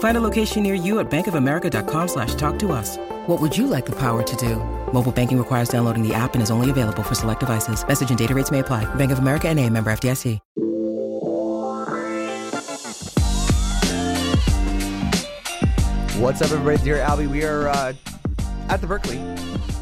Find 0.00 0.16
a 0.16 0.20
location 0.20 0.62
near 0.62 0.74
you 0.74 0.98
at 0.98 1.10
bankofamerica.com 1.10 2.08
slash 2.08 2.34
talk 2.34 2.58
to 2.60 2.72
us. 2.72 2.96
What 3.26 3.40
would 3.40 3.56
you 3.56 3.66
like 3.66 3.86
the 3.86 3.96
power 3.96 4.22
to 4.22 4.36
do? 4.36 4.56
Mobile 4.92 5.12
banking 5.12 5.38
requires 5.38 5.68
downloading 5.68 6.06
the 6.06 6.12
app 6.14 6.34
and 6.34 6.42
is 6.42 6.50
only 6.50 6.68
available 6.68 7.02
for 7.02 7.14
select 7.14 7.40
devices. 7.40 7.86
Message 7.86 8.10
and 8.10 8.18
data 8.18 8.34
rates 8.34 8.50
may 8.50 8.58
apply. 8.58 8.92
Bank 8.96 9.12
of 9.12 9.20
America 9.20 9.48
and 9.48 9.58
a 9.58 9.68
member 9.70 9.90
FDIC. 9.90 10.40
What's 16.18 16.42
up, 16.42 16.50
everybody? 16.50 16.82
Dear 16.84 16.98
Albie, 16.98 17.30
we 17.30 17.44
are 17.44 17.68
uh, 17.68 17.94
at 18.68 18.82
the 18.82 18.86
Berkeley, 18.86 19.16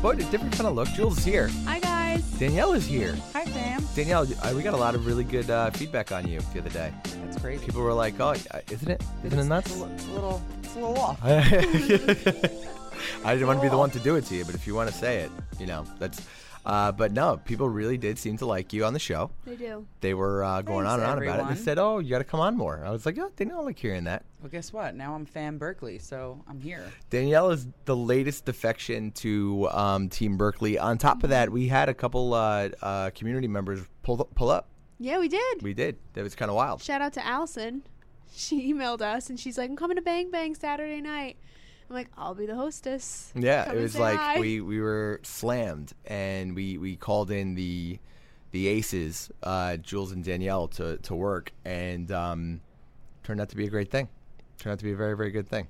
but 0.01 0.21
a 0.21 0.25
different 0.31 0.53
kind 0.53 0.67
of 0.67 0.75
look. 0.75 0.89
Jules 0.91 1.19
is 1.19 1.25
here. 1.25 1.49
Hi 1.65 1.81
guys. 1.81 2.23
Danielle 2.39 2.75
is 2.75 2.87
here. 2.87 3.17
Hi 3.33 3.45
fam. 3.45 3.85
Danielle, 3.97 4.25
uh, 4.43 4.53
we 4.55 4.63
got 4.63 4.73
a 4.75 4.77
lot 4.77 4.95
of 4.95 5.05
really 5.05 5.25
good 5.25 5.51
uh, 5.51 5.71
feedback 5.73 6.13
on 6.13 6.29
you 6.29 6.41
the 6.53 6.61
other 6.61 6.71
day. 6.71 6.93
That's 7.39 7.45
crazy. 7.45 7.67
People 7.67 7.83
were 7.83 7.93
like, 7.93 8.19
"Oh, 8.19 8.33
isn't 8.33 8.91
it? 8.91 9.01
Isn't 9.23 9.39
it 9.39 9.45
nuts?" 9.45 9.71
It's 9.71 9.81
a, 9.81 9.93
it's 9.95 10.07
a 10.09 10.11
little, 10.11 10.43
it's 10.61 10.75
a 10.75 10.81
little 10.81 10.99
off. 10.99 11.19
I 11.25 11.41
didn't 13.33 13.47
want 13.47 13.61
to 13.61 13.63
be 13.63 13.69
the 13.69 13.79
one 13.79 13.91
to 13.91 14.01
do 14.01 14.17
it 14.17 14.25
to 14.27 14.35
you, 14.35 14.45
but 14.45 14.57
if 14.57 14.67
you 14.67 14.75
want 14.75 14.91
to 14.91 14.95
say 14.95 15.19
it, 15.19 15.31
you 15.61 15.67
know, 15.67 15.85
that's. 16.01 16.27
Uh, 16.67 16.91
but 16.91 17.13
no, 17.13 17.37
people 17.45 17.69
really 17.69 17.97
did 17.97 18.19
seem 18.19 18.37
to 18.37 18.45
like 18.45 18.73
you 18.73 18.85
on 18.85 18.93
the 18.93 18.99
show. 18.99 19.31
They 19.47 19.55
do. 19.55 19.87
They 20.01 20.13
were 20.13 20.43
uh, 20.43 20.61
going 20.63 20.85
Thanks, 20.85 20.95
on 20.95 21.01
and 21.01 21.09
on 21.09 21.23
about 21.23 21.41
it. 21.41 21.55
They 21.55 21.63
said, 21.63 21.79
"Oh, 21.79 22.01
you 22.01 22.11
got 22.11 22.19
to 22.19 22.25
come 22.25 22.41
on 22.41 22.57
more." 22.57 22.83
I 22.85 22.91
was 22.91 23.07
like, 23.07 23.17
"Oh, 23.19 23.31
Danielle, 23.37 23.61
I 23.61 23.63
like 23.63 23.79
hearing 23.79 24.05
that." 24.05 24.25
Well, 24.41 24.51
guess 24.51 24.73
what? 24.73 24.97
Now 24.97 25.15
I'm 25.15 25.25
fan 25.25 25.59
Berkeley, 25.59 26.01
so 26.01 26.43
I'm 26.49 26.59
here. 26.59 26.83
Danielle 27.09 27.51
is 27.51 27.69
the 27.85 27.97
latest 27.97 28.47
defection 28.47 29.13
to 29.13 29.69
um, 29.71 30.09
Team 30.09 30.37
Berkeley. 30.37 30.77
On 30.77 30.99
top 30.99 31.23
of 31.23 31.31
that, 31.31 31.51
we 31.51 31.69
had 31.69 31.89
a 31.89 31.95
couple 31.95 32.35
uh, 32.35 32.71
uh, 32.83 33.11
community 33.11 33.47
members 33.47 33.81
pull 34.03 34.29
pull 34.35 34.51
up. 34.51 34.69
Yeah, 34.99 35.19
we 35.19 35.29
did. 35.29 35.63
We 35.63 35.75
did. 35.75 35.97
That 36.15 36.25
was 36.25 36.35
kind 36.35 36.51
of 36.51 36.57
wild. 36.57 36.83
Shout 36.83 37.01
out 37.01 37.13
to 37.15 37.27
Allison. 37.27 37.83
She 38.31 38.73
emailed 38.75 39.01
us 39.01 39.31
and 39.31 39.41
she's 39.41 39.57
like, 39.57 39.71
"I'm 39.71 39.75
coming 39.77 39.97
to 39.97 40.03
Bang 40.03 40.31
Bang 40.31 40.55
Saturday 40.55 41.01
night." 41.01 41.39
I'm 41.89 41.97
like, 41.97 42.09
"I'll 42.17 42.35
be 42.35 42.45
the 42.45 42.55
hostess." 42.55 43.33
Yeah, 43.35 43.65
Come 43.65 43.79
it 43.79 43.81
was 43.81 43.99
like 43.99 44.19
hi." 44.19 44.39
we, 44.39 44.61
we 44.61 44.81
were 44.83 45.21
slammed, 45.23 45.95
and 46.05 46.55
we, 46.55 46.77
we 46.77 46.97
called 46.97 47.31
in 47.31 47.55
the 47.55 47.99
the 48.51 48.69
aces, 48.69 49.31
uh, 49.43 49.79
Jules 49.79 50.13
and 50.13 50.23
Danielle, 50.23 50.69
to, 50.69 50.99
to 50.99 51.15
work, 51.15 51.53
and 51.65 52.13
um, 52.13 52.61
turned 53.25 53.41
out 53.41 53.49
to 53.49 53.57
be 53.57 53.67
a 53.67 53.71
great 53.71 53.91
thing. 53.91 54.09
Turned 54.59 54.73
out 54.73 54.79
to 54.79 54.85
be 54.85 54.93
a 54.93 54.97
very 54.97 55.17
very 55.17 55.31
good 55.31 55.49
thing. 55.49 55.67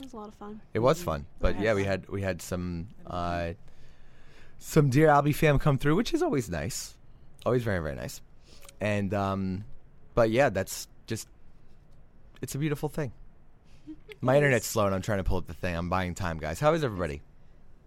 It 0.00 0.06
was 0.06 0.12
a 0.12 0.16
lot 0.16 0.28
of 0.28 0.34
fun. 0.34 0.60
It 0.74 0.80
was 0.80 1.00
fun, 1.00 1.26
but 1.40 1.60
yeah, 1.60 1.74
we 1.74 1.84
had 1.84 2.08
we 2.08 2.22
had 2.22 2.42
some 2.42 2.88
uh, 3.06 3.52
some 4.58 4.90
dear 4.90 5.06
Albie 5.06 5.34
fam 5.34 5.60
come 5.60 5.78
through, 5.78 5.94
which 5.94 6.12
is 6.12 6.20
always 6.20 6.50
nice, 6.50 6.96
always 7.46 7.62
very 7.62 7.78
very 7.78 7.94
nice, 7.94 8.20
and 8.82 9.14
um, 9.14 9.64
but 10.14 10.30
yeah, 10.30 10.50
that's 10.50 10.88
just 11.06 11.28
it's 12.42 12.54
a 12.54 12.58
beautiful 12.58 12.88
thing. 12.88 13.12
My 14.20 14.36
internet's 14.36 14.66
slow, 14.66 14.86
and 14.86 14.94
I'm 14.94 15.02
trying 15.02 15.18
to 15.18 15.24
pull 15.24 15.38
up 15.38 15.46
the 15.46 15.54
thing. 15.54 15.74
I'm 15.74 15.88
buying 15.88 16.14
time, 16.14 16.38
guys. 16.38 16.60
How 16.60 16.72
is 16.74 16.84
everybody? 16.84 17.22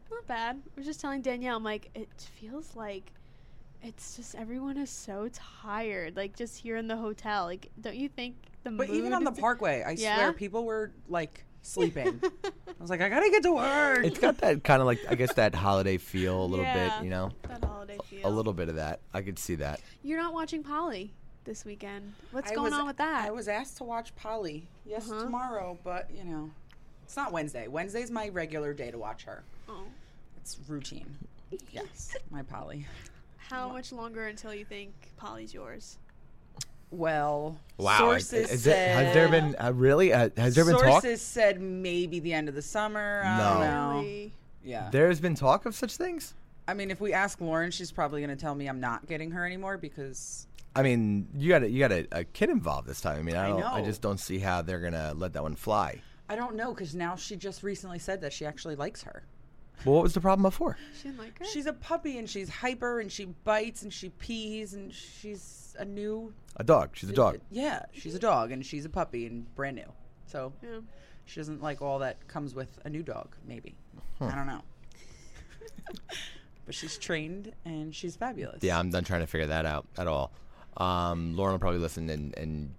Not 0.10 0.26
bad. 0.26 0.56
I 0.56 0.72
was 0.78 0.86
just 0.86 1.00
telling 1.02 1.22
Danielle, 1.22 1.58
I'm 1.58 1.64
like, 1.64 1.90
it 1.96 2.10
feels 2.40 2.76
like 2.76 3.12
it's 3.84 4.16
just 4.16 4.36
everyone 4.36 4.78
is 4.78 4.90
so 4.90 5.30
tired. 5.34 6.16
Like 6.16 6.36
just 6.36 6.58
here 6.58 6.78
in 6.78 6.88
the 6.88 6.98
hotel. 6.98 7.44
Like, 7.46 7.70
don't 7.80 7.96
you 7.96 8.08
think 8.10 8.36
the 8.64 8.72
But 8.72 8.90
even 8.90 9.14
on 9.14 9.24
the 9.26 9.32
Parkway, 9.32 9.84
I 9.84 9.92
Yeah? 9.92 10.16
swear 10.16 10.34
people 10.34 10.64
were 10.64 10.92
like 11.10 11.44
sleeping. 11.66 12.22
I 12.44 12.52
was 12.80 12.90
like, 12.90 13.02
I 13.02 13.10
gotta 13.10 13.30
get 13.30 13.44
to 13.44 13.52
work. 13.54 14.06
It's 14.06 14.20
got 14.20 14.38
that 14.40 14.64
kind 14.64 14.82
of 14.82 14.86
like 14.86 15.00
I 15.10 15.16
guess 15.16 15.34
that 15.34 15.56
holiday 15.56 15.98
feel 15.98 16.44
a 16.44 16.46
little 16.46 16.66
Yeah, 16.66 16.98
bit, 17.00 17.06
you 17.06 17.10
know, 17.10 17.32
that 17.48 17.64
holiday 17.64 17.98
feel. 18.10 18.28
a 18.28 18.30
little 18.30 18.54
bit 18.54 18.70
of 18.70 18.76
that. 18.76 19.00
I 19.14 19.22
could 19.22 19.40
see 19.40 19.56
that. 19.56 19.80
You're 20.04 20.20
not 20.22 20.34
watching 20.34 20.64
Polly 20.64 21.14
this 21.46 21.66
weekend. 21.66 22.14
What's 22.32 22.52
I 22.52 22.56
going 22.56 22.72
was- 22.72 22.80
on 22.80 22.88
with 22.88 22.98
that? 22.98 23.26
I 23.28 23.32
was 23.32 23.48
asked 23.48 23.78
to 23.78 23.84
watch 23.84 24.16
Polly. 24.16 24.68
Yes, 24.86 25.10
Uh-huh. 25.10 25.24
tomorrow, 25.24 25.78
but 25.84 26.10
you 26.16 26.24
know, 26.24 26.52
it's 27.04 27.16
not 27.16 27.32
Wednesday. 27.32 27.68
Wednesday's 27.68 28.12
my 28.12 28.30
regular 28.30 28.74
day 28.74 28.92
to 28.92 28.98
watch 28.98 29.24
her. 29.24 29.44
Oh. 29.70 29.84
It's 30.38 30.58
routine. 30.68 31.18
Yes, 31.72 32.16
my 32.32 32.42
Polly. 32.44 32.86
How 33.38 33.70
much 33.70 33.92
longer 33.92 34.28
until 34.28 34.54
you 34.54 34.66
think 34.66 34.92
Polly's 35.18 35.54
yours? 35.54 35.98
Well, 36.92 37.58
Wow, 37.78 37.98
Sources 37.98 38.50
is 38.52 38.68
it, 38.68 38.76
has 38.78 39.14
there 39.14 39.28
been 39.28 39.56
uh, 39.62 39.72
really? 39.74 40.14
Uh, 40.14 40.30
has 40.38 40.56
there 40.56 40.64
been 40.66 40.76
talk? 40.76 41.02
sources 41.04 41.22
said 41.22 41.60
maybe 41.62 42.20
the 42.20 42.32
end 42.34 42.48
of 42.48 42.56
the 42.56 42.62
summer. 42.62 43.22
I 43.26 43.38
No. 43.38 43.44
don't 43.44 43.60
know. 43.62 44.00
Really? 44.02 44.34
Yeah. 44.64 44.90
There's 44.92 45.20
been 45.20 45.36
talk 45.36 45.66
of 45.66 45.76
such 45.76 45.98
things. 45.98 46.34
I 46.68 46.74
mean, 46.74 46.90
if 46.90 47.00
we 47.02 47.14
ask 47.14 47.40
Lauren, 47.42 47.70
she's 47.72 47.92
probably 47.92 48.22
going 48.22 48.36
to 48.36 48.42
tell 48.42 48.56
me 48.56 48.68
I'm 48.68 48.80
not 48.80 49.08
getting 49.08 49.32
her 49.32 49.46
anymore 49.46 49.78
because 49.78 50.48
I 50.76 50.84
mean, 50.84 51.28
you 51.38 51.50
got 51.50 51.64
a, 51.64 51.70
you 51.70 51.80
got 51.80 51.92
a, 51.92 52.08
a 52.12 52.24
kid 52.24 52.50
involved 52.50 52.88
this 52.88 53.02
time. 53.02 53.20
I 53.20 53.22
mean, 53.24 53.36
I 53.36 53.46
I 53.46 53.50
don't. 53.50 53.64
I 53.64 53.80
know. 53.80 53.86
just 53.86 54.02
don't 54.02 54.20
see 54.20 54.40
how 54.40 54.62
they're 54.62 54.80
gonna 54.80 55.14
let 55.16 55.34
that 55.34 55.44
one 55.44 55.56
fly. 55.56 56.02
I 56.30 56.36
don't 56.36 56.56
know 56.56 56.74
because 56.74 56.96
now 56.96 57.16
she 57.16 57.36
just 57.36 57.62
recently 57.62 58.00
said 58.00 58.22
that 58.22 58.34
she 58.34 58.46
actually 58.46 58.76
likes 58.76 59.04
her. 59.04 59.24
Well, 59.84 59.96
what 59.96 60.04
was 60.04 60.14
the 60.14 60.22
problem 60.22 60.42
before? 60.44 60.78
She 60.98 61.10
didn't 61.10 61.20
like 61.20 61.38
her. 61.40 61.46
She's 61.46 61.66
a 61.66 61.74
puppy 61.74 62.18
and 62.18 62.28
she's 62.30 62.50
hyper 62.50 63.00
and 63.02 63.12
she 63.12 63.26
bites 63.26 63.84
and 63.84 63.94
she 63.94 64.10
pees 64.10 64.74
and 64.74 64.92
she's 64.94 65.65
a 65.78 65.86
new 65.86 66.34
A 66.58 66.64
dog. 66.64 66.92
She's 66.94 67.10
a 67.10 67.14
dog. 67.14 67.40
Yeah, 67.52 67.84
she's 67.94 68.16
a 68.16 68.20
dog 68.20 68.52
and 68.52 68.66
she's 68.66 68.86
a 68.86 68.90
puppy 68.90 69.26
and 69.28 69.54
brand 69.56 69.76
new. 69.78 69.92
So 70.28 70.54
Yeah. 70.62 70.80
she 71.26 71.40
doesn't 71.40 71.62
like 71.62 71.82
all 71.82 72.00
that 72.00 72.28
comes 72.28 72.56
with 72.56 72.80
a 72.86 72.90
new 72.90 73.04
dog. 73.04 73.36
Maybe 73.48 73.76
I 74.22 74.34
don't 74.36 74.48
know. 74.48 74.62
but 76.66 76.74
she's 76.76 76.98
trained 76.98 77.52
and 77.66 77.94
she's 77.94 78.16
fabulous. 78.16 78.64
Yeah, 78.64 78.80
I'm 78.80 78.90
done 78.90 79.04
trying 79.04 79.22
to 79.22 79.28
figure 79.28 79.48
that 79.48 79.66
out 79.66 79.86
at 79.98 80.08
all. 80.08 80.32
Um, 80.78 81.36
Lauren 81.36 81.54
will 81.54 81.60
probably 81.60 81.80
listen 81.80 82.10
and, 82.10 82.36
and 82.38 82.74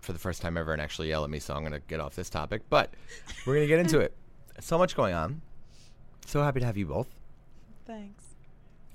for 0.00 0.12
the 0.12 0.18
first 0.18 0.42
time 0.42 0.56
ever 0.56 0.72
and 0.72 0.82
actually 0.82 1.08
yell 1.08 1.24
at 1.24 1.30
me, 1.30 1.38
so 1.38 1.54
I'm 1.54 1.62
gonna 1.62 1.80
get 1.80 2.00
off 2.00 2.14
this 2.14 2.28
topic. 2.30 2.62
But 2.68 2.92
we're 3.46 3.54
gonna 3.54 3.66
get 3.66 3.78
into 3.80 4.00
it. 4.00 4.14
So 4.60 4.76
much 4.76 4.94
going 4.94 5.14
on. 5.14 5.40
So 6.26 6.42
happy 6.42 6.60
to 6.60 6.66
have 6.66 6.76
you 6.76 6.84
both. 6.84 7.08
Thanks. 7.86 8.22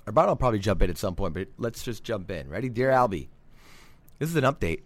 Urbano 0.06 0.28
will 0.28 0.36
probably 0.36 0.60
jump 0.60 0.80
in 0.82 0.88
at 0.88 0.96
some 0.96 1.16
point, 1.16 1.34
but 1.34 1.48
let's 1.58 1.82
just 1.82 2.04
jump 2.04 2.30
in. 2.30 2.48
Ready, 2.48 2.68
dear 2.68 2.90
Albie? 2.90 3.26
This 4.18 4.30
is 4.30 4.36
an 4.36 4.44
update. 4.44 4.80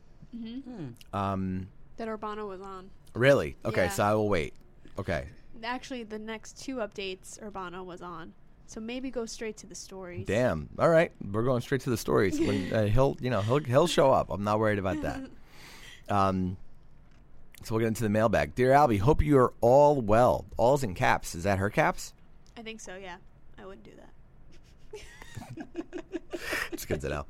Um, 1.12 1.68
that 1.96 2.08
Urbano 2.08 2.48
was 2.48 2.60
on. 2.60 2.90
really? 3.14 3.56
Okay, 3.64 3.84
Yeah. 3.84 3.90
so 3.90 4.04
I 4.04 4.14
will 4.14 4.28
wait. 4.28 4.54
Okay. 4.98 5.26
Actually, 5.62 6.02
the 6.04 6.18
next 6.18 6.60
two 6.62 6.76
updates 6.76 7.38
Urbano 7.40 7.84
was 7.84 8.02
on. 8.02 8.32
So 8.66 8.80
maybe 8.80 9.10
go 9.10 9.26
straight 9.26 9.56
to 9.58 9.66
the 9.66 9.74
stories. 9.74 10.26
Damn. 10.26 10.68
All 10.78 10.88
right, 10.88 11.12
we're 11.30 11.42
going 11.44 11.60
straight 11.60 11.82
to 11.82 11.90
the 11.90 11.96
stories. 11.96 12.40
When, 12.40 12.72
uh, 12.72 12.86
he'll, 12.94 13.16
you 13.20 13.28
know, 13.30 13.42
he'll 13.42 13.58
he'll 13.58 13.86
show 13.86 14.10
up. 14.10 14.30
I'm 14.30 14.44
not 14.44 14.58
worried 14.58 14.78
about 14.78 15.02
that. 15.02 15.20
Um, 16.08 16.56
so 17.62 17.74
we'll 17.74 17.78
get 17.80 17.86
into 17.88 18.02
the 18.02 18.10
mailbag. 18.10 18.54
Dear 18.56 18.70
Albie, 18.72 18.98
hope 18.98 19.22
you 19.22 19.38
are 19.38 19.52
all 19.60 20.00
well. 20.00 20.44
All's 20.58 20.82
in 20.82 20.94
caps. 20.94 21.34
Is 21.36 21.44
that 21.44 21.58
her 21.58 21.70
caps? 21.70 22.12
I 22.56 22.62
think 22.62 22.80
so. 22.80 22.96
Yeah, 22.96 23.16
I 23.58 23.64
wouldn't 23.64 23.84
do 23.84 23.92
that. 23.96 25.00
It's 26.72 26.84
good 26.84 27.00
to 27.02 27.08
know. 27.08 27.26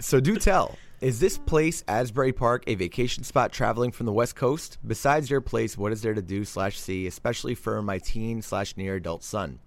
So 0.00 0.20
do 0.20 0.36
tell. 0.36 0.76
Is 1.00 1.20
this 1.20 1.36
place, 1.38 1.84
Asbury 1.88 2.32
Park, 2.32 2.64
a 2.66 2.74
vacation 2.74 3.22
spot 3.22 3.52
traveling 3.52 3.92
from 3.92 4.06
the 4.06 4.12
West 4.12 4.34
Coast? 4.34 4.78
Besides 4.86 5.30
your 5.30 5.40
place, 5.42 5.76
what 5.76 5.92
is 5.92 6.00
there 6.02 6.14
to 6.14 6.22
do 6.22 6.44
slash 6.44 6.78
see, 6.78 7.06
especially 7.06 7.54
for 7.54 7.80
my 7.82 7.98
teen 7.98 8.40
slash 8.40 8.76
near 8.76 8.94
adult 8.96 9.22
son? 9.22 9.58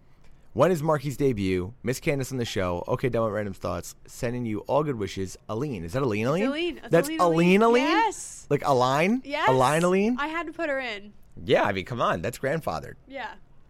When 0.54 0.72
is 0.72 0.82
Marky's 0.82 1.18
debut? 1.18 1.74
Miss 1.84 2.00
Candace 2.00 2.32
on 2.32 2.40
the 2.40 2.46
show. 2.46 2.84
Okay, 2.88 3.10
done 3.10 3.24
with 3.24 3.34
random 3.34 3.54
thoughts. 3.54 3.96
Sending 4.08 4.46
you 4.46 4.60
all 4.62 4.84
good 4.84 4.96
wishes. 4.96 5.38
Aline. 5.48 5.84
Is 5.84 5.94
that 5.94 6.02
Aline 6.02 6.26
Aline? 6.26 6.46
Aline. 6.48 6.78
It's 6.80 6.90
That's 6.90 7.08
Aline 7.10 7.20
Aline 7.22 7.62
Aline. 7.62 7.62
Aline? 7.62 7.84
Yes. 7.92 8.48
Like 8.50 8.64
Aline? 8.66 9.22
Yes. 9.24 9.48
Aline 9.50 9.84
Aline? 9.84 10.18
I 10.20 10.28
had 10.28 10.48
to 10.48 10.54
put 10.54 10.70
her 10.70 10.80
in. 10.80 11.14
yeah, 11.46 11.64
I 11.64 11.72
mean, 11.72 11.86
come 11.86 12.02
on. 12.02 12.24
That's 12.24 12.40
grandfathered. 12.40 12.96
Yeah. 13.08 13.30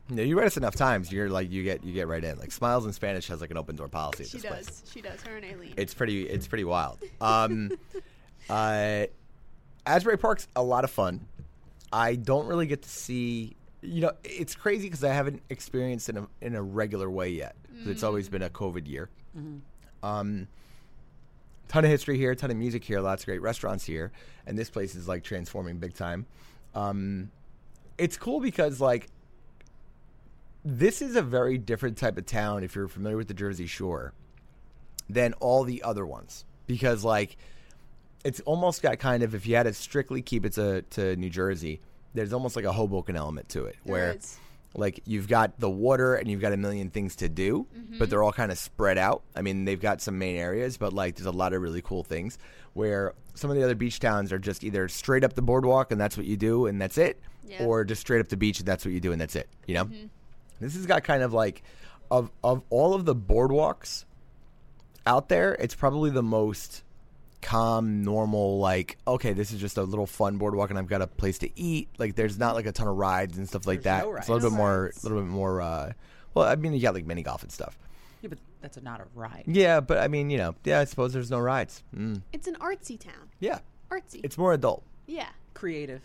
No, 0.09 0.23
you 0.23 0.37
read 0.37 0.47
us 0.47 0.57
enough 0.57 0.75
times, 0.75 1.11
you're 1.11 1.29
like 1.29 1.51
you 1.51 1.63
get 1.63 1.83
you 1.83 1.93
get 1.93 2.07
right 2.07 2.23
in. 2.23 2.37
Like 2.39 2.51
Smiles 2.51 2.85
in 2.85 2.93
Spanish 2.93 3.27
has 3.27 3.41
like 3.41 3.51
an 3.51 3.57
open 3.57 3.75
door 3.75 3.87
policy 3.87 4.23
at 4.23 4.29
She 4.29 4.37
this 4.39 4.45
place. 4.45 4.65
does. 4.65 4.83
She 4.91 5.01
does. 5.01 5.21
Her 5.21 5.37
and 5.37 5.45
Aileen. 5.45 5.73
It's 5.77 5.93
pretty 5.93 6.23
it's 6.23 6.47
pretty 6.47 6.63
wild. 6.63 6.99
Um 7.21 7.71
uh 8.49 9.05
Asbury 9.85 10.17
Park's 10.17 10.47
a 10.55 10.63
lot 10.63 10.83
of 10.83 10.91
fun. 10.91 11.25
I 11.91 12.15
don't 12.15 12.47
really 12.47 12.67
get 12.67 12.81
to 12.83 12.89
see 12.89 13.55
you 13.81 14.01
know, 14.01 14.11
it's 14.23 14.55
crazy 14.55 14.87
because 14.87 15.03
I 15.03 15.13
haven't 15.13 15.41
experienced 15.49 16.09
in 16.09 16.17
a 16.17 16.27
in 16.41 16.55
a 16.55 16.61
regular 16.61 17.09
way 17.09 17.29
yet. 17.29 17.55
'Cause 17.77 17.87
It's 17.87 18.03
always 18.03 18.27
been 18.29 18.41
a 18.41 18.49
COVID 18.49 18.87
year. 18.87 19.09
Um 20.03 20.47
ton 21.67 21.85
of 21.85 21.91
history 21.91 22.17
here, 22.17 22.33
ton 22.33 22.49
of 22.49 22.57
music 22.57 22.83
here, 22.83 22.99
lots 22.99 23.21
of 23.21 23.27
great 23.27 23.41
restaurants 23.43 23.85
here, 23.85 24.11
and 24.47 24.57
this 24.57 24.69
place 24.71 24.95
is 24.95 25.07
like 25.07 25.23
transforming 25.23 25.77
big 25.77 25.93
time. 25.93 26.25
Um, 26.73 27.29
it's 27.97 28.17
cool 28.17 28.39
because 28.39 28.81
like 28.81 29.07
this 30.63 31.01
is 31.01 31.15
a 31.15 31.21
very 31.21 31.57
different 31.57 31.97
type 31.97 32.17
of 32.17 32.25
town 32.25 32.63
if 32.63 32.75
you're 32.75 32.87
familiar 32.87 33.17
with 33.17 33.27
the 33.27 33.33
Jersey 33.33 33.65
Shore 33.65 34.13
than 35.09 35.33
all 35.33 35.63
the 35.63 35.81
other 35.83 36.05
ones 36.05 36.45
because 36.67 37.03
like 37.03 37.37
it's 38.23 38.39
almost 38.41 38.81
got 38.81 38.99
kind 38.99 39.23
of 39.23 39.33
if 39.33 39.47
you 39.47 39.55
had 39.55 39.63
to 39.63 39.73
strictly 39.73 40.21
keep 40.21 40.45
it 40.45 40.53
to, 40.53 40.81
to 40.83 41.15
New 41.15 41.29
Jersey, 41.29 41.79
there's 42.13 42.33
almost 42.33 42.55
like 42.55 42.65
a 42.65 42.71
Hoboken 42.71 43.15
element 43.15 43.49
to 43.49 43.65
it 43.65 43.77
There 43.85 43.93
where 43.93 44.13
is. 44.13 44.37
like 44.75 44.99
you've 45.05 45.27
got 45.27 45.59
the 45.59 45.69
water 45.69 46.15
and 46.15 46.29
you've 46.29 46.41
got 46.41 46.51
a 46.53 46.57
million 46.57 46.89
things 46.89 47.15
to 47.17 47.29
do, 47.29 47.65
but 47.71 47.79
mm-hmm. 47.79 48.05
they're 48.05 48.21
all 48.23 48.33
kind 48.33 48.51
of 48.51 48.57
spread 48.57 48.97
out. 48.97 49.23
I 49.35 49.41
mean, 49.41 49.65
they've 49.65 49.79
got 49.79 50.01
some 50.01 50.19
main 50.19 50.35
areas, 50.35 50.77
but 50.77 50.91
like 50.93 51.15
there's 51.15 51.25
a 51.27 51.31
lot 51.31 51.53
of 51.53 51.61
really 51.61 51.81
cool 51.81 52.03
things 52.03 52.37
where 52.73 53.13
some 53.33 53.49
of 53.49 53.55
the 53.55 53.63
other 53.63 53.75
beach 53.75 53.99
towns 53.99 54.31
are 54.33 54.39
just 54.39 54.63
either 54.63 54.87
straight 54.89 55.23
up 55.23 55.33
the 55.33 55.41
boardwalk 55.41 55.91
and 55.91 55.99
that's 55.99 56.17
what 56.17 56.25
you 56.25 56.35
do 56.37 56.65
and 56.65 56.79
that's 56.81 56.97
it, 56.97 57.19
Yeah. 57.47 57.63
or 57.63 57.83
just 57.85 58.01
straight 58.01 58.19
up 58.19 58.27
the 58.27 58.37
beach 58.37 58.59
and 58.59 58.67
that's 58.67 58.85
what 58.85 58.93
you 58.93 58.99
do 58.99 59.11
and 59.13 59.19
that's 59.21 59.35
it. 59.35 59.49
You 59.65 59.75
know, 59.75 59.85
mm-hmm. 59.85 60.07
This 60.59 60.75
has 60.75 60.85
got 60.85 61.03
kind 61.03 61.23
of 61.23 61.33
like 61.33 61.63
of 62.11 62.31
of 62.43 62.63
all 62.69 62.93
of 62.93 63.05
the 63.05 63.15
boardwalks 63.15 64.05
out 65.05 65.29
there, 65.29 65.53
it's 65.55 65.75
probably 65.75 66.09
the 66.11 66.23
most 66.23 66.83
calm, 67.41 68.03
normal, 68.03 68.59
like, 68.59 68.97
okay, 69.07 69.31
this 69.33 69.51
is 69.51 69.59
just 69.61 69.77
a 69.77 69.83
little 69.83 70.05
fun 70.05 70.37
boardwalk 70.37 70.69
and 70.69 70.77
I've 70.77 70.87
got 70.87 71.01
a 71.01 71.07
place 71.07 71.37
to 71.39 71.49
eat. 71.59 71.87
Like 71.97 72.15
there's 72.15 72.37
not 72.37 72.53
like 72.55 72.65
a 72.65 72.71
ton 72.71 72.87
of 72.87 72.97
rides 72.97 73.37
and 73.37 73.47
stuff 73.47 73.65
like 73.65 73.81
There's 73.83 74.01
that. 74.03 74.05
no 74.05 74.15
It's 74.17 74.27
a 74.27 74.33
little 74.33 74.49
rides. 74.49 74.53
bit 74.53 74.57
more 74.57 74.85
a 74.87 74.99
little 75.03 75.21
bit 75.23 75.29
more 75.29 75.61
uh 75.61 75.93
well, 76.33 76.45
I 76.47 76.55
mean 76.55 76.73
you 76.73 76.81
got 76.81 76.93
like 76.93 77.05
mini 77.05 77.23
golf 77.23 77.41
and 77.43 77.51
stuff. 77.51 77.77
Yeah, 78.21 78.27
but 78.29 78.39
that's 78.61 78.75
a, 78.77 78.81
not 78.81 78.99
a 78.99 79.05
ride. 79.15 79.45
Yeah, 79.47 79.79
but 79.79 79.99
I 79.99 80.09
mean, 80.09 80.29
you 80.29 80.37
know, 80.37 80.53
yeah, 80.65 80.79
I 80.81 80.83
suppose 80.83 81.13
there's 81.13 81.31
no 81.31 81.39
rides. 81.39 81.81
Mm. 81.95 82.21
It's 82.33 82.47
an 82.47 82.55
artsy 82.55 82.99
town. 82.99 83.29
Yeah. 83.39 83.59
Artsy. 83.89 84.19
It's 84.23 84.37
more 84.37 84.53
adult. 84.53 84.83
yeah. 85.07 85.29
Creative. 85.53 86.01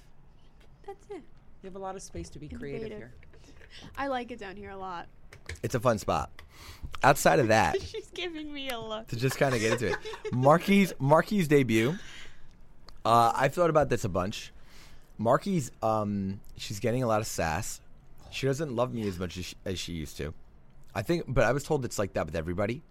That's 0.86 1.04
it. 1.10 1.22
You 1.62 1.64
have 1.68 1.76
a 1.76 1.78
lot 1.80 1.96
of 1.96 2.02
space 2.02 2.28
to 2.30 2.38
be 2.38 2.48
creative 2.48 2.86
Innovative. 2.86 2.98
here. 2.98 3.12
I 3.97 4.09
like 4.09 4.31
it 4.31 4.38
down 4.38 4.56
here 4.56 4.71
a 4.71 4.76
lot. 4.76 5.06
It's 5.62 5.75
a 5.75 5.81
fun 5.81 5.99
spot. 5.99 6.31
Outside 7.03 7.38
of 7.38 7.49
that, 7.49 7.81
She's 7.82 8.09
giving 8.15 8.53
me 8.53 8.71
a 8.71 8.79
look. 8.81 9.09
to 9.09 9.17
just 9.17 9.37
kind 9.37 9.55
of 9.55 9.61
get 9.61 9.73
into 9.73 9.88
it. 9.93 9.97
Marquis 10.32 10.88
Marquis 10.99 11.44
debut. 11.47 11.94
Uh, 13.05 13.32
I've 13.35 13.53
thought 13.53 13.69
about 13.71 13.88
this 13.91 14.05
a 14.05 14.09
bunch. 14.09 14.53
Marquis, 15.19 15.65
um, 15.82 16.41
she's 16.56 16.81
getting 16.81 17.03
a 17.03 17.06
lot 17.06 17.21
of 17.21 17.26
sass. 17.26 17.81
She 18.31 18.47
doesn't 18.47 18.75
love 18.75 18.93
me 18.94 19.06
as 19.06 19.19
much 19.19 19.37
as 19.37 19.44
she, 19.44 19.56
as 19.65 19.79
she 19.79 19.93
used 19.93 20.17
to. 20.17 20.32
I 20.94 21.03
think, 21.03 21.25
but 21.29 21.44
I 21.44 21.53
was 21.53 21.62
told 21.65 21.85
it's 21.85 21.99
like 21.99 22.15
that 22.15 22.26
with 22.26 22.35
everybody. 22.37 22.82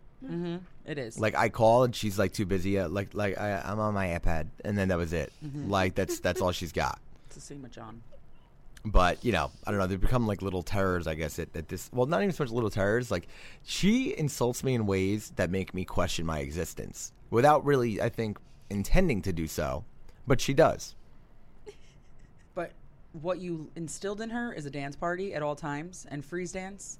It 0.85 0.97
is. 0.97 1.19
Like 1.19 1.35
I 1.35 1.49
call 1.49 1.83
and 1.83 1.93
she's 1.95 2.17
like 2.19 2.31
too 2.33 2.45
busy. 2.45 2.79
Uh, 2.79 2.87
like 2.87 3.13
like 3.13 3.37
I, 3.37 3.61
I'm 3.65 3.79
on 3.79 3.93
my 3.93 4.07
iPad, 4.07 4.47
and 4.63 4.77
then 4.77 4.87
that 4.89 4.97
was 4.97 5.11
it. 5.11 5.33
Like 5.67 5.95
that's 5.95 6.19
that's 6.19 6.39
all 6.41 6.51
she's 6.53 6.71
got. 6.71 6.99
it's 7.25 7.35
the 7.35 7.41
same 7.41 7.61
with 7.61 7.71
John. 7.71 8.01
But 8.85 9.23
you 9.23 9.31
know, 9.31 9.51
I 9.65 9.71
don't 9.71 9.79
know. 9.79 9.87
They 9.87 9.95
become 9.95 10.27
like 10.27 10.41
little 10.41 10.63
terrors, 10.63 11.07
I 11.07 11.15
guess. 11.15 11.39
At, 11.39 11.55
at 11.55 11.67
this, 11.67 11.89
well, 11.93 12.05
not 12.05 12.21
even 12.21 12.33
so 12.33 12.43
much 12.43 12.51
little 12.51 12.69
terrors. 12.69 13.11
Like 13.11 13.27
she 13.63 14.17
insults 14.17 14.63
me 14.63 14.73
in 14.73 14.85
ways 14.85 15.31
that 15.35 15.49
make 15.49 15.73
me 15.73 15.85
question 15.85 16.25
my 16.25 16.39
existence, 16.39 17.13
without 17.29 17.65
really, 17.65 18.01
I 18.01 18.09
think, 18.09 18.37
intending 18.69 19.21
to 19.23 19.33
do 19.33 19.47
so. 19.47 19.85
But 20.27 20.39
she 20.39 20.53
does. 20.53 20.95
But 22.55 22.71
what 23.21 23.39
you 23.39 23.69
instilled 23.75 24.21
in 24.21 24.29
her 24.29 24.53
is 24.53 24.65
a 24.65 24.71
dance 24.71 24.95
party 24.95 25.33
at 25.33 25.43
all 25.43 25.55
times 25.55 26.05
and 26.09 26.23
freeze 26.23 26.51
dance, 26.51 26.99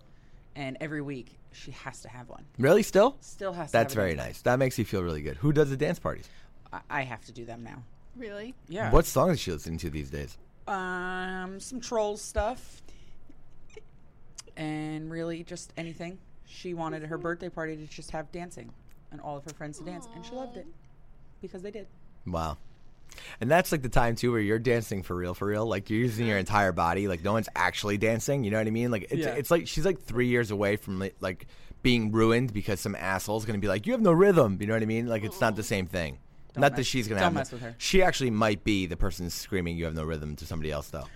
and 0.56 0.78
every 0.82 1.02
week 1.02 1.38
she 1.52 1.72
has 1.72 2.02
to 2.02 2.10
have 2.10 2.30
one. 2.30 2.46
Really, 2.58 2.84
still. 2.84 3.18
Still 3.22 3.54
has 3.54 3.70
to. 3.70 3.74
That's 3.74 3.94
have 3.94 4.02
very 4.02 4.16
dance 4.16 4.28
nice. 4.28 4.42
That 4.42 4.60
makes 4.60 4.78
you 4.78 4.86
feel 4.86 5.04
really 5.04 5.22
good. 5.22 5.38
Who 5.38 5.54
does 5.54 5.70
the 5.70 5.78
dance 5.78 6.00
parties? 6.00 6.30
I, 6.72 6.80
I 6.90 7.02
have 7.04 7.24
to 7.26 7.32
do 7.32 7.46
them 7.46 7.64
now. 7.64 7.84
Really? 8.16 8.54
Yeah. 8.68 8.92
What 8.92 9.06
songs 9.06 9.34
is 9.34 9.40
she 9.40 9.52
listening 9.52 9.80
to 9.80 9.90
these 9.90 10.10
days? 10.10 10.38
Um, 10.68 11.60
some 11.60 11.80
troll 11.82 12.16
stuff, 12.18 12.82
and 14.56 15.12
really 15.12 15.44
just 15.44 15.74
anything. 15.78 16.18
She 16.46 16.74
wanted 16.74 17.04
her 17.04 17.18
birthday 17.18 17.50
party 17.50 17.76
to 17.76 17.86
just 17.88 18.12
have 18.12 18.32
dancing, 18.32 18.72
and 19.12 19.20
all 19.22 19.38
of 19.38 19.44
her 19.46 19.52
friends 19.54 19.80
to 19.80 19.84
dance, 19.84 20.08
and 20.16 20.26
she 20.26 20.32
loved 20.32 20.58
it 20.58 20.68
because 21.42 21.62
they 21.62 21.72
did. 21.72 21.88
Wow. 22.26 22.58
And 23.42 23.52
that's 23.52 23.72
like 23.72 23.82
the 23.84 23.90
time 23.90 24.16
too 24.16 24.32
where 24.32 24.42
you're 24.42 24.58
dancing 24.60 25.04
for 25.04 25.16
real, 25.16 25.34
for 25.34 25.46
real. 25.48 25.66
Like 25.68 25.90
you're 25.90 26.00
using 26.00 26.26
your 26.26 26.38
entire 26.38 26.72
body. 26.72 27.08
Like 27.08 27.24
no 27.24 27.34
one's 27.34 27.50
actually 27.56 27.98
dancing. 27.98 28.44
You 28.44 28.50
know 28.52 28.58
what 28.58 28.66
I 28.66 28.72
mean? 28.72 28.90
Like 28.90 29.08
it's, 29.12 29.26
Yeah. 29.26 29.34
it's 29.34 29.52
like 29.52 29.68
she's 29.68 29.86
like 29.86 30.02
three 30.02 30.28
years 30.28 30.50
away 30.50 30.78
from 30.78 31.00
like, 31.00 31.16
like 31.20 31.46
being 31.84 32.12
ruined 32.12 32.54
because 32.54 32.80
some 32.80 32.96
asshole's 32.96 33.46
gonna 33.46 33.60
be 33.60 33.68
like, 33.68 33.86
"You 33.86 33.92
have 33.94 34.02
no 34.02 34.14
rhythm." 34.14 34.58
You 34.60 34.68
know 34.68 34.74
what 34.74 34.82
I 34.82 34.86
mean? 34.88 35.06
Like 35.08 35.24
it's 35.24 35.40
not 35.42 35.56
the 35.56 35.64
same 35.64 35.86
thing. 35.86 36.18
Not 36.56 36.76
that 36.76 36.84
she's 36.84 37.08
gonna 37.08 37.20
don't 37.22 37.26
have. 37.26 37.34
mess 37.34 37.52
with 37.52 37.62
her. 37.62 37.76
She 37.78 38.04
actually 38.04 38.32
might 38.32 38.64
be 38.64 38.86
the 38.86 38.98
person 38.98 39.30
screaming, 39.30 39.78
"You 39.78 39.86
have 39.86 39.96
no 39.96 40.04
rhythm" 40.04 40.36
to 40.38 40.46
somebody 40.46 40.72
else 40.72 40.88
though. 40.90 41.08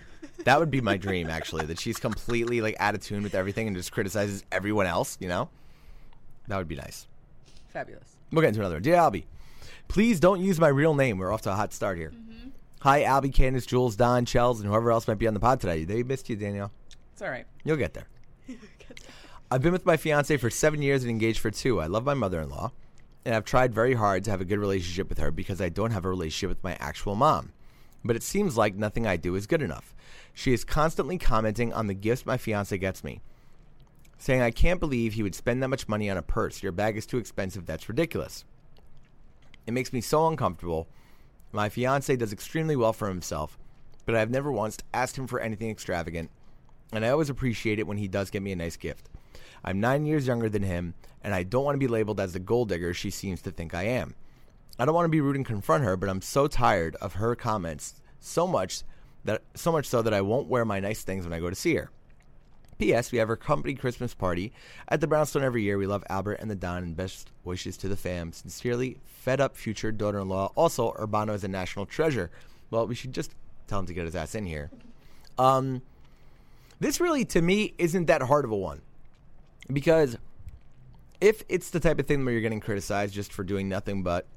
That 0.44 0.60
would 0.60 0.72
be 0.72 0.82
my 0.82 0.98
dream, 0.98 1.30
actually. 1.30 1.66
That 1.66 1.80
she's 1.80 1.98
completely 1.98 2.62
like 2.62 2.76
out 2.80 2.96
of 2.96 3.02
tune 3.02 3.24
with 3.24 3.36
everything 3.36 3.68
and 3.68 3.76
just 3.76 3.92
criticizes 3.92 4.44
everyone 4.52 4.86
else. 4.86 5.18
You 5.20 5.28
know, 5.28 5.50
that 6.48 6.58
would 6.58 6.68
be 6.68 6.76
nice. 6.76 7.08
Fabulous. 7.70 8.16
We'll 8.32 8.42
get 8.42 8.50
into 8.50 8.60
another 8.62 8.76
one. 8.76 8.82
Dear 8.84 8.96
Albie, 8.96 9.26
please 9.88 10.20
don't 10.20 10.42
use 10.42 10.60
my 10.60 10.68
real 10.68 10.94
name. 10.94 11.18
We're 11.18 11.32
off 11.32 11.42
to 11.44 11.52
a 11.52 11.56
hot 11.56 11.74
start 11.74 11.98
here. 11.98 12.12
Mm-hmm. 12.12 12.50
Hi, 12.82 13.02
Albie, 13.04 13.34
Candace, 13.34 13.66
Jules, 13.66 13.96
Don, 13.96 14.26
Chels, 14.26 14.58
and 14.58 14.68
whoever 14.68 14.92
else 14.92 15.08
might 15.08 15.18
be 15.18 15.28
on 15.28 15.34
the 15.34 15.40
pod 15.40 15.60
today. 15.60 15.84
They 15.84 16.04
missed 16.04 16.30
you, 16.30 16.36
Danielle. 16.36 16.72
It's 17.14 17.22
all 17.22 17.30
right. 17.30 17.46
You'll 17.64 17.78
get 17.78 17.94
there. 17.94 18.08
I've 19.52 19.62
been 19.62 19.74
with 19.74 19.86
my 19.86 19.98
fiance 19.98 20.36
for 20.38 20.50
seven 20.50 20.82
years 20.82 21.04
and 21.04 21.10
engaged 21.10 21.40
for 21.40 21.52
two. 21.52 21.80
I 21.82 21.88
love 21.88 22.06
my 22.06 22.14
mother 22.14 22.40
in 22.42 22.50
law, 22.50 22.72
and 23.28 23.36
I've 23.36 23.44
tried 23.44 23.74
very 23.74 23.94
hard 23.94 24.24
to 24.24 24.32
have 24.32 24.40
a 24.40 24.46
good 24.46 24.58
relationship 24.58 25.10
with 25.10 25.18
her 25.18 25.32
because 25.32 25.60
I 25.60 25.68
don't 25.68 25.92
have 25.92 26.06
a 26.06 26.10
relationship 26.10 26.48
with 26.48 26.64
my 26.64 26.78
actual 26.80 27.14
mom. 27.14 27.52
But 28.06 28.16
it 28.16 28.24
seems 28.24 28.56
like 28.56 28.74
nothing 28.74 29.06
I 29.06 29.18
do 29.18 29.36
is 29.36 29.48
good 29.48 29.62
enough. 29.62 29.94
She 30.34 30.54
is 30.54 30.64
constantly 30.64 31.18
commenting 31.18 31.74
on 31.74 31.88
the 31.88 31.94
gifts 31.94 32.26
my 32.26 32.38
fiance 32.38 32.78
gets 32.78 33.04
me, 33.04 33.20
saying, 34.18 34.42
I 34.42 34.52
can't 34.52 34.80
believe 34.80 35.12
he 35.12 35.24
would 35.24 35.36
spend 35.36 35.62
that 35.62 35.68
much 35.68 35.90
money 35.90 36.10
on 36.10 36.16
a 36.16 36.22
purse. 36.22 36.64
Your 36.64 36.72
bag 36.72 36.96
is 36.96 37.06
too 37.06 37.18
expensive. 37.18 37.66
That's 37.66 37.90
ridiculous. 37.90 38.46
It 39.66 39.74
makes 39.74 39.92
me 39.92 40.00
so 40.00 40.26
uncomfortable. 40.30 40.88
My 41.52 41.68
fiance 41.68 42.16
does 42.16 42.32
extremely 42.32 42.78
well 42.78 42.94
for 42.94 43.10
himself, 43.10 43.60
but 44.06 44.16
I've 44.16 44.32
never 44.32 44.54
once 44.54 44.78
asked 44.94 45.18
him 45.18 45.28
for 45.28 45.42
anything 45.42 45.70
extravagant, 45.70 46.32
and 46.94 47.04
I 47.04 47.10
always 47.10 47.30
appreciate 47.30 47.78
it 47.78 47.88
when 47.88 47.98
he 47.98 48.08
does 48.08 48.30
get 48.30 48.42
me 48.42 48.54
a 48.54 48.56
nice 48.56 48.78
gift. 48.78 49.10
I'm 49.66 49.82
nine 49.82 50.06
years 50.06 50.28
younger 50.28 50.48
than 50.48 50.64
him, 50.64 50.94
and 51.28 51.36
I 51.36 51.44
don't 51.44 51.66
want 51.66 51.76
to 51.76 51.80
be 51.80 51.90
labeled 51.90 52.22
as 52.22 52.32
the 52.32 52.40
gold 52.40 52.70
digger 52.70 52.94
she 52.94 53.10
seems 53.10 53.42
to 53.42 53.52
think 53.52 53.74
I 53.74 53.84
am. 53.84 54.16
I 54.80 54.86
don't 54.86 54.96
want 54.96 55.04
to 55.08 55.10
be 55.10 55.20
rude 55.20 55.36
and 55.36 55.46
confront 55.46 55.84
her, 55.84 55.98
but 55.98 56.08
I'm 56.08 56.22
so 56.22 56.48
tired 56.48 56.96
of 57.02 57.16
her 57.16 57.36
comments 57.36 57.96
so 58.22 58.48
much 58.48 58.84
that 59.26 59.42
so 59.54 59.74
much 59.74 59.88
so 59.88 60.02
that 60.02 60.14
I 60.14 60.22
won't 60.22 60.48
wear 60.48 60.64
my 60.64 60.80
nice 60.80 61.04
things 61.04 61.26
when 61.26 61.34
I 61.34 61.42
go 61.42 61.50
to 61.50 61.56
see 61.56 61.76
her. 61.76 61.92
P.S. 62.80 63.12
We 63.12 63.18
have 63.18 63.28
our 63.28 63.36
company 63.36 63.74
Christmas 63.74 64.14
party 64.14 64.54
at 64.88 65.02
the 65.02 65.08
Brownstone 65.08 65.44
every 65.44 65.64
year. 65.64 65.78
We 65.78 65.86
love 65.86 66.06
Albert 66.10 66.38
and 66.40 66.50
the 66.50 66.56
Don 66.56 66.82
and 66.82 66.96
best 66.96 67.30
wishes 67.44 67.76
to 67.76 67.90
the 67.90 67.98
fam. 67.98 68.32
Sincerely, 68.32 68.98
fed 69.04 69.42
up 69.42 69.58
future 69.58 69.92
daughter 69.92 70.20
in 70.20 70.30
law. 70.30 70.54
Also, 70.56 70.94
Urbano 70.94 71.34
is 71.34 71.44
a 71.44 71.50
national 71.50 71.88
treasure. 71.88 72.32
Well, 72.72 72.88
we 72.88 72.96
should 72.96 73.12
just 73.12 73.36
tell 73.68 73.80
him 73.80 73.86
to 73.88 73.94
get 73.94 74.06
his 74.06 74.16
ass 74.16 74.34
in 74.34 74.46
here. 74.46 74.72
Um, 75.38 75.82
this 76.80 77.02
really, 77.02 77.26
to 77.26 77.42
me, 77.42 77.74
isn't 77.78 78.06
that 78.06 78.22
hard 78.22 78.46
of 78.46 78.52
a 78.52 78.56
one. 78.56 78.82
Because 79.74 80.18
if 81.22 81.44
it's 81.50 81.70
the 81.70 81.80
type 81.80 82.00
of 82.00 82.06
thing 82.06 82.24
where 82.24 82.34
you're 82.34 82.42
getting 82.42 82.60
criticized 82.60 83.14
just 83.14 83.34
for 83.34 83.44
doing 83.44 83.68
nothing 83.68 84.04
but 84.04 84.28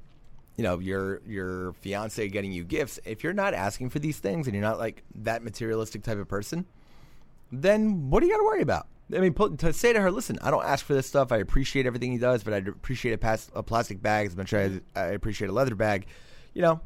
you 0.57 0.63
know 0.63 0.79
your 0.79 1.21
your 1.25 1.73
fiance 1.73 2.27
getting 2.29 2.51
you 2.51 2.63
gifts 2.63 2.99
if 3.05 3.23
you're 3.23 3.33
not 3.33 3.53
asking 3.53 3.89
for 3.89 3.99
these 3.99 4.19
things 4.19 4.47
and 4.47 4.55
you're 4.55 4.63
not 4.63 4.79
like 4.79 5.03
that 5.15 5.43
materialistic 5.43 6.03
type 6.03 6.17
of 6.17 6.27
person 6.27 6.65
then 7.51 8.09
what 8.09 8.21
do 8.21 8.27
you 8.27 8.31
got 8.31 8.37
to 8.37 8.45
worry 8.45 8.61
about? 8.61 8.87
I 9.13 9.19
mean 9.19 9.33
put, 9.33 9.59
to 9.59 9.73
say 9.73 9.91
to 9.91 9.99
her 9.99 10.09
listen 10.09 10.39
i 10.41 10.49
don't 10.49 10.63
ask 10.63 10.85
for 10.85 10.93
this 10.93 11.05
stuff. 11.05 11.31
I 11.31 11.37
appreciate 11.37 11.85
everything 11.85 12.11
he 12.11 12.17
does 12.17 12.43
but 12.43 12.53
i 12.53 12.57
appreciate 12.57 13.21
a, 13.21 13.39
a 13.55 13.63
plastic 13.63 14.01
bag 14.01 14.27
as 14.27 14.35
much 14.35 14.53
as 14.53 14.79
i 14.95 15.07
appreciate 15.07 15.49
a 15.49 15.53
leather 15.53 15.75
bag. 15.75 16.07
You 16.53 16.61
know 16.61 16.81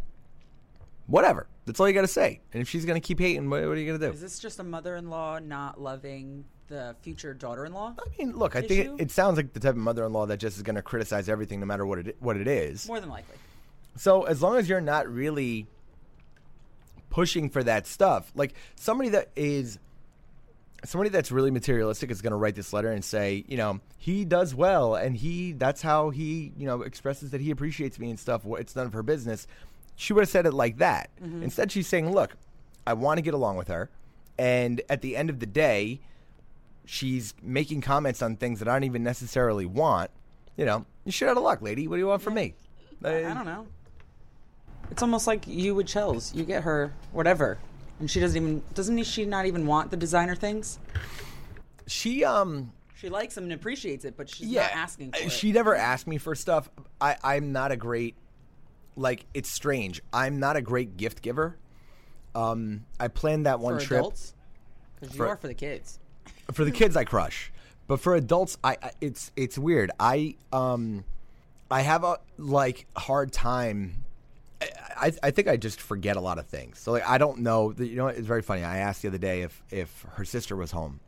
whatever. 1.08 1.48
That's 1.66 1.80
all 1.80 1.88
you 1.88 1.94
got 1.94 2.02
to 2.02 2.08
say. 2.08 2.42
And 2.54 2.62
if 2.62 2.70
she's 2.70 2.86
going 2.86 3.00
to 3.00 3.06
keep 3.06 3.20
hating 3.20 3.50
what, 3.50 3.62
what 3.62 3.72
are 3.72 3.78
you 3.78 3.88
going 3.88 4.00
to 4.00 4.08
do? 4.08 4.14
Is 4.14 4.22
this 4.22 4.40
just 4.40 4.60
a 4.60 4.64
mother-in-law 4.64 5.40
not 5.40 5.80
loving 5.80 6.46
the 6.68 6.96
future 7.02 7.34
daughter-in-law? 7.34 7.96
I 8.00 8.18
mean, 8.18 8.36
look, 8.36 8.56
I 8.56 8.62
think 8.62 8.86
it, 8.86 9.04
it 9.04 9.12
sounds 9.12 9.38
like 9.38 9.54
the 9.54 9.60
type 9.60 9.72
of 9.72 9.78
mother-in-law 9.78 10.28
that 10.28 10.38
just 10.38 10.58
is 10.58 10.64
going 10.64 10.76
to 10.76 10.82
criticize 10.82 11.30
everything, 11.30 11.60
no 11.60 11.66
matter 11.66 11.86
what 11.86 12.00
it 12.00 12.18
what 12.20 12.38
it 12.38 12.48
is. 12.48 12.88
More 12.88 13.00
than 13.00 13.10
likely. 13.10 13.36
So 13.98 14.24
as 14.24 14.42
long 14.42 14.58
as 14.58 14.68
you're 14.68 14.82
not 14.82 15.08
really 15.08 15.68
pushing 17.10 17.50
for 17.50 17.64
that 17.64 17.88
stuff, 17.88 18.32
like 18.36 18.54
somebody 18.76 19.10
that 19.10 19.30
is 19.36 19.80
somebody 20.84 21.10
that's 21.10 21.32
really 21.32 21.52
materialistic 21.52 22.12
is 22.12 22.22
going 22.22 22.32
to 22.32 22.38
write 22.38 22.56
this 22.56 22.74
letter 22.74 22.92
and 22.92 23.04
say, 23.04 23.44
you 23.48 23.58
know, 23.58 23.80
he 23.98 24.26
does 24.26 24.54
well 24.54 24.96
and 24.96 25.18
he 25.18 25.52
that's 25.54 25.82
how 25.82 26.10
he, 26.10 26.52
you 26.58 26.66
know, 26.66 26.82
expresses 26.82 27.32
that 27.32 27.42
he 27.42 27.52
appreciates 27.52 28.00
me 28.00 28.10
and 28.10 28.20
stuff. 28.20 28.44
It's 28.46 28.76
none 28.76 28.86
of 28.86 28.94
her 28.94 29.04
business. 29.04 29.48
She 29.96 30.14
would 30.14 30.22
have 30.22 30.30
said 30.30 30.46
it 30.46 30.54
like 30.54 30.78
that. 30.78 31.10
Mm-hmm. 31.24 31.44
Instead, 31.44 31.72
she's 31.72 31.88
saying, 31.88 32.12
look, 32.12 32.36
I 32.86 32.94
want 32.94 33.18
to 33.18 33.22
get 33.22 33.34
along 33.34 33.56
with 33.56 33.70
her, 33.70 33.90
and 34.38 34.82
at 34.90 35.02
the 35.02 35.16
end 35.16 35.30
of 35.30 35.40
the 35.40 35.46
day, 35.46 36.02
she's 36.86 37.34
making 37.42 37.82
comments 37.82 38.22
on 38.22 38.36
things 38.38 38.60
that 38.60 38.68
I 38.68 38.74
don't 38.74 38.84
even 38.84 39.04
necessarily 39.04 39.66
want. 39.66 40.12
You 40.58 40.66
know, 40.66 40.86
you 41.04 41.12
shit 41.12 41.28
out 41.28 41.38
of 41.38 41.44
luck, 41.44 41.62
lady. 41.62 41.88
What 41.88 41.98
do 41.98 42.00
you 42.00 42.08
want 42.08 42.22
from 42.22 42.36
me? 42.36 42.54
I 43.04 43.34
don't 43.34 43.46
know. 43.46 43.68
It's 44.92 45.02
almost 45.02 45.28
like 45.28 45.48
you 45.48 45.76
with 45.76 45.88
Chels. 45.88 46.34
You 46.34 46.44
get 46.44 46.64
her 46.64 46.94
whatever, 47.12 47.58
and 48.00 48.10
she 48.10 48.20
doesn't 48.20 48.42
even 48.42 48.64
doesn't 48.74 49.04
she 49.04 49.26
not 49.26 49.46
even 49.46 49.66
want 49.66 49.92
the 49.92 49.98
designer 49.98 50.36
things? 50.36 50.80
She 51.88 52.24
um 52.24 52.72
She 52.96 53.10
likes 53.10 53.36
them 53.36 53.46
and 53.46 53.54
appreciates 53.54 54.06
it, 54.06 54.16
but 54.16 54.30
she's 54.30 54.48
yeah, 54.48 54.64
not 54.64 54.76
asking 54.76 55.12
for 55.12 55.18
uh, 55.24 55.26
it. 55.26 55.32
She 55.32 55.52
never 55.52 55.76
asked 55.76 56.08
me 56.08 56.18
for 56.18 56.36
stuff. 56.36 56.70
I 57.02 57.18
I'm 57.24 57.52
not 57.52 57.72
a 57.72 57.76
great 57.78 58.16
like 58.96 59.26
it's 59.34 59.50
strange. 59.50 60.02
I'm 60.14 60.40
not 60.40 60.56
a 60.56 60.62
great 60.62 60.98
gift 60.98 61.22
giver. 61.22 61.58
Um 62.34 62.86
I 63.00 63.08
planned 63.08 63.46
that 63.46 63.60
one 63.60 63.80
for 63.80 63.86
trip 63.86 64.00
adults, 64.00 64.36
because 65.00 65.16
you 65.16 65.18
For- 65.18 65.28
are 65.28 65.38
for 65.38 65.48
the 65.48 65.54
kids. 65.54 66.00
For 66.54 66.66
the 66.66 66.72
kids 66.72 66.96
I 66.96 67.04
crush. 67.04 67.52
But 67.88 68.00
for 68.00 68.16
adults 68.16 68.58
I, 68.64 68.78
I 68.82 68.92
it's 69.02 69.32
it's 69.36 69.58
weird. 69.58 69.92
I 70.00 70.36
um 70.52 71.04
I 71.70 71.82
have 71.82 72.04
a 72.04 72.20
like 72.38 72.88
hard 72.96 73.32
time 73.32 74.06
I, 74.98 75.12
I, 75.22 75.32
think 75.32 75.48
I 75.48 75.58
just 75.58 75.82
forget 75.82 76.16
a 76.16 76.22
lot 76.22 76.40
of 76.40 76.48
things. 76.48 76.80
So 76.80 76.92
like 76.92 77.08
I 77.08 77.18
don't 77.18 77.40
know. 77.40 77.74
You 77.78 77.96
know, 77.96 78.08
it's 78.08 78.26
very 78.26 78.42
funny. 78.42 78.64
I 78.64 78.78
asked 78.78 79.02
the 79.02 79.10
other 79.10 79.18
day 79.18 79.42
if 79.42 79.64
if 79.70 80.06
her 80.14 80.26
sister 80.26 80.56
was 80.56 80.72
home 80.72 81.00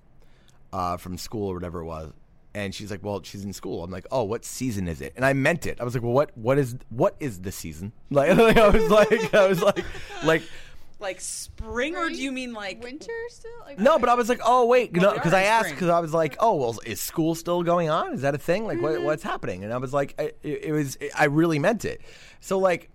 uh, 0.73 0.97
from 0.97 1.17
school 1.17 1.49
or 1.49 1.53
whatever 1.53 1.79
it 1.79 1.85
was, 1.85 2.11
and 2.53 2.73
she's 2.75 2.91
like, 2.91 3.03
"Well, 3.03 3.21
she's 3.23 3.43
in 3.43 3.53
school." 3.53 3.83
I'm 3.83 3.91
like, 3.91 4.05
"Oh, 4.11 4.23
what 4.23 4.43
season 4.43 4.87
is 4.87 5.01
it?" 5.01 5.13
And 5.15 5.25
I 5.25 5.33
meant 5.33 5.65
it. 5.65 5.79
I 5.79 5.83
was 5.83 5.93
like, 5.93 6.03
"Well, 6.03 6.11
what 6.11 6.37
what 6.37 6.57
is 6.57 6.75
what 6.89 7.15
is 7.19 7.41
the 7.41 7.51
season?" 7.51 7.93
Like, 8.09 8.35
like, 8.37 8.57
I 8.57 8.69
was 8.69 8.89
like, 8.89 9.33
I 9.33 9.47
was 9.47 9.61
like, 9.61 9.85
like. 10.23 10.43
Like 10.99 11.21
spring, 11.21 11.95
or 11.95 12.09
do 12.09 12.15
you 12.15 12.31
mean 12.31 12.53
like 12.53 12.81
winter 12.81 13.11
still? 13.29 13.51
Like, 13.65 13.77
No, 13.77 13.99
but 13.99 14.09
I 14.09 14.15
was 14.15 14.29
like, 14.29 14.39
oh 14.43 14.65
wait, 14.65 14.91
Well, 14.93 15.01
no, 15.03 15.09
we 15.11 15.15
because 15.17 15.33
I 15.33 15.41
in 15.41 15.45
asked 15.47 15.65
spring. 15.67 15.75
because 15.75 15.89
I 15.89 15.99
was 15.99 16.11
like, 16.13 16.35
oh 16.39 16.55
well, 16.55 16.79
is 16.85 16.99
school 16.99 17.35
still 17.35 17.61
going 17.61 17.89
on? 17.89 18.13
Is 18.13 18.21
that 18.21 18.33
a 18.33 18.39
thing? 18.39 18.65
Like, 18.65 18.77
Mm-hmm. 18.77 18.83
what, 18.83 19.01
what's 19.03 19.23
happening? 19.23 19.63
And 19.63 19.71
I 19.71 19.77
was 19.77 19.93
like, 19.93 20.15
I, 20.17 20.31
it, 20.41 20.65
it 20.65 20.71
was, 20.71 20.97
I 21.15 21.25
really 21.25 21.59
meant 21.59 21.85
it. 21.85 22.01
So 22.39 22.57
like, 22.57 22.89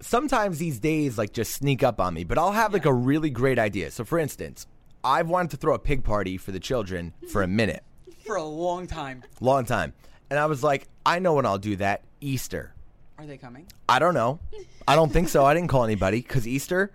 sometimes 0.00 0.58
these 0.58 0.78
days 0.78 1.18
like 1.18 1.32
just 1.32 1.52
sneak 1.54 1.82
up 1.82 2.00
on 2.00 2.14
me, 2.14 2.24
but 2.24 2.38
I'll 2.38 2.52
have 2.52 2.72
like 2.72 2.84
a 2.86 2.92
really 2.92 3.30
great 3.30 3.58
idea. 3.58 3.90
So 3.90 4.04
for 4.04 4.18
instance, 4.18 4.66
I've 5.02 5.28
wanted 5.28 5.52
to 5.52 5.56
throw 5.56 5.74
a 5.74 5.78
pig 5.78 6.04
party 6.04 6.36
for 6.36 6.52
the 6.52 6.60
children 6.60 7.14
for 7.30 7.42
a 7.42 7.48
minute, 7.48 7.82
for 8.26 8.36
a 8.36 8.44
long 8.44 8.86
time? 8.86 9.22
long 9.40 9.64
time, 9.64 9.94
and 10.28 10.38
I 10.38 10.46
was 10.46 10.62
like, 10.62 10.86
I 11.06 11.18
know 11.20 11.34
when 11.34 11.46
I'll 11.46 11.58
do 11.58 11.76
that. 11.76 12.02
Easter. 12.20 12.74
Are 13.16 13.26
they 13.26 13.36
coming? 13.38 13.66
I 13.88 13.98
don't 13.98 14.14
know. 14.14 14.40
I 14.86 14.94
don't 14.94 15.12
think 15.12 15.28
so. 15.28 15.44
I 15.44 15.54
didn't 15.54 15.68
call 15.68 15.84
anybody 15.84 16.20
because 16.20 16.46
Easter. 16.46 16.90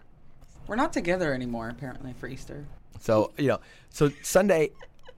We're 0.67 0.75
not 0.75 0.93
together 0.93 1.33
anymore, 1.33 1.69
apparently, 1.69 2.13
for 2.13 2.27
Easter. 2.27 2.65
So 2.99 3.31
you 3.37 3.47
know, 3.47 3.59
so 3.89 4.11
Sunday, 4.21 4.71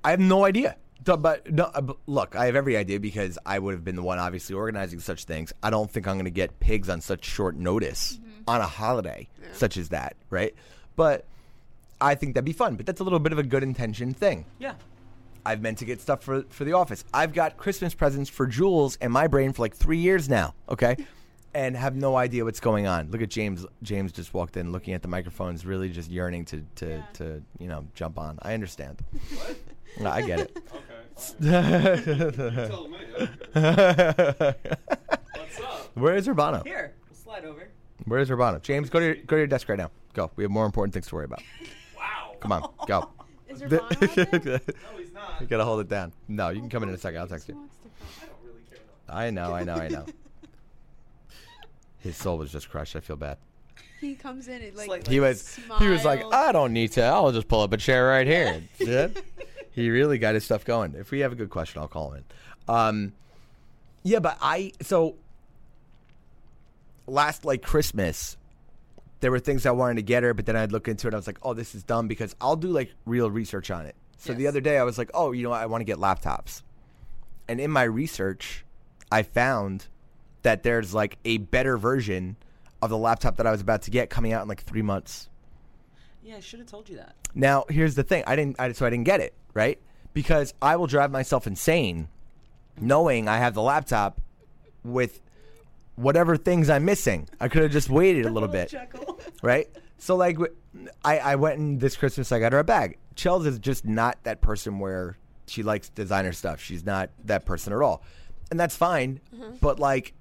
I 0.04 0.12
have 0.12 0.20
no 0.20 0.44
idea. 0.46 0.76
So, 1.06 1.18
But 1.18 1.52
no, 1.52 1.66
uh, 1.66 1.82
but 1.82 1.98
look, 2.08 2.36
I 2.36 2.48
have 2.48 2.56
every 2.56 2.76
idea 2.76 3.00
because 3.00 3.38
I 3.46 3.60
would 3.60 3.74
have 3.76 3.84
been 3.84 3.96
the 3.96 4.02
one 4.02 4.18
obviously 4.18 4.56
organizing 4.56 5.00
such 5.00 5.26
things. 5.26 5.54
I 5.62 5.70
don't 5.70 5.90
think 5.90 6.08
I'm 6.08 6.16
going 6.16 6.26
to 6.26 6.32
get 6.32 6.60
pigs 6.60 6.90
on 6.90 7.00
such 7.00 7.26
short 7.26 7.56
notice 7.56 8.20
on 8.48 8.62
a 8.62 8.66
holiday 8.66 9.28
such 9.54 9.78
as 9.78 9.90
that, 9.90 10.16
right? 10.32 10.56
But 10.96 11.26
I 12.02 12.16
think 12.16 12.34
that'd 12.34 12.46
be 12.46 12.54
fun. 12.54 12.76
But 12.76 12.88
that's 12.88 13.02
a 13.02 13.04
little 13.04 13.20
bit 13.20 13.34
of 13.34 13.40
a 13.40 13.44
good 13.44 13.62
intention 13.62 14.14
thing. 14.14 14.46
Yeah. 14.58 14.74
I've 15.46 15.62
meant 15.62 15.78
to 15.78 15.86
get 15.86 16.02
stuff 16.02 16.24
for 16.24 16.44
for 16.50 16.64
the 16.66 16.74
office. 16.74 17.06
I've 17.14 17.34
got 17.34 17.58
Christmas 17.58 17.94
presents 17.94 18.30
for 18.30 18.48
Jules 18.48 18.98
and 19.00 19.14
my 19.14 19.28
brain 19.28 19.54
for 19.54 19.62
like 19.62 19.76
three 19.76 20.00
years 20.00 20.28
now. 20.28 20.56
Okay. 20.70 20.96
And 21.56 21.76
have 21.78 21.96
no 21.96 22.18
idea 22.18 22.44
what's 22.44 22.60
going 22.60 22.86
on. 22.86 23.10
Look 23.12 23.22
at 23.22 23.30
James. 23.30 23.66
James 23.82 24.12
just 24.12 24.34
walked 24.34 24.58
in, 24.58 24.74
looking 24.74 24.94
at 24.94 25.02
the 25.02 25.08
microphones, 25.08 25.66
really 25.66 25.88
just 25.90 26.12
yearning 26.12 26.44
to 26.46 26.64
to, 26.76 27.02
to 27.14 27.42
you 27.60 27.68
know 27.68 27.88
jump 27.96 28.20
on. 28.20 28.38
I 28.42 28.54
understand. 28.54 29.02
No, 29.98 30.10
I 30.10 30.22
get 30.24 30.40
it. 30.42 30.58
Tell 32.68 32.88
me. 32.90 32.98
okay. 33.56 34.54
What's 35.34 35.60
up? 35.62 35.92
Where 35.96 36.16
is 36.18 36.28
Urbano? 36.28 36.66
Here, 36.66 36.94
we'll 37.10 37.16
slide 37.16 37.46
over. 37.46 37.70
Where 38.04 38.20
is 38.20 38.30
Urbano? 38.30 38.62
James, 38.62 38.90
go 38.90 39.00
to 39.00 39.06
your, 39.06 39.16
go 39.16 39.38
to 39.38 39.38
your 39.38 39.48
desk 39.48 39.70
right 39.70 39.78
now. 39.78 39.92
Go. 40.12 40.32
We 40.36 40.44
have 40.44 40.52
more 40.52 40.66
important 40.66 40.94
things 40.94 41.08
to 41.08 41.16
worry 41.16 41.24
about. 41.24 41.42
Wow. 41.96 42.36
Come 42.42 42.52
on, 42.52 42.70
go. 42.88 43.10
Is 43.48 43.62
Urbano 43.62 43.84
out 43.84 44.00
there? 44.00 44.36
you 44.44 44.60
No, 44.60 44.98
he's 44.98 45.14
not. 45.14 45.40
You 45.40 45.48
gotta 45.48 45.64
hold 45.64 45.80
it 45.80 45.88
down. 45.88 46.12
No, 46.28 46.50
you 46.50 46.60
can 46.60 46.70
come 46.70 46.84
in 46.84 46.90
in 46.90 46.96
a 46.96 46.98
second. 46.98 47.22
I'll 47.22 47.28
text 47.28 47.48
He 47.48 47.54
you. 47.54 47.60
wants 47.60 47.76
to 47.78 47.84
come. 47.84 47.92
I 48.22 48.26
don't 48.26 48.38
really 48.44 48.64
care. 48.70 48.80
I 49.08 49.30
know, 49.30 49.54
I 49.54 49.64
know, 49.64 49.76
I 49.76 49.88
know. 49.88 50.06
His 52.06 52.16
soul 52.16 52.38
was 52.38 52.52
just 52.52 52.70
crushed. 52.70 52.96
I 52.96 53.00
feel 53.00 53.16
bad. 53.16 53.40
He 54.00 54.14
comes 54.14 54.48
in 54.48 54.62
and 54.62 54.78
like 54.78 54.86
Slightly. 54.86 55.12
He 55.16 55.20
was 55.20 55.60
he 55.80 55.88
was 55.88 56.06
like. 56.06 56.24
I 56.32 56.52
don't 56.52 56.72
need 56.72 56.92
to. 56.94 57.04
I'll 57.04 57.32
just 57.32 57.48
pull 57.48 57.62
up 57.62 57.74
a 57.74 57.78
chair 57.78 58.08
right 58.08 58.28
here. 58.28 58.62
yeah. 58.80 59.08
He 59.72 59.90
really 59.90 60.18
got 60.20 60.36
his 60.36 60.46
stuff 60.46 60.64
going. 60.64 60.96
If 60.96 61.12
we 61.12 61.20
have 61.20 61.34
a 61.34 61.36
good 61.36 61.50
question, 61.50 61.82
I'll 61.82 61.90
call 61.90 62.12
him 62.12 62.24
in. 62.70 62.74
Um, 62.74 63.14
yeah, 64.04 64.20
but 64.20 64.38
I 64.40 64.72
so 64.82 65.16
last 67.08 67.44
like 67.44 67.62
Christmas, 67.62 68.38
there 69.20 69.32
were 69.32 69.40
things 69.40 69.66
I 69.66 69.72
wanted 69.72 69.96
to 69.96 70.02
get 70.04 70.24
her, 70.24 70.34
but 70.34 70.46
then 70.46 70.56
I'd 70.56 70.72
look 70.72 70.88
into 70.88 71.10
it. 71.10 71.14
I 71.14 71.18
was 71.18 71.28
like, 71.28 71.40
oh, 71.44 71.54
this 71.54 71.76
is 71.76 71.84
dumb 71.84 72.08
because 72.08 72.38
I'll 72.40 72.56
do 72.56 72.70
like 72.70 72.94
real 73.06 73.30
research 73.30 73.70
on 73.70 73.86
it. 73.86 73.96
So 74.18 74.34
the 74.34 74.48
other 74.48 74.62
day, 74.62 74.78
I 74.78 74.84
was 74.84 74.98
like, 74.98 75.12
oh, 75.14 75.34
you 75.34 75.44
know, 75.44 75.50
what? 75.50 75.62
I 75.62 75.66
want 75.66 75.82
to 75.82 75.86
get 75.86 75.98
laptops, 75.98 76.62
and 77.50 77.60
in 77.60 77.70
my 77.70 77.84
research, 77.84 78.64
I 79.12 79.24
found 79.24 79.88
that 80.46 80.62
there's 80.62 80.94
like 80.94 81.18
a 81.26 81.38
better 81.38 81.76
version 81.76 82.38
of 82.80 82.92
the 82.92 82.98
laptop 82.98 83.38
that 83.38 83.48
I 83.48 83.52
was 83.52 83.62
about 83.62 83.82
to 83.84 83.92
get 83.92 84.12
coming 84.12 84.32
out 84.32 84.44
in 84.44 84.48
like 84.48 84.62
three 84.62 84.84
months. 84.84 85.28
Yeah, 86.24 86.38
I 86.38 86.40
should 86.40 86.60
have 86.60 86.70
told 86.70 86.88
you 86.88 86.98
that. 86.98 87.16
Now, 87.34 87.66
here's 87.68 87.96
the 87.96 88.04
thing. 88.04 88.24
I 88.28 88.36
didn't, 88.36 88.60
I, 88.60 88.72
so 88.74 88.86
I 88.86 88.92
didn't 88.92 89.06
get 89.06 89.22
it, 89.22 89.34
right? 89.56 89.80
Because 90.14 90.54
I 90.62 90.76
will 90.76 90.86
drive 90.86 91.12
myself 91.12 91.48
insane 91.48 92.10
knowing 92.80 93.28
I 93.28 93.38
have 93.38 93.56
the 93.56 93.62
laptop 93.64 94.22
with 94.84 95.20
whatever 95.96 96.38
things 96.38 96.70
I'm 96.70 96.86
missing. 96.86 97.28
I 97.40 97.48
could 97.48 97.64
have 97.64 97.72
just 97.72 97.90
waited 97.90 98.28
a 98.28 98.30
little 98.30 98.50
bit, 98.60 98.72
right? 99.42 99.68
So, 99.98 100.16
like, 100.16 100.38
I 101.04 101.36
went 101.38 101.58
and 101.58 101.80
this 101.80 101.96
Christmas 101.96 102.32
I 102.32 102.40
got 102.40 102.54
her 102.54 102.60
a 102.60 102.64
bag. 102.64 103.00
Chels 103.16 103.48
is 103.48 103.58
just 103.58 103.84
not 103.84 104.24
that 104.24 104.42
person 104.42 104.78
where 104.78 105.18
she 105.48 105.64
likes 105.64 105.90
designer 105.90 106.34
stuff. 106.34 106.60
She's 106.62 106.86
not 106.86 107.10
that 107.24 107.46
person 107.46 107.74
at 107.74 107.82
all. 107.82 108.04
And 108.52 108.60
that's 108.60 108.76
fine. 108.76 109.22
Mm-hmm. 109.34 109.56
But, 109.60 109.80
like, 109.80 110.14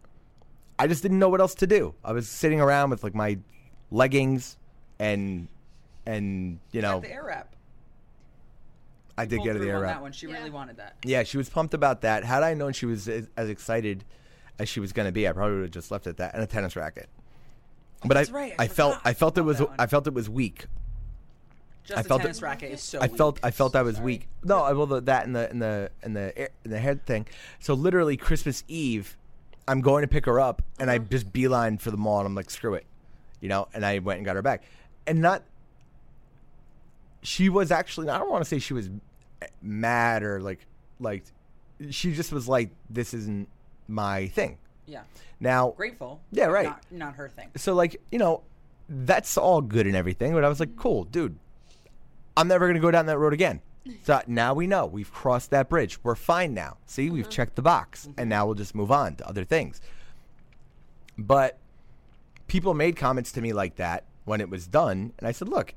I 0.79 0.87
just 0.87 1.03
didn't 1.03 1.19
know 1.19 1.29
what 1.29 1.41
else 1.41 1.55
to 1.57 1.67
do. 1.67 1.95
I 2.05 2.13
was 2.13 2.29
sitting 2.29 2.61
around 2.61 2.91
with, 2.91 3.05
like, 3.05 3.15
my 3.15 3.39
leggings 3.91 4.57
and, 4.99 5.49
and, 6.07 6.59
you 6.73 6.83
know. 6.83 6.95
Got 6.95 7.03
the 7.03 7.13
air 7.13 7.25
wrap. 7.25 7.55
I 9.17 9.27
did 9.27 9.39
get 9.45 9.49
her 9.49 9.53
the 9.55 9.59
through 9.61 9.69
air 9.69 9.77
on 9.77 9.83
wrap. 9.83 9.95
that 9.97 10.03
one. 10.03 10.13
She 10.13 10.27
Yeah. 10.27 10.39
really 10.39 10.51
wanted 10.51 10.79
that. 10.79 10.97
Yeah, 11.05 11.23
she 11.23 11.37
was 11.37 11.49
pumped 11.49 11.73
about 11.75 12.01
that. 12.01 12.25
Had 12.25 12.43
I 12.43 12.55
known 12.55 12.73
she 12.73 12.87
was 12.87 13.09
as, 13.09 13.29
as 13.37 13.49
excited 13.49 14.05
as 14.59 14.69
she 14.69 14.81
was 14.81 14.93
going 14.93 15.07
to 15.07 15.13
be, 15.13 15.29
I 15.29 15.33
probably 15.33 15.55
would 15.57 15.63
have 15.63 15.71
just 15.71 15.91
left 15.93 16.07
it 16.07 16.11
at 16.11 16.17
that 16.17 16.35
and 16.35 16.43
a 16.43 16.47
tennis 16.47 16.75
racket. 16.75 17.09
But 18.05 18.15
that's 18.15 18.31
I, 18.31 18.33
right, 18.33 18.55
I 18.59 18.65
I 18.65 18.69
felt, 18.69 18.99
I 19.05 19.15
felt 19.15 19.39
it 19.39 19.43
was. 19.43 19.63
I 19.79 19.87
felt 19.87 20.07
it 20.07 20.13
was 20.13 20.29
weak. 20.29 20.67
Just 21.85 21.99
I 21.99 22.03
felt 22.03 22.21
tennis 22.23 22.39
it- 22.39 22.43
racket 22.43 22.73
is 22.73 22.83
so. 22.83 23.01
I 23.01 23.09
felt, 23.09 23.37
weak. 23.37 23.45
I 23.47 23.51
felt 23.51 23.75
I 23.77 23.83
was 23.83 23.95
Sorry. 23.97 24.05
weak. 24.05 24.29
No, 24.43 24.63
I 24.63 24.73
well 24.73 24.87
the, 24.87 25.01
that 25.03 25.25
and 25.27 25.35
the 25.35 25.49
and 25.49 25.63
the 25.63 25.91
and 26.03 26.15
the 26.15 26.37
air- 26.37 26.51
and 26.65 26.73
the 26.73 26.79
head 26.79 27.07
thing. 27.07 27.27
So 27.61 27.73
literally 27.73 28.17
Christmas 28.19 28.63
Eve, 28.69 29.17
I'm 29.67 29.81
going 29.81 30.03
to 30.03 30.09
pick 30.09 30.27
her 30.27 30.39
up, 30.41 30.63
and 30.79 30.91
Uh-huh. 30.91 30.97
I 30.97 30.99
just 30.99 31.33
beeline 31.33 31.79
for 31.79 31.91
the 31.91 31.97
mall, 31.97 32.19
and 32.19 32.27
I'm 32.27 32.35
like, 32.35 32.51
screw 32.51 32.75
it, 32.75 32.85
you 33.41 33.49
know. 33.49 33.69
And 33.75 33.85
I 33.85 33.99
went 33.99 34.19
and 34.19 34.27
got 34.27 34.37
her 34.37 34.43
back, 34.43 34.63
and 35.07 35.21
not. 35.23 35.43
She 37.23 37.49
was 37.49 37.71
actually. 37.73 38.09
I 38.11 38.19
don't 38.19 38.31
want 38.31 38.43
to 38.45 38.49
say 38.49 38.59
she 38.59 38.75
was 38.75 38.91
mad 39.63 40.23
or 40.23 40.41
like 40.41 40.61
like. 41.01 41.25
She 41.91 42.13
just 42.13 42.33
was 42.33 42.47
like, 42.49 42.71
this 42.91 43.15
isn't 43.15 43.49
my 43.89 44.29
thing. 44.29 44.59
Yeah, 44.87 45.03
Now, 45.41 45.71
grateful. 45.71 46.21
Yeah, 46.31 46.47
right. 46.47 46.67
Not, 46.67 46.85
not 46.91 47.15
her 47.15 47.29
thing. 47.31 47.49
so 47.57 47.75
like 47.75 48.01
you 48.13 48.19
know 48.19 48.43
that's 48.89 49.39
all 49.39 49.63
good 49.63 49.87
and 49.87 49.97
everything 49.97 50.35
but 50.35 50.45
i 50.45 50.49
was 50.51 50.61
like 50.61 50.77
cool 50.77 51.05
dude 51.05 51.35
i'm 52.37 52.49
never 52.49 52.67
going 52.67 52.75
to 52.75 52.81
go 52.83 52.91
down 52.91 53.07
that 53.07 53.17
road 53.17 53.33
again 53.33 53.63
so 54.03 54.21
now 54.27 54.55
we 54.55 54.67
know. 54.67 54.87
We've 54.87 55.13
crossed 55.13 55.51
that 55.51 55.69
bridge. 55.69 56.03
We're 56.03 56.15
fine 56.15 56.55
now. 56.55 56.79
See 56.87 57.11
we've 57.11 57.25
uh-huh. 57.25 57.31
checked 57.31 57.57
the 57.57 57.63
box 57.63 58.07
and 58.07 58.17
mm-hmm. 58.17 58.29
now 58.29 58.47
we'll 58.47 58.55
just 58.55 58.75
move 58.75 58.91
on 58.91 59.17
to 59.17 59.29
other 59.29 59.45
things. 59.45 59.81
But 61.19 61.59
people 62.47 62.75
made 62.75 62.97
comments 62.97 63.33
to 63.33 63.41
me 63.41 63.53
like 63.53 63.77
that 63.77 64.05
when 64.25 64.41
it 64.41 64.49
was 64.49 64.67
done 64.67 65.13
and 65.19 65.27
i 65.27 65.33
said 65.33 65.49
look 65.49 65.75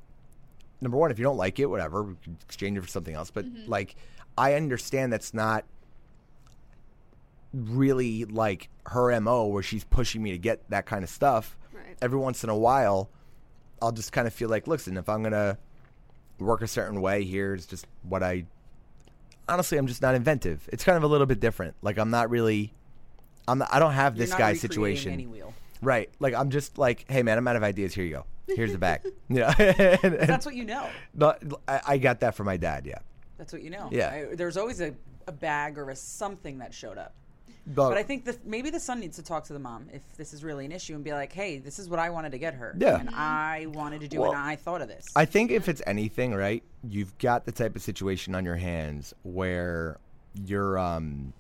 number 0.81 0.97
one 0.97 1.11
if 1.11 1.17
you 1.17 1.23
don't 1.23 1.37
like 1.37 1.59
it 1.59 1.65
whatever 1.65 2.03
we 2.03 2.15
can 2.23 2.37
exchange 2.45 2.77
it 2.77 2.81
for 2.81 2.87
something 2.87 3.15
else. 3.15 3.31
But 3.31 3.45
mm-hmm. 3.45 3.69
like 3.69 3.95
i 4.37 4.53
understand 4.53 5.11
that's 5.11 5.33
not 5.33 5.65
really 7.53 8.25
like 8.25 8.69
her 8.87 9.19
mo 9.19 9.47
where 9.47 9.63
she's 9.63 9.83
pushing 9.83 10.21
me 10.21 10.31
to 10.31 10.37
get 10.37 10.69
that 10.69 10.85
kind 10.85 11.03
of 11.03 11.09
stuff. 11.09 11.57
Right. 11.73 11.97
every 12.01 12.19
once 12.19 12.43
in 12.43 12.49
a 12.49 12.57
while 12.57 13.09
i'll 13.81 13.91
just 13.91 14.11
kind 14.11 14.27
of 14.27 14.33
feel 14.33 14.49
like 14.49 14.67
listen 14.67 14.97
if 14.97 15.07
i'm 15.07 15.21
gonna 15.21 15.57
work 16.39 16.61
a 16.61 16.67
certain 16.67 17.01
way. 17.01 17.23
Here's 17.23 17.65
just 17.65 17.87
what 18.03 18.23
I. 18.23 18.45
Honestly, 19.49 19.77
I'm 19.77 19.87
just 19.87 20.01
not 20.01 20.15
inventive. 20.15 20.67
It's 20.71 20.83
kind 20.83 20.97
of 20.97 21.03
a 21.03 21.07
little 21.07 21.27
bit 21.27 21.39
different. 21.39 21.75
Like 21.81 21.97
I'm 21.97 22.09
not 22.09 22.29
really. 22.29 22.73
I'm. 23.47 23.59
Not, 23.59 23.69
I 23.71 23.79
don't 23.79 23.93
have 23.93 24.17
this 24.17 24.33
guy's 24.33 24.59
situation. 24.59 25.13
Any 25.13 25.27
wheel. 25.27 25.53
Right. 25.81 26.09
Like 26.19 26.33
I'm 26.33 26.49
just 26.49 26.77
like, 26.77 27.05
hey 27.09 27.23
man, 27.23 27.37
I'm 27.37 27.47
out 27.47 27.55
of 27.55 27.63
ideas. 27.63 27.93
Here 27.93 28.03
you 28.03 28.11
go. 28.11 28.25
Here's 28.47 28.71
the 28.71 28.77
bag. 28.77 29.01
Yeah. 29.29 29.53
and, 29.59 30.15
and 30.15 30.29
That's 30.29 30.45
what 30.45 30.55
you 30.55 30.63
know. 30.63 30.87
no, 31.13 31.35
I, 31.67 31.81
I 31.85 31.97
got 31.97 32.21
that 32.21 32.33
from 32.33 32.45
my 32.45 32.55
dad. 32.55 32.85
Yeah. 32.85 32.99
That's 33.37 33.51
what 33.51 33.61
you 33.61 33.69
know. 33.69 33.89
Yeah. 33.91 34.09
I, 34.09 34.35
there's 34.35 34.55
always 34.55 34.79
a, 34.79 34.93
a 35.27 35.33
bag 35.33 35.77
or 35.77 35.89
a 35.89 35.95
something 35.97 36.59
that 36.59 36.73
showed 36.73 36.97
up. 36.97 37.13
But, 37.69 37.89
But 37.89 37.97
I 37.97 38.03
think 38.03 38.23
that 38.25 38.45
maybe 38.47 38.69
the 38.69 38.79
son 38.79 39.01
needs 39.01 39.17
to 39.17 39.23
talk 39.23 39.43
to 39.45 39.53
the 39.53 39.59
mom 39.59 39.89
if 39.91 40.01
this 40.15 40.33
is 40.33 40.41
really 40.41 40.63
an 40.63 40.71
issue 40.71 40.95
and 40.95 41.03
be 41.03 41.11
like, 41.11 41.33
"Hey, 41.33 41.57
this 41.59 41.79
is 41.79 41.89
what 41.89 41.99
I 41.99 42.09
wanted 42.09 42.31
to 42.31 42.37
get 42.37 42.53
her. 42.53 42.73
Yeah. 42.79 42.97
and 42.99 43.09
I 43.09 43.65
wanted 43.73 43.99
to 44.01 44.07
do 44.07 44.21
Well, 44.21 44.31
it. 44.31 44.35
and 44.35 44.43
I 44.43 44.55
thought 44.55 44.81
of 44.81 44.87
this." 44.87 45.05
I 45.17 45.25
think 45.25 45.51
if 45.51 45.67
it's 45.67 45.81
anything, 45.85 46.33
right, 46.33 46.63
you've 46.87 47.17
got 47.17 47.45
the 47.45 47.51
type 47.51 47.75
of 47.75 47.81
situation 47.81 48.35
on 48.35 48.45
your 48.45 48.55
hands 48.55 49.13
where 49.23 49.97
you're 50.45 50.77
um 50.77 51.33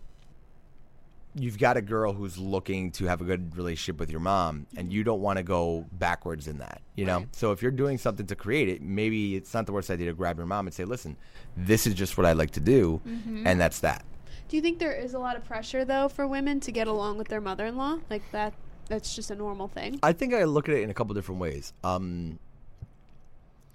you've 1.35 1.59
got 1.59 1.77
a 1.77 1.81
girl 1.81 2.13
who's 2.13 2.37
looking 2.37 2.89
to 2.91 3.05
have 3.05 3.21
a 3.21 3.23
good 3.23 3.55
relationship 3.55 3.99
with 3.99 4.09
your 4.09 4.19
mom 4.19 4.65
and 4.75 4.91
you 4.91 5.03
don't 5.03 5.21
want 5.21 5.37
to 5.37 5.43
go 5.43 5.85
backwards 5.93 6.47
in 6.47 6.57
that, 6.57 6.81
you 6.95 7.05
know? 7.05 7.23
So 7.31 7.51
if 7.51 7.61
you're 7.61 7.69
doing 7.69 7.99
something 7.99 8.25
to 8.25 8.35
create 8.35 8.67
it, 8.69 8.81
maybe 8.81 9.35
it's 9.35 9.53
not 9.53 9.67
the 9.67 9.71
worst 9.71 9.91
idea 9.91 10.07
to 10.07 10.13
grab 10.13 10.37
your 10.37 10.47
mom 10.47 10.65
and 10.65 10.73
say, 10.73 10.83
"Listen, 10.83 11.15
this 11.55 11.85
is 11.85 11.93
just 11.93 12.17
what 12.17 12.25
I 12.25 12.33
like 12.33 12.51
to 12.51 12.59
do." 12.59 12.99
And 13.45 13.61
that's 13.61 13.79
that. 13.81 14.03
Do 14.47 14.55
you 14.55 14.61
think 14.61 14.79
there 14.79 14.93
is 14.93 15.13
a 15.13 15.19
lot 15.19 15.35
of 15.35 15.43
pressure 15.43 15.83
though 15.83 16.07
for 16.07 16.27
women 16.27 16.59
to 16.61 16.71
get 16.71 16.87
along 16.87 17.17
with 17.17 17.27
their 17.27 17.41
mother-in-law? 17.41 17.99
Like 18.09 18.23
that 18.31 18.53
that's 18.87 19.15
just 19.15 19.31
a 19.31 19.35
normal 19.35 19.67
thing. 19.67 19.99
I 20.01 20.13
think 20.13 20.33
I 20.33 20.45
look 20.45 20.69
at 20.69 20.75
it 20.75 20.83
in 20.83 20.89
a 20.89 20.93
couple 20.93 21.13
different 21.13 21.41
ways. 21.41 21.73
Um, 21.83 22.39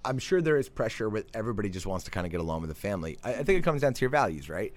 I'm 0.05 0.19
sure 0.19 0.41
there 0.41 0.57
is 0.57 0.69
pressure 0.69 1.09
with 1.09 1.27
everybody 1.35 1.69
just 1.69 1.87
wants 1.87 2.05
to 2.07 2.11
kind 2.11 2.27
of 2.27 2.33
get 2.33 2.41
along 2.41 2.63
with 2.63 2.71
the 2.71 2.75
family. 2.75 3.19
I, 3.23 3.35
I 3.35 3.43
think 3.43 3.59
it 3.59 3.63
comes 3.63 3.83
down 3.83 3.93
to 3.95 4.01
your 4.01 4.11
values, 4.11 4.49
right? 4.49 4.73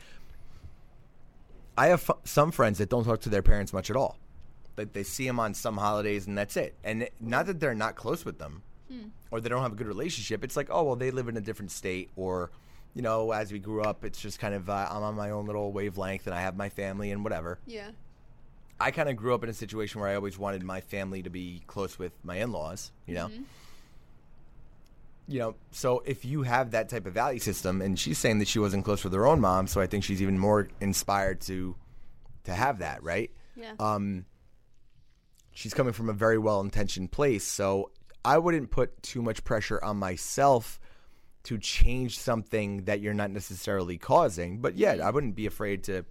I 1.78 1.88
have 1.88 2.10
f- 2.10 2.18
some 2.25 2.52
friends 2.52 2.78
that 2.78 2.90
don't 2.90 3.06
talk 3.06 3.22
to 3.22 3.30
their 3.30 3.42
parents 3.42 3.74
much 3.74 3.90
at 3.90 3.96
all. 3.96 4.18
Like 4.78 4.92
they 4.92 5.04
see 5.04 5.25
them 5.25 5.40
on 5.40 5.54
some 5.54 5.78
holidays 5.78 6.28
and 6.28 6.38
that's 6.38 6.58
it. 6.58 6.75
And 6.84 7.04
it, 7.04 7.14
not 7.22 7.46
that 7.46 7.62
they're 7.62 7.74
not 7.74 7.96
close 7.96 8.25
with 8.25 8.38
them 8.38 8.62
or 9.32 9.40
they 9.40 9.48
don't 9.48 9.62
have 9.62 9.72
a 9.72 9.75
good 9.75 9.88
relationship. 9.88 10.44
It's 10.44 10.58
like, 10.58 10.68
oh 10.70 10.84
well, 10.84 10.96
they 10.98 11.12
live 11.12 11.30
in 11.30 11.38
a 11.38 11.42
different 11.42 11.72
state 11.72 12.10
or. 12.18 12.52
You 12.96 13.02
know, 13.02 13.32
as 13.32 13.52
we 13.52 13.60
grew 13.60 13.84
up, 13.84 14.04
it's 14.06 14.20
just 14.20 14.40
kind 14.40 14.56
of 14.56 14.70
uh, 14.70 14.88
I'm 14.90 15.04
on 15.04 15.16
my 15.16 15.30
own 15.32 15.46
little 15.46 15.72
wavelength, 15.72 16.25
and 16.25 16.34
I 16.34 16.42
have 16.42 16.56
my 16.56 16.70
family 16.70 17.12
and 17.12 17.24
whatever. 17.24 17.60
Yeah. 17.68 17.90
I 18.80 18.92
kind 18.92 19.10
of 19.10 19.16
grew 19.16 19.34
up 19.34 19.44
in 19.44 19.50
a 19.50 19.54
situation 19.54 20.02
where 20.02 20.10
I 20.10 20.16
always 20.16 20.38
wanted 20.38 20.64
my 20.64 20.82
family 20.82 21.22
to 21.24 21.30
be 21.30 21.62
close 21.68 22.00
with 22.00 22.14
my 22.24 22.38
in-laws, 22.38 22.92
you 23.06 23.16
know. 23.16 23.30
You 25.28 25.40
know, 25.40 25.56
so 25.72 26.04
if 26.06 26.24
you 26.24 26.44
have 26.44 26.72
that 26.72 26.90
type 26.90 27.06
of 27.06 27.14
value 27.14 27.40
system 27.40 27.82
and 27.82 27.98
she's 28.00 28.18
saying 28.18 28.40
that 28.40 28.48
she 28.48 28.60
wasn't 28.60 28.86
close 28.86 29.04
with 29.04 29.14
her 29.14 29.25
own 29.25 29.42
mom, 29.42 29.68
so 29.68 29.82
I 29.82 29.88
think 29.88 30.04
she's 30.04 30.22
even 30.22 30.38
more 30.38 30.70
inspired 30.80 31.42
to 31.42 31.75
to 32.44 32.54
have 32.54 32.80
that, 32.80 33.02
right? 33.04 33.32
Yeah. 33.56 33.74
Um 33.80 34.25
she's 35.52 35.74
coming 35.74 35.94
from 35.94 36.10
a 36.10 36.14
very 36.14 36.38
well-intentioned 36.38 37.12
place, 37.12 37.44
so 37.44 37.92
I 38.24 38.38
wouldn't 38.38 38.72
put 38.72 39.02
too 39.02 39.22
much 39.22 39.44
pressure 39.44 39.84
on 39.84 39.98
myself 39.98 40.80
to 41.46 41.58
change 41.58 42.20
something 42.20 42.86
that 42.86 43.00
you're 43.00 43.14
not 43.14 43.32
necessarily 43.32 43.98
causing. 43.98 44.60
But 44.60 44.75
yeah, 44.75 44.98
I 45.04 45.10
wouldn't 45.10 45.36
be 45.36 45.46
afraid 45.46 45.84
to 45.86 46.06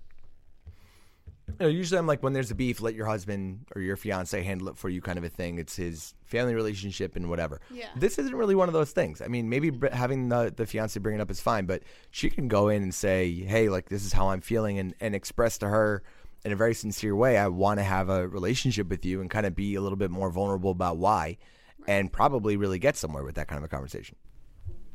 you 1.46 1.54
know, 1.60 1.68
usually 1.68 1.98
I'm 1.98 2.06
like, 2.06 2.22
when 2.22 2.32
there's 2.32 2.50
a 2.50 2.54
beef, 2.54 2.80
let 2.80 2.94
your 2.94 3.06
husband 3.06 3.66
or 3.74 3.82
your 3.82 3.96
fiance 3.96 4.42
handle 4.42 4.68
it 4.68 4.76
for 4.76 4.88
you, 4.88 5.00
kind 5.00 5.18
of 5.18 5.24
a 5.24 5.28
thing. 5.28 5.58
It's 5.58 5.76
his 5.76 6.14
family 6.24 6.54
relationship 6.54 7.16
and 7.16 7.28
whatever. 7.28 7.60
Yeah. 7.70 7.88
This 7.96 8.18
isn't 8.18 8.34
really 8.34 8.54
one 8.54 8.68
of 8.68 8.72
those 8.72 8.92
things. 8.92 9.20
I 9.20 9.28
mean, 9.28 9.48
maybe 9.48 9.70
having 9.92 10.30
the, 10.30 10.52
the 10.56 10.66
fiance 10.66 10.98
bring 11.00 11.16
it 11.16 11.20
up 11.20 11.30
is 11.30 11.40
fine, 11.40 11.66
but 11.66 11.82
she 12.10 12.30
can 12.30 12.48
go 12.48 12.68
in 12.68 12.82
and 12.82 12.94
say, 12.94 13.30
hey, 13.30 13.68
like, 13.68 13.88
this 13.88 14.04
is 14.04 14.12
how 14.12 14.28
I'm 14.28 14.40
feeling, 14.40 14.78
and, 14.78 14.94
and 15.00 15.14
express 15.14 15.58
to 15.58 15.68
her 15.68 16.02
in 16.44 16.52
a 16.52 16.56
very 16.56 16.74
sincere 16.74 17.14
way, 17.14 17.38
I 17.38 17.48
want 17.48 17.78
to 17.78 17.84
have 17.84 18.08
a 18.08 18.28
relationship 18.28 18.88
with 18.88 19.04
you 19.04 19.20
and 19.20 19.30
kind 19.30 19.46
of 19.46 19.54
be 19.54 19.74
a 19.74 19.80
little 19.80 19.96
bit 19.96 20.10
more 20.10 20.30
vulnerable 20.30 20.70
about 20.70 20.98
why, 20.98 21.38
and 21.86 22.12
probably 22.12 22.56
really 22.56 22.78
get 22.78 22.96
somewhere 22.96 23.24
with 23.24 23.34
that 23.36 23.48
kind 23.48 23.58
of 23.58 23.64
a 23.64 23.68
conversation. 23.68 24.16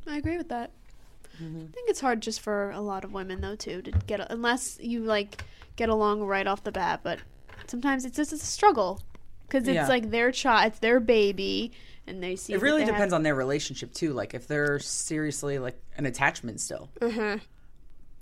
I 0.07 0.17
agree 0.17 0.37
with 0.37 0.49
that. 0.49 0.71
I 1.35 1.43
think 1.43 1.87
it's 1.89 2.01
hard 2.01 2.21
just 2.21 2.41
for 2.41 2.71
a 2.71 2.81
lot 2.81 3.05
of 3.05 3.13
women 3.13 3.39
though 3.39 3.55
too 3.55 3.81
to 3.83 3.91
get 3.91 4.29
unless 4.29 4.77
you 4.81 5.01
like 5.05 5.43
get 5.77 5.87
along 5.87 6.21
right 6.23 6.45
off 6.45 6.63
the 6.65 6.71
bat, 6.71 6.99
but 7.03 7.19
sometimes 7.67 8.03
it's 8.03 8.17
just 8.17 8.33
a 8.33 8.37
struggle 8.37 9.01
because 9.47 9.65
it's 9.67 9.75
Yeah. 9.75 9.87
like 9.87 10.09
their 10.11 10.31
child, 10.33 10.67
it's 10.71 10.79
their 10.79 10.99
baby, 10.99 11.71
and 12.05 12.21
they 12.21 12.35
see. 12.35 12.53
it 12.53 12.61
really 12.61 12.83
depends 12.83 13.13
on 13.13 13.23
their 13.23 13.35
relationship 13.35 13.93
too. 13.93 14.11
Like 14.11 14.33
if 14.33 14.47
they're 14.47 14.79
seriously 14.79 15.59
like 15.59 15.81
an 15.97 16.05
attachment 16.05 16.59
still. 16.59 16.89
Uh-huh. 17.01 17.37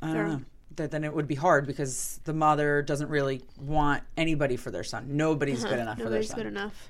I 0.01 0.13
don't 0.13 0.27
know. 0.27 0.41
That 0.75 0.91
then 0.91 1.03
it 1.03 1.11
would 1.11 1.27
be 1.27 1.33
hard 1.33 1.65
because 1.65 2.19
the 2.25 2.33
mother 2.33 2.83
doesn't 2.83 3.09
really 3.09 3.41
want 3.59 4.03
anybody 4.15 4.57
for 4.57 4.69
their 4.69 4.83
son. 4.83 5.17
Nobody's 5.17 5.63
good 5.63 5.79
enough 5.79 5.97
for 5.97 6.03
their 6.03 6.11
Nobody's 6.21 6.33
good 6.35 6.45
enough. 6.45 6.89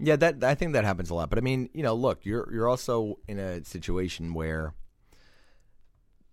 Yeah, 0.00 0.16
that 0.16 0.42
I 0.42 0.54
think 0.54 0.72
that 0.72 0.84
happens 0.84 1.10
a 1.10 1.14
lot. 1.14 1.30
But 1.30 1.38
I 1.38 1.42
mean, 1.42 1.70
you 1.72 1.82
know, 1.82 1.94
look, 1.94 2.24
you're 2.24 2.52
you're 2.52 2.68
also 2.68 3.18
in 3.28 3.38
a 3.38 3.64
situation 3.64 4.34
where 4.34 4.74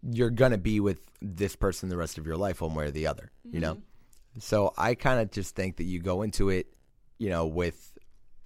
you're 0.01 0.31
gonna 0.31 0.57
be 0.57 0.79
with 0.79 0.99
this 1.21 1.55
person 1.55 1.89
the 1.89 1.97
rest 1.97 2.17
of 2.17 2.25
your 2.25 2.37
life, 2.37 2.61
one 2.61 2.73
way 2.73 2.85
or 2.85 2.91
the 2.91 3.07
other. 3.07 3.31
You 3.49 3.59
know, 3.59 3.75
mm-hmm. 3.75 4.39
so 4.39 4.73
I 4.77 4.95
kind 4.95 5.19
of 5.19 5.31
just 5.31 5.55
think 5.55 5.77
that 5.77 5.83
you 5.83 5.99
go 5.99 6.23
into 6.23 6.49
it, 6.49 6.73
you 7.19 7.29
know, 7.29 7.45
with 7.45 7.93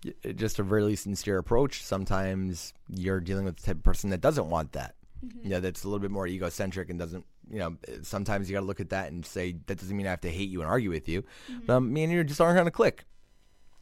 uh, 0.06 0.34
just 0.34 0.60
a 0.60 0.64
really 0.64 0.98
sincere 0.98 1.38
approach. 1.38 1.82
Sometimes 1.84 2.74
you're 2.90 3.22
dealing 3.22 3.46
with 3.46 3.58
the 3.58 3.68
type 3.68 3.78
of 3.78 3.84
person 3.84 4.10
that 4.10 4.22
doesn't 4.22 4.50
want 4.50 4.74
that. 4.74 4.96
Mm-hmm. 5.26 5.44
You 5.44 5.50
know, 5.52 5.60
that's 5.62 5.86
a 5.86 5.88
little 5.88 6.00
bit 6.00 6.12
more 6.12 6.28
egocentric 6.28 6.90
and 6.90 7.00
doesn't. 7.00 7.26
You 7.50 7.60
know, 7.60 7.78
sometimes 8.02 8.50
you 8.50 8.56
got 8.56 8.62
to 8.62 8.66
look 8.66 8.80
at 8.80 8.90
that 8.90 9.12
and 9.12 9.24
say 9.26 9.56
that 9.68 9.78
doesn't 9.78 9.96
mean 9.96 10.08
I 10.08 10.10
have 10.10 10.22
to 10.22 10.32
hate 10.32 10.50
you 10.50 10.62
and 10.62 10.70
argue 10.70 10.90
with 10.90 11.08
you. 11.08 11.24
But 11.68 11.82
me 11.82 12.04
and 12.04 12.12
you 12.12 12.24
just 12.24 12.42
aren't 12.42 12.58
gonna 12.58 12.72
click. 12.72 13.06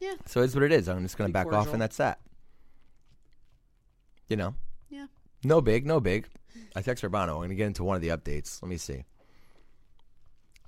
Yeah. 0.04 0.14
So 0.26 0.42
it's 0.42 0.54
what 0.54 0.64
it 0.64 0.72
is. 0.72 0.88
I'm 0.88 1.02
just 1.02 1.16
going 1.16 1.28
to 1.28 1.32
back 1.32 1.50
off, 1.52 1.72
and 1.72 1.80
that's 1.80 1.96
that. 1.96 2.18
You 4.28 4.36
know, 4.36 4.54
Yeah. 4.90 5.06
no 5.44 5.60
big, 5.60 5.86
no 5.86 5.98
big. 6.00 6.26
I 6.76 6.82
text 6.82 7.02
Urbano. 7.04 7.30
I'm 7.30 7.36
going 7.36 7.48
to 7.50 7.54
get 7.54 7.66
into 7.66 7.84
one 7.84 7.96
of 7.96 8.02
the 8.02 8.08
updates. 8.08 8.60
Let 8.62 8.68
me 8.68 8.76
see. 8.76 9.04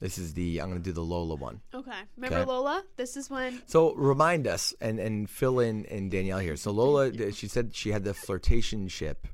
This 0.01 0.18
is 0.18 0.35
the. 0.35 0.61
I'm 0.61 0.68
going 0.70 0.81
to 0.81 0.85
do 0.85 0.92
the 0.92 1.03
Lola 1.03 1.35
one. 1.35 1.61
Okay. 1.75 1.90
Remember 2.16 2.38
Okay. 2.38 2.49
Lola? 2.51 2.85
This 2.96 3.16
is 3.16 3.29
when 3.31 3.62
So 3.66 3.94
remind 3.94 4.46
us 4.46 4.75
and 4.81 4.99
and 4.99 5.29
fill 5.29 5.59
in 5.61 5.87
and 5.87 6.11
Danielle 6.11 6.38
here. 6.38 6.57
So 6.57 6.70
Lola, 6.70 7.33
she 7.33 7.49
said 7.49 7.75
she 7.75 7.90
had 7.92 8.05
the 8.05 8.12
flirtation 8.14 8.88
ship. 8.88 9.27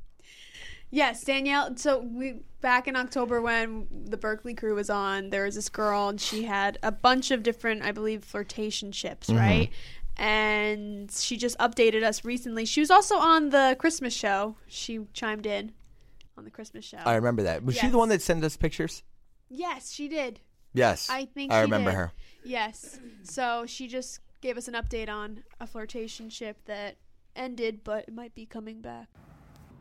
Yes, 0.94 1.24
Danielle. 1.24 1.74
So 1.76 1.98
we 2.00 2.40
back 2.60 2.86
in 2.86 2.94
October 2.96 3.40
when 3.40 3.88
the 4.04 4.16
Berkeley 4.18 4.52
crew 4.54 4.74
was 4.74 4.90
on, 4.90 5.30
there 5.30 5.44
was 5.44 5.54
this 5.56 5.68
girl 5.70 6.10
and 6.10 6.20
she 6.20 6.44
had 6.44 6.78
a 6.82 6.92
bunch 6.92 7.30
of 7.30 7.42
different, 7.42 7.82
I 7.82 7.90
believe, 7.92 8.22
flirtation 8.22 8.92
ships, 8.92 9.28
Mm-hmm. 9.28 9.38
right? 9.38 9.70
And 10.18 11.10
she 11.10 11.38
just 11.38 11.58
updated 11.58 12.02
us 12.04 12.24
recently. 12.24 12.66
She 12.66 12.80
was 12.80 12.90
also 12.90 13.16
on 13.16 13.48
the 13.48 13.74
Christmas 13.78 14.12
show. 14.14 14.56
She 14.68 15.00
chimed 15.14 15.46
in 15.46 15.72
on 16.36 16.44
the 16.44 16.50
Christmas 16.50 16.84
show. 16.84 16.98
I 16.98 17.14
remember 17.14 17.42
that. 17.44 17.64
Was 17.64 17.76
she 17.76 17.88
the 17.88 17.96
one 17.98 18.10
that 18.10 18.20
sent 18.22 18.44
us 18.44 18.56
pictures? 18.56 19.02
yes, 19.48 19.92
she 19.92 20.08
did. 20.08 20.40
Yes, 20.74 21.08
I 21.10 21.24
think 21.26 21.52
I 21.52 21.60
remember 21.62 21.90
did. 21.90 21.96
her. 21.96 22.12
Yes. 22.44 22.98
So 23.24 23.64
she 23.66 23.88
just 23.88 24.20
gave 24.40 24.56
us 24.56 24.68
an 24.68 24.74
update 24.74 25.08
on 25.08 25.42
a 25.60 25.66
flirtation 25.66 26.30
ship 26.30 26.56
that 26.66 26.96
ended, 27.36 27.80
but 27.84 28.04
it 28.08 28.14
might 28.14 28.34
be 28.34 28.46
coming 28.46 28.80
back. 28.80 29.08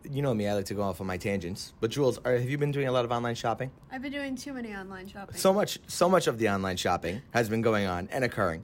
You 0.10 0.22
know 0.22 0.34
me. 0.34 0.48
I 0.48 0.54
like 0.54 0.66
to 0.66 0.74
go 0.74 0.82
off 0.84 1.00
on 1.02 1.08
my 1.08 1.18
tangents. 1.18 1.74
But 1.80 1.92
Jules, 1.92 2.20
are, 2.26 2.34
have 2.34 2.50
you 2.50 2.58
been 2.58 2.72
doing 2.72 2.88
a 2.88 2.92
lot 2.92 3.06
of 3.06 3.12
online 3.12 3.36
shopping? 3.36 3.72
I've 3.92 4.02
been 4.02 4.12
doing 4.12 4.36
too 4.36 4.54
many 4.54 4.74
online 4.74 5.08
shopping. 5.08 5.38
so 5.38 5.54
much 5.54 5.80
so 5.88 6.10
much 6.10 6.28
of 6.28 6.38
the 6.38 6.50
online 6.50 6.78
shopping 6.78 7.22
has 7.32 7.50
been 7.50 7.62
going 7.62 7.86
on 7.88 8.10
and 8.12 8.24
occurring 8.24 8.64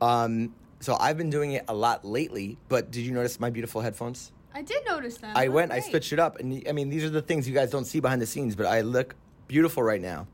um, 0.00 0.54
so 0.80 0.96
i've 1.00 1.16
been 1.18 1.30
doing 1.30 1.52
it 1.52 1.64
a 1.68 1.74
lot 1.74 2.04
lately 2.04 2.56
but 2.68 2.90
did 2.90 3.00
you 3.00 3.12
notice 3.12 3.38
my 3.40 3.50
beautiful 3.50 3.80
headphones 3.80 4.32
I 4.54 4.62
did 4.62 4.84
notice 4.86 5.18
that. 5.18 5.36
i 5.36 5.48
went 5.48 5.72
i 5.72 5.80
switched 5.80 6.12
it 6.12 6.18
up 6.18 6.38
and 6.38 6.62
i 6.68 6.72
mean 6.72 6.88
these 6.88 7.04
are 7.04 7.10
the 7.10 7.22
things 7.22 7.48
you 7.48 7.54
guys 7.54 7.70
don't 7.70 7.84
see 7.84 8.00
behind 8.00 8.22
the 8.22 8.26
scenes 8.26 8.54
but 8.56 8.66
i 8.66 8.80
look 8.80 9.14
beautiful 9.48 9.82
right 9.82 10.00
now 10.00 10.26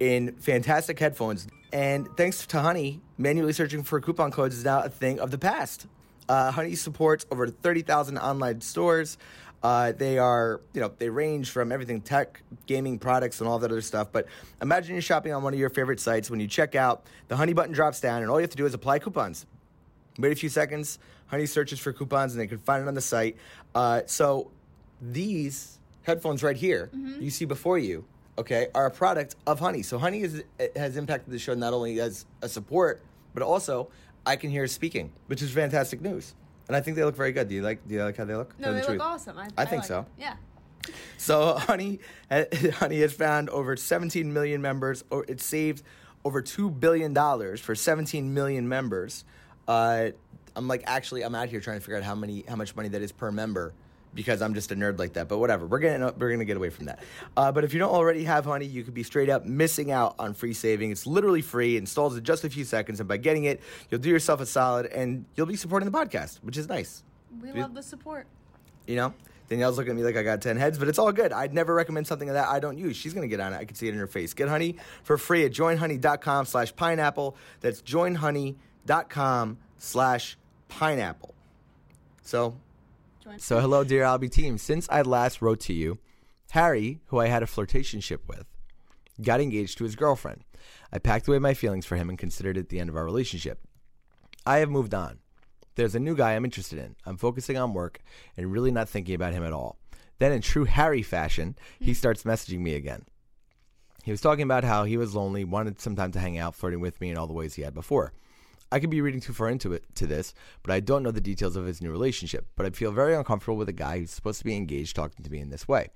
in 0.00 0.32
fantastic 0.36 0.98
headphones 0.98 1.46
and 1.72 2.08
thanks 2.16 2.46
to 2.46 2.60
honey 2.60 3.00
manually 3.18 3.52
searching 3.52 3.82
for 3.82 4.00
coupon 4.00 4.30
codes 4.30 4.56
is 4.56 4.64
now 4.64 4.80
a 4.80 4.88
thing 4.88 5.20
of 5.20 5.30
the 5.30 5.38
past 5.38 5.86
uh, 6.28 6.50
honey 6.50 6.74
supports 6.74 7.26
over 7.30 7.46
30000 7.48 8.16
online 8.18 8.60
stores 8.62 9.18
uh, 9.64 9.92
they 9.92 10.18
are, 10.18 10.60
you 10.74 10.80
know, 10.82 10.92
they 10.98 11.08
range 11.08 11.50
from 11.50 11.72
everything 11.72 12.02
tech, 12.02 12.42
gaming 12.66 12.98
products, 12.98 13.40
and 13.40 13.48
all 13.48 13.58
that 13.58 13.70
other 13.70 13.80
stuff. 13.80 14.08
But 14.12 14.26
imagine 14.60 14.94
you're 14.94 15.00
shopping 15.00 15.32
on 15.32 15.42
one 15.42 15.54
of 15.54 15.58
your 15.58 15.70
favorite 15.70 15.98
sites. 15.98 16.30
When 16.30 16.38
you 16.38 16.46
check 16.46 16.74
out, 16.74 17.06
the 17.28 17.36
Honey 17.36 17.54
button 17.54 17.72
drops 17.72 17.98
down, 17.98 18.20
and 18.20 18.30
all 18.30 18.38
you 18.38 18.42
have 18.42 18.50
to 18.50 18.58
do 18.58 18.66
is 18.66 18.74
apply 18.74 18.98
coupons. 18.98 19.46
Wait 20.18 20.30
a 20.30 20.36
few 20.36 20.50
seconds. 20.50 20.98
Honey 21.28 21.46
searches 21.46 21.80
for 21.80 21.94
coupons, 21.94 22.34
and 22.34 22.42
they 22.42 22.46
can 22.46 22.58
find 22.58 22.82
it 22.82 22.88
on 22.88 22.92
the 22.92 23.00
site. 23.00 23.38
Uh, 23.74 24.02
so 24.04 24.50
these 25.00 25.78
headphones 26.02 26.42
right 26.42 26.56
here, 26.56 26.90
you 27.18 27.30
see 27.30 27.46
before 27.46 27.78
you, 27.78 28.04
okay, 28.36 28.68
are 28.74 28.84
a 28.84 28.90
product 28.90 29.34
of 29.46 29.60
Honey. 29.60 29.82
So 29.82 29.96
Honey 29.96 30.20
is, 30.20 30.44
has 30.76 30.98
impacted 30.98 31.32
the 31.32 31.38
show 31.38 31.54
not 31.54 31.72
only 31.72 32.00
as 32.00 32.26
a 32.42 32.50
support, 32.50 33.00
but 33.32 33.42
also 33.42 33.88
I 34.26 34.36
can 34.36 34.50
hear 34.50 34.66
speaking, 34.66 35.10
which 35.26 35.40
is 35.40 35.50
fantastic 35.50 36.02
news. 36.02 36.34
And 36.68 36.76
I 36.76 36.80
think 36.80 36.96
they 36.96 37.04
look 37.04 37.16
very 37.16 37.32
good. 37.32 37.48
Do 37.48 37.54
you 37.54 37.62
like? 37.62 37.86
Do 37.86 37.94
you 37.94 38.02
like 38.02 38.16
how 38.16 38.24
they 38.24 38.34
look? 38.34 38.58
No, 38.58 38.66
Tell 38.66 38.74
they 38.74 38.80
the 38.80 38.86
look 38.86 38.96
truth. 38.96 39.00
awesome. 39.02 39.38
I, 39.38 39.48
I 39.56 39.64
think 39.64 39.82
like 39.82 39.88
so. 39.88 40.06
Yeah. 40.18 40.34
So 41.16 41.54
Honey, 41.54 42.00
Honey 42.74 43.00
has 43.00 43.12
found 43.14 43.48
over 43.48 43.74
17 43.74 44.30
million 44.32 44.60
members. 44.60 45.02
Or 45.08 45.24
it 45.28 45.40
saved 45.40 45.82
over 46.26 46.42
two 46.42 46.70
billion 46.70 47.14
dollars 47.14 47.60
for 47.60 47.74
17 47.74 48.34
million 48.34 48.68
members. 48.68 49.24
Uh, 49.66 50.10
I'm 50.54 50.68
like, 50.68 50.82
actually, 50.86 51.22
I'm 51.22 51.34
out 51.34 51.48
here 51.48 51.60
trying 51.60 51.78
to 51.78 51.80
figure 51.80 51.96
out 51.96 52.02
how 52.02 52.14
many, 52.14 52.44
how 52.46 52.56
much 52.56 52.76
money 52.76 52.88
that 52.90 53.00
is 53.00 53.12
per 53.12 53.30
member, 53.32 53.72
because 54.14 54.42
I'm 54.42 54.54
just 54.54 54.70
a 54.72 54.76
nerd 54.76 54.98
like 54.98 55.14
that. 55.14 55.28
But 55.28 55.38
whatever, 55.38 55.66
we're 55.66 55.78
gonna 55.80 56.12
we're 56.16 56.30
gonna 56.30 56.44
get 56.44 56.56
away 56.56 56.70
from 56.70 56.86
that. 56.86 57.00
Uh, 57.36 57.52
but 57.52 57.64
if 57.64 57.72
you 57.72 57.78
don't 57.78 57.92
already 57.92 58.24
have 58.24 58.44
Honey, 58.44 58.66
you 58.66 58.84
could 58.84 58.94
be 58.94 59.02
straight 59.02 59.28
up 59.28 59.44
missing 59.44 59.90
out 59.90 60.14
on 60.18 60.34
free 60.34 60.54
saving. 60.54 60.90
It's 60.90 61.06
literally 61.06 61.42
free, 61.42 61.76
installs 61.76 62.16
in 62.16 62.24
just 62.24 62.44
a 62.44 62.50
few 62.50 62.64
seconds, 62.64 63.00
and 63.00 63.08
by 63.08 63.16
getting 63.16 63.44
it, 63.44 63.60
you'll 63.90 64.00
do 64.00 64.10
yourself 64.10 64.40
a 64.40 64.46
solid, 64.46 64.86
and 64.86 65.24
you'll 65.34 65.46
be 65.46 65.56
supporting 65.56 65.90
the 65.90 65.96
podcast, 65.96 66.38
which 66.42 66.56
is 66.56 66.68
nice. 66.68 67.02
We 67.42 67.52
love 67.52 67.74
the 67.74 67.82
support. 67.82 68.26
You 68.86 68.96
know, 68.96 69.14
Danielle's 69.48 69.76
looking 69.76 69.90
at 69.90 69.96
me 69.96 70.02
like 70.04 70.16
I 70.16 70.22
got 70.22 70.40
10 70.40 70.56
heads, 70.56 70.78
but 70.78 70.88
it's 70.88 70.98
all 70.98 71.12
good. 71.12 71.32
I'd 71.32 71.52
never 71.52 71.74
recommend 71.74 72.06
something 72.06 72.28
that 72.28 72.48
I 72.48 72.60
don't 72.60 72.78
use. 72.78 72.96
She's 72.96 73.12
going 73.12 73.28
to 73.28 73.28
get 73.28 73.40
on 73.40 73.52
it. 73.52 73.56
I 73.56 73.64
can 73.64 73.74
see 73.74 73.88
it 73.88 73.92
in 73.92 73.98
her 73.98 74.06
face. 74.06 74.32
Get 74.34 74.48
honey 74.48 74.76
for 75.02 75.18
free 75.18 75.44
at 75.44 75.52
joinhoney.com 75.52 76.46
slash 76.46 76.74
pineapple. 76.74 77.36
That's 77.60 77.82
joinhoney.com 77.82 79.58
slash 79.78 80.36
pineapple. 80.68 81.34
So, 82.22 82.56
So, 83.38 83.60
hello, 83.60 83.84
dear 83.84 84.02
Albie 84.02 84.30
team. 84.30 84.58
Since 84.58 84.86
I 84.90 85.02
last 85.02 85.40
wrote 85.40 85.60
to 85.60 85.72
you, 85.72 85.98
Harry, 86.50 87.00
who 87.06 87.18
I 87.18 87.26
had 87.26 87.42
a 87.42 87.46
flirtationship 87.46 88.18
with, 88.26 88.44
got 89.22 89.40
engaged 89.40 89.78
to 89.78 89.84
his 89.84 89.96
girlfriend. 89.96 90.44
I 90.92 90.98
packed 90.98 91.26
away 91.26 91.38
my 91.38 91.54
feelings 91.54 91.86
for 91.86 91.96
him 91.96 92.08
and 92.08 92.18
considered 92.18 92.56
it 92.56 92.68
the 92.68 92.80
end 92.80 92.90
of 92.90 92.96
our 92.96 93.04
relationship. 93.04 93.60
I 94.46 94.58
have 94.58 94.70
moved 94.70 94.94
on. 94.94 95.18
There's 95.74 95.94
a 95.94 96.00
new 96.00 96.14
guy 96.14 96.34
I'm 96.34 96.44
interested 96.44 96.78
in. 96.78 96.96
I'm 97.04 97.16
focusing 97.16 97.56
on 97.56 97.72
work 97.72 98.00
and 98.36 98.52
really 98.52 98.70
not 98.70 98.88
thinking 98.88 99.14
about 99.14 99.32
him 99.32 99.44
at 99.44 99.52
all. 99.52 99.78
Then, 100.18 100.30
in 100.30 100.42
true 100.42 100.64
Harry 100.64 101.02
fashion, 101.02 101.56
he 101.80 101.86
hmm. 101.86 101.92
starts 101.94 102.22
messaging 102.24 102.60
me 102.60 102.74
again. 102.74 103.04
He 104.04 104.10
was 104.10 104.20
talking 104.20 104.44
about 104.44 104.64
how 104.64 104.84
he 104.84 104.98
was 104.98 105.14
lonely, 105.14 105.44
wanted 105.44 105.80
some 105.80 105.96
time 105.96 106.12
to 106.12 106.20
hang 106.20 106.36
out, 106.36 106.54
flirting 106.54 106.80
with 106.80 107.00
me 107.00 107.10
in 107.10 107.16
all 107.16 107.26
the 107.26 107.32
ways 107.32 107.54
he 107.54 107.62
had 107.62 107.74
before. 107.74 108.12
I 108.74 108.80
could 108.80 108.90
be 108.90 109.00
reading 109.00 109.20
too 109.20 109.32
far 109.32 109.50
into 109.50 109.72
it 109.72 109.84
to 109.94 110.06
this, 110.08 110.34
but 110.64 110.72
I 110.72 110.80
don't 110.80 111.04
know 111.04 111.12
the 111.12 111.20
details 111.20 111.54
of 111.54 111.64
his 111.64 111.80
new 111.80 111.92
relationship. 111.92 112.48
But 112.56 112.66
I 112.66 112.70
feel 112.70 112.90
very 112.90 113.14
uncomfortable 113.14 113.56
with 113.56 113.68
a 113.68 113.72
guy 113.72 114.00
who's 114.00 114.10
supposed 114.10 114.40
to 114.40 114.44
be 114.44 114.56
engaged 114.56 114.96
talking 114.96 115.24
to 115.24 115.30
me 115.30 115.38
in 115.38 115.50
this 115.50 115.68
way. 115.68 115.90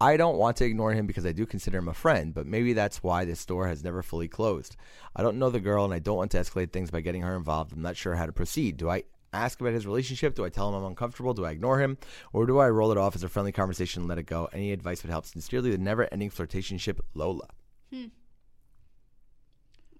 I 0.00 0.16
don't 0.16 0.36
want 0.36 0.56
to 0.56 0.64
ignore 0.64 0.92
him 0.92 1.06
because 1.06 1.24
I 1.24 1.30
do 1.30 1.46
consider 1.46 1.78
him 1.78 1.86
a 1.86 1.94
friend, 1.94 2.34
but 2.34 2.44
maybe 2.44 2.72
that's 2.72 3.00
why 3.00 3.24
this 3.24 3.46
door 3.46 3.68
has 3.68 3.84
never 3.84 4.02
fully 4.02 4.26
closed. 4.26 4.74
I 5.14 5.22
don't 5.22 5.38
know 5.38 5.50
the 5.50 5.60
girl 5.60 5.84
and 5.84 5.94
I 5.94 6.00
don't 6.00 6.16
want 6.16 6.32
to 6.32 6.38
escalate 6.38 6.72
things 6.72 6.90
by 6.90 7.00
getting 7.00 7.22
her 7.22 7.36
involved. 7.36 7.72
I'm 7.72 7.80
not 7.80 7.96
sure 7.96 8.16
how 8.16 8.26
to 8.26 8.32
proceed. 8.32 8.76
Do 8.76 8.90
I 8.90 9.04
ask 9.32 9.60
about 9.60 9.74
his 9.74 9.86
relationship? 9.86 10.34
Do 10.34 10.44
I 10.44 10.48
tell 10.48 10.68
him 10.68 10.74
I'm 10.74 10.84
uncomfortable? 10.84 11.32
Do 11.32 11.44
I 11.44 11.52
ignore 11.52 11.78
him? 11.78 11.96
Or 12.32 12.44
do 12.44 12.58
I 12.58 12.68
roll 12.70 12.90
it 12.90 12.98
off 12.98 13.14
as 13.14 13.22
a 13.22 13.28
friendly 13.28 13.52
conversation 13.52 14.02
and 14.02 14.08
let 14.08 14.18
it 14.18 14.26
go? 14.26 14.48
Any 14.52 14.72
advice 14.72 15.04
would 15.04 15.10
help. 15.10 15.26
Sincerely, 15.26 15.70
the 15.70 15.78
never 15.78 16.08
ending 16.10 16.30
flirtationship, 16.30 16.98
Lola. 17.14 17.46
Hmm. 17.92 18.06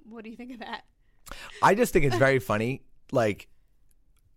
What 0.09 0.25
do 0.25 0.31
you 0.31 0.37
think 0.37 0.53
of 0.53 0.59
that? 0.59 0.83
I 1.63 1.75
just 1.75 1.93
think 1.93 2.05
it's 2.05 2.17
very 2.17 2.39
funny. 2.39 2.83
Like 3.13 3.49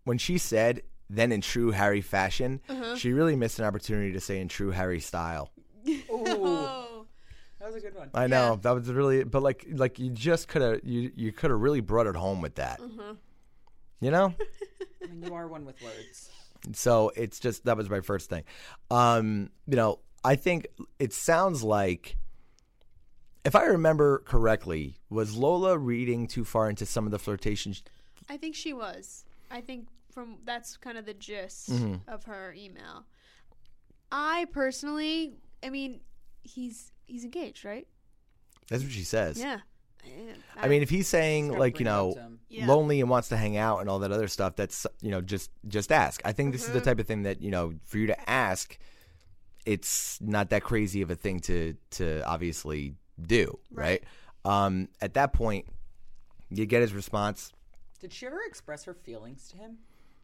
when 0.03 0.17
she 0.17 0.37
said, 0.37 0.81
then 1.09 1.31
in 1.31 1.41
true 1.41 1.71
Harry 1.71 2.01
fashion, 2.01 2.61
she 2.95 3.13
really 3.13 3.35
missed 3.35 3.59
an 3.59 3.65
opportunity 3.65 4.11
to 4.13 4.19
say 4.19 4.39
in 4.39 4.47
true 4.47 4.71
Harry 4.71 4.99
style. 4.99 5.51
Oh, 6.11 7.05
That 7.59 7.67
was 7.73 7.75
a 7.75 7.79
good 7.81 7.95
one. 7.95 8.09
I 8.13 8.27
know 8.27 8.57
that 8.61 8.71
was 8.71 8.89
really, 8.91 9.23
but 9.23 9.41
like, 9.43 9.65
like 9.71 9.99
you 9.99 10.09
just 10.11 10.47
could 10.47 10.61
have, 10.61 10.79
you 10.83 11.11
you 11.15 11.31
could 11.31 11.49
have 11.51 11.59
really 11.59 11.81
brought 11.81 12.07
it 12.07 12.15
home 12.15 12.41
with 12.41 12.55
that. 12.55 12.79
You 14.01 14.11
know, 14.11 14.33
I 15.03 15.07
mean, 15.07 15.23
you 15.23 15.33
are 15.33 15.47
one 15.47 15.65
with 15.65 15.81
words. 15.81 16.29
so 16.73 17.11
it's 17.15 17.39
just 17.39 17.65
that 17.65 17.75
was 17.75 17.89
my 17.89 18.01
first 18.01 18.29
thing. 18.29 18.43
Um, 18.91 19.49
you 19.67 19.75
know, 19.75 19.99
I 20.23 20.35
think 20.35 20.67
it 20.99 21.11
sounds 21.13 21.63
like, 21.63 22.15
if 23.49 23.55
I 23.55 23.65
remember 23.65 24.19
correctly, 24.19 24.95
was 25.09 25.35
Lola 25.35 25.77
reading 25.77 26.27
too 26.27 26.45
far 26.45 26.69
into 26.69 26.85
some 26.85 27.05
of 27.05 27.11
the 27.11 27.19
flirtations? 27.19 27.81
I 28.29 28.37
think 28.37 28.55
she 28.55 28.73
was. 28.73 29.25
I 29.49 29.61
think 29.61 29.87
from 30.13 30.37
that's 30.45 30.77
kind 30.77 30.97
of 30.97 31.05
the 31.05 31.13
gist 31.15 31.71
Mm-hmm. 31.71 31.95
of 32.07 32.23
her 32.25 32.53
email. 32.57 33.05
I 34.11 34.45
personally, 34.51 35.33
I 35.63 35.69
mean, 35.69 36.01
he's 36.43 36.91
he's 37.07 37.23
engaged, 37.23 37.65
right? 37.65 37.87
That's 38.69 38.83
what 38.83 38.91
she 38.91 39.03
says. 39.03 39.39
Yeah. 39.39 39.59
I 40.55 40.67
mean, 40.67 40.81
if 40.81 40.89
he's 40.89 41.07
saying 41.07 41.49
like 41.57 41.79
you 41.79 41.85
bring 41.85 41.87
it 41.87 41.97
up 41.97 42.15
know. 42.15 42.31
Yeah. 42.49 42.67
lonely 42.67 43.01
and 43.01 43.09
wants 43.09 43.29
to 43.29 43.37
hang 43.37 43.57
out 43.57 43.79
and 43.81 43.89
all 43.89 43.99
that 43.99 44.11
other 44.11 44.27
stuff, 44.27 44.55
that's 44.55 44.85
you 45.01 45.11
know 45.11 45.21
just 45.21 45.49
just 45.67 45.91
ask. 45.91 46.21
I 46.23 46.31
think 46.33 46.51
this 46.51 46.63
Mm-hmm. 46.67 46.77
is 46.77 46.83
the 46.83 46.85
type 46.89 46.99
of 46.99 47.07
thing 47.07 47.23
that 47.23 47.41
you 47.41 47.51
know 47.51 47.73
for 47.85 47.97
you 47.97 48.07
to 48.07 48.29
ask, 48.29 48.77
it's 49.65 50.19
not 50.21 50.49
that 50.51 50.63
crazy 50.63 51.01
of 51.01 51.09
a 51.11 51.15
thing 51.15 51.39
to 51.41 51.75
to 51.91 52.23
obviously 52.27 52.95
do, 53.27 53.59
right? 53.71 54.03
Um, 54.45 54.89
at 55.01 55.13
that 55.15 55.33
point, 55.33 55.65
you 56.49 56.65
get 56.65 56.81
his 56.81 56.93
response. 56.93 57.51
Did 57.99 58.13
she 58.13 58.25
ever 58.25 58.39
express 58.47 58.83
her 58.85 58.93
feelings 58.93 59.49
to 59.51 59.57
him? 59.57 59.77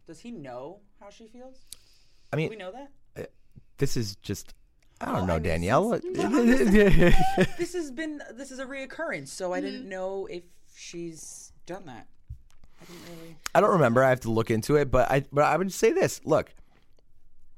Does 0.07 0.19
he 0.19 0.31
know 0.31 0.79
how 0.99 1.09
she 1.09 1.27
feels? 1.27 1.57
I 2.31 2.35
Do 2.35 2.41
mean, 2.43 2.49
we 2.49 2.55
know 2.55 2.71
that? 2.71 2.91
this 3.77 3.97
is 3.97 4.15
just 4.17 4.53
I 5.01 5.05
don't 5.05 5.15
Well, 5.15 5.25
know, 5.25 5.33
I 5.33 5.39
mean, 5.39 5.43
Danielle. 5.43 5.99
This 7.57 7.73
has 7.73 7.91
been 7.91 8.21
this 8.33 8.51
is 8.51 8.59
a 8.59 8.65
reoccurrence, 8.65 9.27
so 9.29 9.53
I 9.53 9.59
Mm-hmm. 9.59 9.65
didn't 9.65 9.89
know 9.89 10.25
if 10.27 10.43
she's 10.75 11.51
done 11.65 11.85
that. 11.87 12.07
I 12.81 12.85
didn't 12.85 13.01
really. 13.17 13.35
I 13.53 13.61
don't 13.61 13.71
remember. 13.71 14.03
I 14.03 14.09
have 14.09 14.21
to 14.21 14.31
look 14.31 14.49
into 14.51 14.75
it, 14.77 14.89
but 14.91 15.09
I 15.11 15.25
but 15.31 15.43
I 15.45 15.57
would 15.57 15.73
say 15.73 15.91
this: 15.91 16.21
look, 16.23 16.53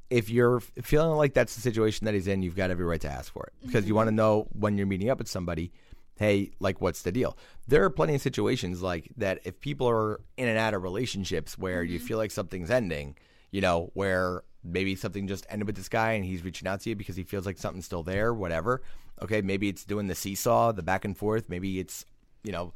if 0.10 0.30
you're 0.30 0.60
feeling 0.60 1.17
like 1.17 1.34
that's 1.34 1.56
the 1.56 1.62
situation 1.62 2.06
that 2.06 2.13
he's 2.13 2.28
in, 2.28 2.41
you've 2.41 2.56
got 2.56 2.72
every 2.72 2.86
right 2.86 3.02
to 3.02 3.10
ask 3.10 3.32
for 3.32 3.43
it 3.43 3.54
because 3.65 3.86
you 3.86 3.89
mm-hmm. 3.89 3.98
want 3.98 4.08
to 4.10 4.15
know 4.15 4.48
when 4.54 4.78
you're 4.78 4.88
meeting 4.88 5.10
up 5.10 5.17
with 5.17 5.28
somebody. 5.28 5.72
Hey, 6.15 6.52
like, 6.60 6.82
what's 6.82 7.04
the 7.04 7.12
deal? 7.12 7.38
There 7.67 7.84
are 7.84 7.91
plenty 7.91 8.15
of 8.15 8.22
situations 8.22 8.82
like 8.82 9.10
that. 9.17 9.39
If 9.43 9.60
people 9.60 9.88
are 9.88 10.20
in 10.36 10.48
and 10.48 10.58
out 10.58 10.74
of 10.74 10.82
relationships 10.82 11.58
where 11.58 11.84
you 11.84 12.00
mm-hmm. 12.00 12.08
feel 12.08 12.17
like 12.17 12.32
something's 12.32 12.72
ending, 12.72 13.15
you 13.52 13.62
know, 13.62 13.91
where 13.93 14.43
maybe 14.63 14.96
something 14.96 15.28
just 15.28 15.46
ended 15.50 15.67
with 15.67 15.76
this 15.76 15.89
guy 15.89 16.13
and 16.13 16.26
he's 16.26 16.43
reaching 16.43 16.67
out 16.67 16.82
to 16.82 16.89
you 16.89 16.96
because 16.96 17.15
he 17.15 17.24
feels 17.24 17.46
like 17.46 17.58
something's 17.58 17.86
still 17.86 18.04
there, 18.04 18.34
whatever. 18.34 18.82
Okay, 19.22 19.41
maybe 19.41 19.70
it's 19.70 19.86
doing 19.86 20.08
the 20.08 20.15
seesaw, 20.15 20.72
the 20.72 20.84
back 20.84 21.06
and 21.06 21.17
forth. 21.17 21.50
Maybe 21.50 21.80
it's, 21.80 22.06
you 22.43 22.52
know, 22.52 22.74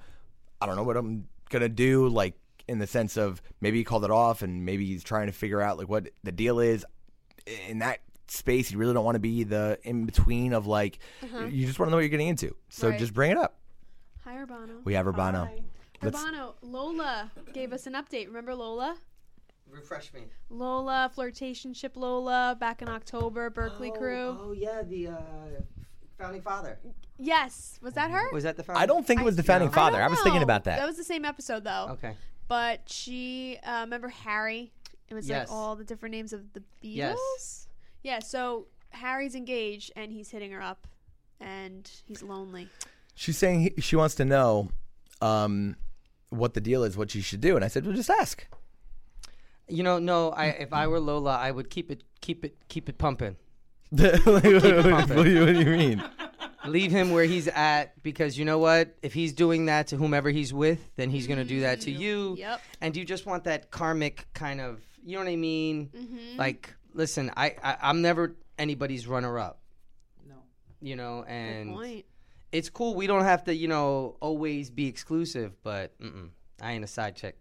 I 0.60 0.65
don't 0.65 0.76
know 0.76 0.84
what 0.84 0.98
I'm 0.98 1.28
gonna 1.50 1.70
do, 1.70 2.08
like 2.08 2.36
in 2.67 2.80
the 2.80 2.88
sense 2.88 3.17
of 3.17 3.41
maybe 3.60 3.80
he 3.80 3.84
called 3.84 4.06
it 4.06 4.12
off 4.12 4.41
and 4.41 4.65
maybe 4.65 4.86
he's 4.86 5.04
trying 5.04 5.28
to 5.28 5.34
figure 5.34 5.62
out 5.62 5.78
like 5.78 5.89
what 5.89 6.10
the 6.24 6.32
deal 6.32 6.60
is. 6.60 6.86
In 7.70 7.80
that 7.80 8.00
space, 8.28 8.72
you 8.72 8.78
really 8.78 8.94
don't 8.94 9.06
want 9.06 9.16
to 9.16 9.20
be 9.20 9.44
the 9.44 9.80
in 9.84 10.06
between 10.06 10.54
of 10.54 10.68
like 10.68 11.00
you 11.50 11.66
just 11.66 11.80
want 11.80 11.88
to 11.88 11.92
know 11.92 11.98
what 11.98 12.02
you're 12.02 12.10
getting 12.10 12.28
into. 12.28 12.56
So 12.70 12.90
Right. 12.90 13.00
just 13.00 13.14
bring 13.14 13.32
it 13.32 13.38
up. 13.38 13.58
Hi, 14.24 14.36
Urbano. 14.36 14.84
We 14.84 14.94
have 14.94 15.06
Urbano. 15.06 15.50
Let's- 16.02 16.18
Urbano, 16.18 16.54
Lola 16.62 17.32
gave 17.54 17.74
us 17.74 17.88
an 17.88 17.94
update. 17.94 18.28
Remember 18.28 18.56
Lola? 18.56 18.98
Refresh 19.70 20.14
me. 20.14 20.22
Lola, 20.50 21.12
flirtationship 21.16 21.96
Lola, 21.96 22.58
back 22.60 22.82
in 22.82 22.90
October, 22.90 23.50
Berkeley 23.50 23.92
oh, 23.94 23.98
crew. 23.98 24.38
Oh 24.42 24.52
yeah, 24.52 24.82
the 24.84 25.08
uh, 25.08 25.22
founding 26.18 26.42
father. 26.42 26.78
Yes, 27.18 27.80
was 27.82 27.94
that 27.94 28.12
her? 28.12 28.32
Was 28.32 28.44
that 28.44 28.58
the 28.58 28.64
founding? 28.64 28.84
I 28.84 28.86
don't 28.86 29.06
think 29.06 29.22
it 29.22 29.24
was 29.24 29.36
the 29.36 29.44
founding 29.44 29.70
I 29.70 29.74
father. 29.74 29.98
don't 29.98 30.08
I, 30.08 30.10
was 30.10 30.20
thinking 30.22 30.44
about 30.44 30.66
that. 30.66 30.80
That 30.80 30.88
was 30.88 30.98
the 30.98 31.04
same 31.04 31.24
episode 31.24 31.64
though. 31.64 31.90
Okay. 31.92 32.16
But 32.48 32.90
she, 32.90 33.60
uh, 33.64 33.82
remember 33.82 34.10
Harry? 34.10 34.74
It 35.12 35.13
was 35.13 35.28
Yes. 35.28 35.50
like 35.50 35.56
all 35.56 35.76
the 35.76 35.84
different 35.84 36.13
names 36.13 36.32
of 36.34 36.54
the 36.54 36.62
Beatles. 36.82 37.15
Yes. 37.15 37.67
Yeah. 38.02 38.19
So 38.19 38.67
Harry's 38.89 39.36
engaged 39.36 39.91
and 39.95 40.12
he's 40.12 40.30
hitting 40.32 40.52
her 40.52 40.62
up, 40.62 40.88
and 41.39 41.89
he's 42.08 42.24
lonely. 42.24 42.69
She's 43.13 43.38
saying 43.38 43.60
he, 43.62 43.82
she 43.82 43.95
wants 43.97 44.15
to 44.15 44.26
know 44.26 44.69
um, 45.21 45.76
what 46.30 46.54
the 46.54 46.62
deal 46.62 46.84
is, 46.84 46.95
what 46.97 47.12
she 47.12 47.21
should 47.21 47.41
do, 47.41 47.56
and 47.56 47.63
I 47.65 47.67
said, 47.67 47.86
well, 47.86 47.95
just 47.95 48.10
ask. 48.10 48.47
You 49.67 49.84
know, 49.84 50.00
no. 50.00 50.32
I 50.32 50.45
if 50.47 50.74
I 50.74 50.88
were 50.88 51.00
Lola, 51.00 51.38
I 51.38 51.52
would 51.52 51.69
keep 51.69 51.91
it, 51.91 52.04
keep 52.21 52.43
it, 52.43 52.56
keep 52.67 52.89
it 52.89 52.97
pumping. 52.97 53.36
what, 53.89 54.43
do 54.43 54.50
you, 54.50 54.60
pumping. 54.82 55.17
what 55.17 55.24
do 55.24 55.30
you 55.30 55.65
mean? 55.65 56.04
Leave 56.65 56.91
him 56.91 57.12
where 57.12 57.26
he's 57.26 57.47
at 57.50 58.02
because 58.04 58.38
you 58.38 58.45
know 58.45 58.60
what? 58.60 58.95
If 59.02 59.13
he's 59.13 59.34
doing 59.34 59.65
that 59.65 59.88
to 59.88 59.97
whomever 59.97 60.30
he's 60.30 60.54
with, 60.54 60.80
then 60.95 61.10
he's 61.10 61.28
gonna 61.28 61.43
do 61.45 61.62
that 61.62 61.82
to 61.82 61.91
you. 61.91 62.36
Yep. 62.38 62.62
And 62.82 62.95
you 62.95 63.04
just 63.04 63.26
want 63.26 63.43
that 63.45 63.71
karmic 63.71 64.28
kind 64.34 64.62
of, 64.62 64.82
you 65.04 65.14
know 65.18 65.24
what 65.24 65.32
I 65.32 65.36
mean? 65.36 65.90
Mm-hmm. 65.96 66.38
Like, 66.38 66.74
listen, 66.94 67.32
I, 67.36 67.56
I 67.64 67.78
I'm 67.82 68.02
never 68.02 68.36
anybody's 68.58 69.08
runner 69.08 69.40
up. 69.40 69.60
No. 70.28 70.36
You 70.82 70.96
know, 70.96 71.24
and 71.28 71.74
point. 71.74 72.06
it's 72.52 72.70
cool. 72.70 72.96
We 72.96 73.08
don't 73.08 73.24
have 73.24 73.44
to, 73.46 73.56
you 73.56 73.68
know, 73.68 74.18
always 74.20 74.70
be 74.70 74.88
exclusive. 74.88 75.54
But 75.64 76.00
mm-mm, 76.00 76.30
I 76.62 76.74
ain't 76.74 76.84
a 76.84 76.88
side 76.88 77.16
chick. 77.16 77.38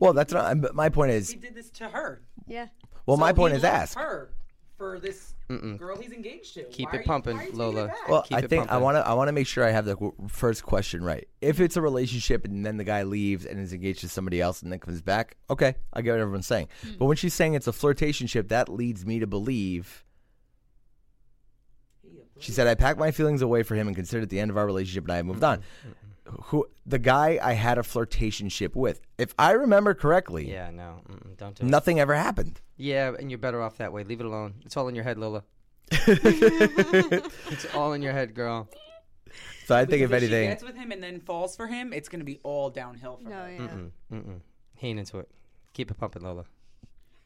Well, 0.00 0.12
that's 0.12 0.32
not. 0.32 0.60
But 0.60 0.74
my 0.74 0.88
point 0.88 1.12
is, 1.12 1.30
He 1.30 1.36
did 1.38 1.54
this 1.54 1.70
to 1.70 1.88
her. 1.88 2.22
Yeah. 2.46 2.66
well, 3.06 3.16
So 3.16 3.20
my 3.20 3.32
point 3.32 3.54
is 3.54 3.64
ask. 3.64 3.96
her 3.98 4.30
for 4.78 4.98
this 5.00 5.34
girl 5.76 5.96
he's 5.96 6.12
engaged 6.12 6.54
to. 6.54 6.62
Keep 6.64 6.88
Why 6.88 6.92
it 6.92 6.96
are 6.96 7.00
you- 7.00 7.06
pumping, 7.06 7.36
why 7.36 7.42
are 7.42 7.44
you 7.46 7.50
taking 7.50 7.58
Lola. 7.58 7.84
it 7.84 7.86
back? 7.88 8.08
Well, 8.08 8.22
Keep 8.22 8.36
I 8.36 8.40
it 8.40 8.48
think 8.50 8.62
I 8.64 8.66
pumping. 8.68 8.84
want 8.84 8.96
to. 8.96 9.06
I 9.08 9.12
want 9.14 9.28
to 9.28 9.32
make 9.32 9.46
sure 9.46 9.64
I 9.64 9.70
have 9.72 9.84
the 9.84 9.96
qu- 9.96 10.14
first 10.28 10.62
question 10.62 11.02
right. 11.04 11.26
If 11.40 11.60
it's 11.60 11.76
a 11.76 11.82
relationship 11.82 12.44
and 12.44 12.64
then 12.64 12.76
the 12.76 12.84
guy 12.84 13.02
leaves 13.02 13.44
and 13.44 13.58
is 13.60 13.72
engaged 13.72 14.00
to 14.00 14.08
somebody 14.08 14.40
else 14.40 14.62
and 14.62 14.70
then 14.72 14.78
comes 14.78 15.02
back, 15.02 15.36
okay, 15.50 15.74
I 15.92 16.00
get 16.02 16.12
what 16.12 16.20
everyone's 16.20 16.46
saying. 16.46 16.68
Hmm. 16.82 16.90
But 16.98 17.06
when 17.06 17.16
she's 17.16 17.34
saying 17.34 17.54
it's 17.54 17.66
a 17.66 17.72
flirtationship, 17.72 18.48
that 18.48 18.68
leads 18.68 19.04
me 19.04 19.18
to 19.18 19.26
believe 19.26 20.04
She 22.40 22.52
said, 22.52 22.68
I 22.68 22.76
packed 22.76 23.00
my 23.00 23.10
feelings 23.10 23.42
away 23.42 23.64
for 23.64 23.74
him 23.74 23.88
and 23.88 23.96
considered 23.96 24.22
it 24.22 24.28
the 24.30 24.38
end 24.38 24.50
of 24.52 24.56
our 24.56 24.64
relationship 24.64 25.04
and 25.04 25.12
I 25.12 25.22
moved 25.22 25.42
on. 25.42 25.62
Who 26.44 26.66
the 26.84 26.98
guy 26.98 27.38
I 27.42 27.52
had 27.54 27.78
a 27.78 27.82
flirtationship 27.82 28.74
with. 28.74 29.00
If 29.16 29.34
I 29.38 29.52
remember 29.52 29.94
correctly, 29.94 30.50
Yeah, 30.50 30.70
no, 30.70 31.00
don't 31.36 31.54
do 31.56 31.64
it. 31.64 31.68
nothing 31.68 32.00
ever 32.00 32.14
happened. 32.14 32.60
Yeah, 32.76 33.12
and 33.18 33.30
you're 33.30 33.38
better 33.38 33.62
off 33.62 33.78
that 33.78 33.92
way. 33.92 34.04
Leave 34.04 34.20
it 34.20 34.26
alone. 34.26 34.54
It's 34.64 34.76
all 34.76 34.88
in 34.88 34.94
your 34.94 35.04
head, 35.04 35.18
Lola. 35.18 35.42
it's 35.90 37.74
all 37.74 37.92
in 37.94 38.02
your 38.02 38.12
head, 38.12 38.34
girl. 38.34 38.68
So 39.66 39.74
I 39.76 39.80
think 39.84 40.02
Because 40.08 40.22
if 40.22 40.28
she 40.28 40.34
anything, 40.34 40.48
gets 40.50 40.62
with 40.62 40.76
him 40.76 40.92
and 40.92 41.02
then 41.02 41.20
falls 41.20 41.56
for 41.56 41.66
him, 41.66 41.92
it's 41.92 42.08
gonna 42.08 42.24
be 42.24 42.40
all 42.42 42.70
downhill 42.70 43.16
from 43.16 43.30
No, 43.30 43.36
her. 43.44 43.50
yeah. 43.50 43.58
Mm-mm, 43.58 43.90
mm-mm. 44.12 44.40
He 44.76 44.88
ain't 44.88 44.98
into 44.98 45.18
it. 45.18 45.28
Keep 45.74 45.90
it 45.90 45.98
pumping, 45.98 46.22
Lola. 46.22 46.44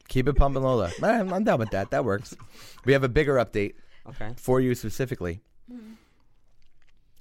keep 0.07 0.27
it 0.27 0.33
pumping, 0.35 0.63
Lola. 0.63 0.91
I'm, 1.01 1.31
I'm 1.33 1.43
down 1.43 1.59
with 1.59 1.71
that. 1.71 1.91
That 1.91 2.03
works. 2.05 2.35
We 2.85 2.93
have 2.93 3.03
a 3.03 3.09
bigger 3.09 3.35
update 3.35 3.75
Okay. 4.09 4.31
for 4.37 4.59
you 4.59 4.75
specifically. 4.75 5.41
Mm-hmm. 5.71 5.93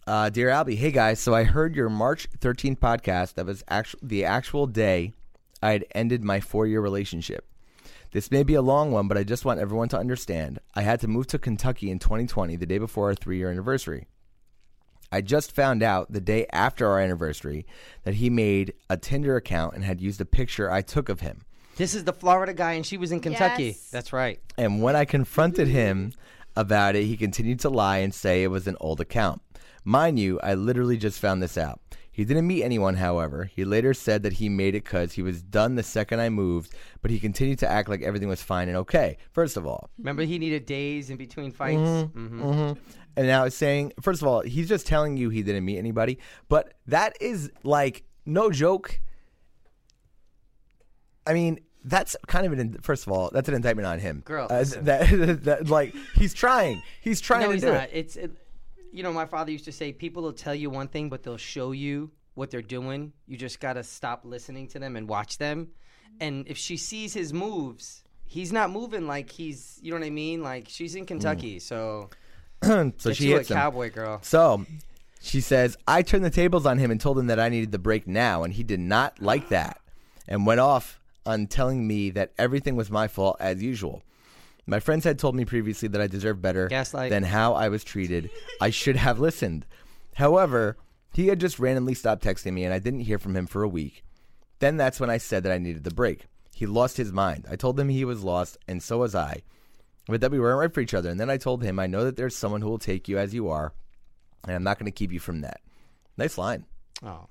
Uh, 0.06 0.28
dear 0.30 0.48
Albie, 0.48 0.76
hey 0.76 0.90
guys. 0.90 1.20
So 1.20 1.32
I 1.34 1.44
heard 1.44 1.76
your 1.76 1.88
March 1.88 2.28
13th 2.40 2.78
podcast. 2.78 3.34
That 3.34 3.46
was 3.46 3.62
actual 3.68 4.00
the 4.02 4.24
actual 4.24 4.66
day 4.66 5.12
I 5.62 5.72
had 5.72 5.86
ended 5.94 6.24
my 6.24 6.40
four 6.40 6.66
year 6.66 6.80
relationship. 6.80 7.46
This 8.10 8.30
may 8.30 8.42
be 8.42 8.54
a 8.54 8.62
long 8.62 8.90
one, 8.90 9.06
but 9.06 9.16
I 9.16 9.22
just 9.22 9.44
want 9.44 9.60
everyone 9.60 9.88
to 9.90 9.98
understand. 9.98 10.58
I 10.74 10.82
had 10.82 11.00
to 11.00 11.08
move 11.08 11.28
to 11.28 11.38
Kentucky 11.38 11.90
in 11.90 11.98
2020, 11.98 12.56
the 12.56 12.66
day 12.66 12.78
before 12.78 13.08
our 13.08 13.14
three 13.14 13.38
year 13.38 13.50
anniversary. 13.50 14.08
I 15.12 15.20
just 15.20 15.54
found 15.54 15.82
out 15.82 16.10
the 16.10 16.20
day 16.20 16.46
after 16.52 16.88
our 16.88 16.98
anniversary 16.98 17.64
that 18.02 18.14
he 18.14 18.28
made 18.28 18.74
a 18.90 18.96
Tinder 18.96 19.36
account 19.36 19.74
and 19.74 19.84
had 19.84 20.00
used 20.00 20.20
a 20.20 20.24
picture 20.24 20.70
I 20.70 20.82
took 20.82 21.08
of 21.08 21.20
him. 21.20 21.42
This 21.76 21.94
is 21.94 22.04
the 22.04 22.12
Florida 22.12 22.52
guy, 22.52 22.72
and 22.72 22.84
she 22.84 22.96
was 22.96 23.12
in 23.12 23.20
Kentucky. 23.20 23.66
Yes. 23.66 23.90
That's 23.90 24.12
right. 24.12 24.40
And 24.58 24.82
when 24.82 24.96
I 24.96 25.04
confronted 25.04 25.68
him 25.68 26.12
about 26.56 26.96
it, 26.96 27.04
he 27.04 27.16
continued 27.16 27.60
to 27.60 27.70
lie 27.70 27.98
and 27.98 28.12
say 28.12 28.42
it 28.42 28.48
was 28.48 28.66
an 28.66 28.76
old 28.80 29.00
account. 29.00 29.42
Mind 29.84 30.18
you, 30.18 30.38
I 30.42 30.54
literally 30.54 30.96
just 30.96 31.18
found 31.20 31.42
this 31.42 31.56
out. 31.58 31.80
He 32.14 32.24
didn't 32.26 32.46
meet 32.46 32.62
anyone, 32.62 32.96
however. 32.96 33.44
He 33.44 33.64
later 33.64 33.94
said 33.94 34.22
that 34.24 34.34
he 34.34 34.50
made 34.50 34.74
it 34.74 34.84
because 34.84 35.12
he 35.14 35.22
was 35.22 35.42
done 35.42 35.76
the 35.76 35.82
second 35.82 36.20
I 36.20 36.28
moved, 36.28 36.74
but 37.00 37.10
he 37.10 37.18
continued 37.18 37.58
to 37.60 37.68
act 37.70 37.88
like 37.88 38.02
everything 38.02 38.28
was 38.28 38.42
fine 38.42 38.68
and 38.68 38.76
okay. 38.78 39.16
First 39.30 39.56
of 39.56 39.66
all, 39.66 39.88
Remember, 39.98 40.22
he 40.22 40.38
needed 40.38 40.66
days 40.66 41.08
in 41.08 41.16
between 41.16 41.52
fights. 41.52 41.78
Mm-hmm. 41.80 42.42
hmm 42.52 42.72
and 43.14 43.26
now 43.26 43.44
it's 43.44 43.56
saying, 43.56 43.92
first 44.00 44.22
of 44.22 44.28
all, 44.28 44.40
he's 44.40 44.68
just 44.68 44.86
telling 44.86 45.16
you 45.18 45.28
he 45.30 45.42
didn't 45.42 45.64
meet 45.66 45.76
anybody, 45.78 46.18
but 46.48 46.72
that 46.86 47.14
is 47.20 47.50
like 47.62 48.04
no 48.24 48.50
joke. 48.50 49.00
I 51.26 51.34
mean, 51.34 51.60
that's 51.84 52.16
kind 52.26 52.46
of 52.46 52.52
an 52.58 52.78
first 52.82 53.06
of 53.06 53.12
all, 53.12 53.30
that's 53.32 53.48
an 53.48 53.54
indictment 53.54 53.86
on 53.86 53.98
him. 53.98 54.22
Girl, 54.24 54.46
Uh, 54.50 54.58
listen. 54.60 54.84
that, 54.84 55.08
that, 55.44 55.68
like 55.68 55.94
he's 56.14 56.32
trying, 56.34 56.82
he's 57.00 57.20
trying 57.20 57.42
No, 57.42 57.46
to 57.48 57.52
he's 57.54 57.62
do 57.62 57.72
not. 57.72 57.82
it. 57.84 57.90
It's, 57.92 58.16
it, 58.16 58.30
you 58.92 59.02
know, 59.02 59.12
my 59.12 59.26
father 59.26 59.50
used 59.50 59.64
to 59.64 59.72
say, 59.72 59.92
people 59.92 60.22
will 60.22 60.32
tell 60.32 60.54
you 60.54 60.70
one 60.70 60.88
thing, 60.88 61.08
but 61.08 61.22
they'll 61.22 61.36
show 61.36 61.72
you 61.72 62.10
what 62.34 62.50
they're 62.50 62.62
doing. 62.62 63.12
You 63.26 63.36
just 63.36 63.58
gotta 63.58 63.82
stop 63.82 64.24
listening 64.24 64.68
to 64.68 64.78
them 64.78 64.96
and 64.96 65.08
watch 65.08 65.38
them. 65.38 65.68
And 66.20 66.46
if 66.46 66.58
she 66.58 66.76
sees 66.76 67.14
his 67.14 67.32
moves, 67.32 68.04
he's 68.24 68.52
not 68.52 68.70
moving 68.70 69.06
like 69.06 69.30
he's, 69.30 69.78
you 69.82 69.90
know 69.92 69.98
what 69.98 70.06
I 70.06 70.10
mean? 70.10 70.42
Like 70.42 70.68
she's 70.68 70.94
in 70.94 71.06
Kentucky, 71.06 71.56
mm. 71.56 71.62
so 71.62 72.10
so 72.98 73.12
she 73.12 73.28
you 73.28 73.34
a 73.34 73.38
hits 73.38 73.50
him. 73.50 73.56
cowboy 73.56 73.90
girl. 73.90 74.20
So 74.22 74.66
she 75.20 75.40
says, 75.40 75.76
I 75.88 76.02
turned 76.02 76.24
the 76.24 76.30
tables 76.30 76.66
on 76.66 76.78
him 76.78 76.90
and 76.90 77.00
told 77.00 77.18
him 77.18 77.28
that 77.28 77.40
I 77.40 77.48
needed 77.48 77.72
the 77.72 77.78
break 77.78 78.06
now, 78.06 78.42
and 78.42 78.52
he 78.52 78.62
did 78.62 78.80
not 78.80 79.20
like 79.22 79.48
that 79.48 79.80
and 80.28 80.46
went 80.46 80.60
off 80.60 81.00
on 81.24 81.46
telling 81.46 81.86
me 81.86 82.10
that 82.10 82.32
everything 82.38 82.76
was 82.76 82.90
my 82.90 83.08
fault 83.08 83.36
as 83.40 83.62
usual. 83.62 84.02
My 84.66 84.80
friends 84.80 85.04
had 85.04 85.18
told 85.18 85.34
me 85.34 85.44
previously 85.44 85.88
that 85.88 86.00
I 86.00 86.06
deserved 86.06 86.40
better 86.40 86.68
Gaslight. 86.68 87.10
than 87.10 87.24
how 87.24 87.54
I 87.54 87.68
was 87.68 87.82
treated. 87.82 88.30
I 88.60 88.70
should 88.70 88.96
have 88.96 89.18
listened. 89.18 89.66
However, 90.14 90.76
he 91.12 91.28
had 91.28 91.40
just 91.40 91.58
randomly 91.58 91.94
stopped 91.94 92.24
texting 92.24 92.52
me, 92.52 92.64
and 92.64 92.72
I 92.72 92.78
didn't 92.78 93.00
hear 93.00 93.18
from 93.18 93.36
him 93.36 93.46
for 93.46 93.62
a 93.62 93.68
week. 93.68 94.04
Then 94.60 94.76
that's 94.76 95.00
when 95.00 95.10
I 95.10 95.18
said 95.18 95.42
that 95.42 95.52
I 95.52 95.58
needed 95.58 95.84
the 95.84 95.90
break. 95.94 96.26
He 96.54 96.66
lost 96.66 96.96
his 96.96 97.12
mind. 97.12 97.46
I 97.50 97.56
told 97.56 97.78
him 97.78 97.88
he 97.88 98.04
was 98.04 98.22
lost, 98.22 98.56
and 98.68 98.82
so 98.82 98.98
was 98.98 99.14
I 99.14 99.42
but 100.08 100.20
that 100.20 100.30
we 100.30 100.40
weren't 100.40 100.58
right 100.58 100.72
for 100.72 100.80
each 100.80 100.94
other. 100.94 101.10
And 101.10 101.20
then 101.20 101.30
I 101.30 101.36
told 101.36 101.62
him, 101.62 101.78
I 101.78 101.86
know 101.86 102.04
that 102.04 102.16
there's 102.16 102.36
someone 102.36 102.60
who 102.60 102.68
will 102.68 102.78
take 102.78 103.08
you 103.08 103.18
as 103.18 103.34
you 103.34 103.48
are, 103.48 103.72
and 104.44 104.54
I'm 104.54 104.64
not 104.64 104.78
going 104.78 104.90
to 104.90 104.92
keep 104.92 105.12
you 105.12 105.20
from 105.20 105.42
that. 105.42 105.60
Nice 106.16 106.38
line. 106.38 106.66
Oh, 107.02 107.26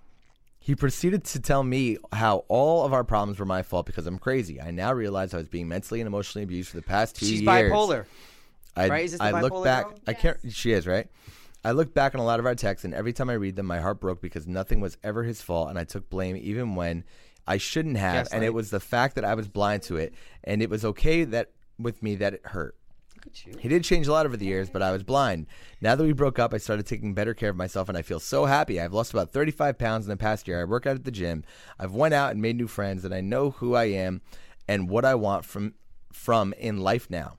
He 0.63 0.76
proceeded 0.76 1.24
to 1.26 1.39
tell 1.39 1.63
me 1.63 1.97
how 2.13 2.45
all 2.47 2.86
of 2.86 2.93
our 2.93 3.04
problems 3.04 3.39
were 3.39 3.45
my 3.45 3.63
fault 3.63 3.88
because 3.88 4.06
I'm 4.06 4.19
crazy. 4.19 4.62
I 4.62 4.69
now 4.69 4.93
realize 4.93 5.34
I 5.34 5.38
was 5.38 5.50
being 5.50 5.67
mentally 5.67 6.02
and 6.02 6.08
emotionally 6.08 6.43
abused 6.43 6.69
for 6.69 6.78
the 6.78 6.84
past 6.84 7.15
two 7.15 7.26
she's 7.26 7.41
years. 7.41 7.71
bipolar. 7.71 8.06
I, 8.76 8.88
right? 8.88 9.06
Is 9.06 9.13
this 9.13 9.19
the 9.19 9.26
I 9.26 9.41
look 9.41 9.63
back. 9.63 9.86
girl? 9.86 10.00
I 10.06 10.13
can't. 10.13 10.38
She 10.52 10.71
is 10.71 10.86
right. 10.86 11.08
I 11.65 11.71
look 11.71 11.95
back 11.95 12.13
on 12.13 12.21
a 12.21 12.24
lot 12.24 12.39
of 12.39 12.45
our 12.45 12.54
texts, 12.54 12.86
and 12.86 12.93
every 12.93 13.12
time 13.12 13.28
I 13.30 13.34
read 13.34 13.56
them, 13.56 13.65
my 13.65 13.80
heart 13.80 14.00
broke 14.00 14.21
because 14.21 14.47
nothing 14.47 14.82
was 14.82 14.97
ever 15.04 15.24
his 15.24 15.41
fault, 15.41 15.69
and 15.69 15.80
I 15.80 15.84
took 15.84 16.10
blame 16.12 16.38
even 16.38 16.76
when 16.76 17.06
I 17.47 17.58
shouldn't 17.58 17.97
have. 17.97 18.28
And 18.32 18.43
it 18.43 18.54
was 18.54 18.69
the 18.69 18.80
fact 18.80 19.15
that 19.15 19.26
I 19.26 19.34
was 19.34 19.47
blind 19.47 19.82
to 19.84 19.97
it, 19.97 20.13
and 20.43 20.62
it 20.62 20.69
was 20.69 20.86
okay 20.86 21.24
that 21.24 21.52
with 21.80 22.04
me 22.04 22.15
that 22.15 22.36
it 22.36 22.45
hurt. 22.45 22.76
Look 23.24 23.34
at 23.34 23.46
you. 23.46 23.54
He 23.60 23.70
did 23.70 23.84
change 23.84 24.08
a 24.08 24.12
lot 24.12 24.26
over 24.26 24.36
the 24.36 24.46
years, 24.46 24.70
but 24.70 24.82
I 24.82 24.92
was 24.92 25.04
blind. 25.04 25.46
Now 25.80 25.96
that 25.96 26.04
we 26.04 26.14
broke 26.14 26.40
up, 26.40 26.54
I 26.54 26.58
started 26.58 26.88
taking 26.88 27.14
better 27.14 27.34
care 27.34 27.50
of 27.52 27.56
myself, 27.56 27.88
and 27.88 27.98
I 27.98 28.02
feel 28.02 28.20
so 28.20 28.46
happy. 28.46 28.80
I've 28.82 28.94
lost 28.94 29.14
about 29.14 29.30
35 29.32 29.78
pounds 29.78 30.06
in 30.06 30.10
the 30.10 30.18
past 30.18 30.48
year. 30.48 30.60
I 30.60 30.64
work 30.64 30.88
out 30.88 30.96
at 30.96 31.04
the 31.04 31.12
gym. 31.12 31.44
I've 31.78 31.94
went 31.94 32.16
out 32.16 32.32
and 32.32 32.42
made 32.42 32.56
new 32.58 32.68
friends, 32.68 33.06
and 33.06 33.14
I 33.14 33.22
know 33.22 33.52
who 33.52 33.76
I 33.76 33.86
am 33.86 34.22
and 34.68 34.90
what 34.90 35.06
I 35.06 35.16
want 35.16 35.46
from 35.46 35.76
from 36.12 36.54
in 36.54 36.80
life 36.80 37.10
now. 37.10 37.38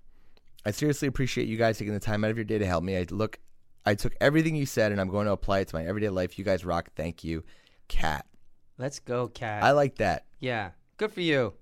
I 0.64 0.71
seriously 0.71 1.09
appreciate 1.09 1.49
you 1.49 1.57
guys 1.57 1.79
taking 1.79 1.95
the 1.95 2.01
time 2.01 2.25
out 2.25 2.31
of 2.31 2.37
your 2.37 2.45
day 2.45 2.59
to 2.59 2.66
help 2.66 2.85
me. 2.85 2.97
I 2.97 3.07
look, 3.11 3.40
I 3.85 3.95
took 3.97 4.14
everything 4.21 4.55
you 4.55 4.66
said, 4.66 4.92
and 4.92 5.01
I'm 5.01 5.09
going 5.09 5.27
to 5.27 5.33
apply 5.33 5.61
it 5.61 5.68
to 5.68 5.77
my 5.77 5.85
everyday 5.85 6.09
life. 6.09 6.38
You 6.38 6.45
guys 6.45 6.64
rock. 6.64 6.90
Thank 6.95 7.25
you, 7.25 7.42
Cat. 7.88 8.25
Let's 8.79 9.01
go, 9.01 9.29
cat. 9.29 9.62
I 9.62 9.73
like 9.73 9.97
that. 9.97 10.27
yeah, 10.40 10.71
good 10.97 11.12
for 11.12 11.21
you. 11.21 11.55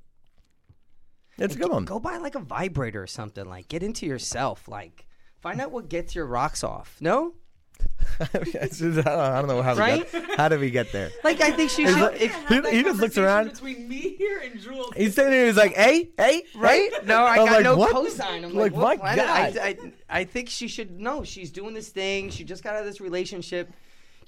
It's 1.40 1.56
a 1.56 1.58
good 1.58 1.70
one. 1.72 1.84
Go 1.86 1.98
buy 1.98 2.18
like 2.18 2.34
a 2.36 2.40
vibrator 2.40 3.02
or 3.02 3.06
something. 3.08 3.44
Like 3.44 3.68
get 3.68 3.82
into 3.82 4.06
yourself. 4.06 4.68
Like 4.68 5.06
find 5.40 5.60
out 5.60 5.72
what 5.72 5.88
gets 5.88 6.14
your 6.14 6.26
rocks 6.26 6.62
off. 6.62 6.96
No, 7.00 7.34
It's 8.34 8.78
just- 8.78 8.98
I 8.98 9.02
don't 9.02 9.18
I 9.20 9.38
don't 9.40 9.48
know 9.48 9.62
how 9.62 9.72
we 9.74 9.80
Right? 9.80 10.12
got, 10.12 10.36
how 10.36 10.48
did 10.48 10.60
we 10.60 10.70
get 10.70 10.92
there. 10.92 11.10
like 11.24 11.40
I 11.40 11.50
think 11.52 11.70
she 11.70 11.84
He's 11.84 11.92
should. 11.94 12.00
like- 12.12 12.20
if, 12.20 12.48
he, 12.48 12.70
he 12.76 12.82
just 12.82 13.00
looks 13.00 13.16
around. 13.16 13.48
between 13.52 13.88
me 13.88 14.16
here 14.16 14.38
and 14.44 14.60
Jules. 14.60 14.92
He's 14.96 15.14
sitting 15.14 15.30
there. 15.32 15.46
He's 15.46 15.56
like, 15.56 15.74
"Hey, 15.74 16.10
hey, 16.18 16.42
Right? 16.54 16.90
No, 17.06 17.24
I 17.24 17.36
I'm 17.38 17.46
got 17.46 17.52
like, 17.54 17.64
no 17.64 17.76
what? 17.76 17.94
cosign. 17.96 18.44
I'm 18.44 18.52
Like, 18.54 18.72
like, 18.72 18.72
what 18.72 18.98
my 18.98 19.14
planet? 19.14 19.58
I, 19.58 19.72
God. 19.74 19.92
I, 20.10 20.20
I 20.20 20.24
think 20.24 20.50
she 20.50 20.68
should 20.68 21.00
know. 21.00 21.24
She's 21.24 21.50
doing 21.50 21.72
this 21.72 21.88
thing. 21.88 22.28
She 22.30 22.44
just 22.44 22.62
got 22.62 22.74
out 22.74 22.80
of 22.80 22.86
this 22.86 23.00
relationship. 23.00 23.72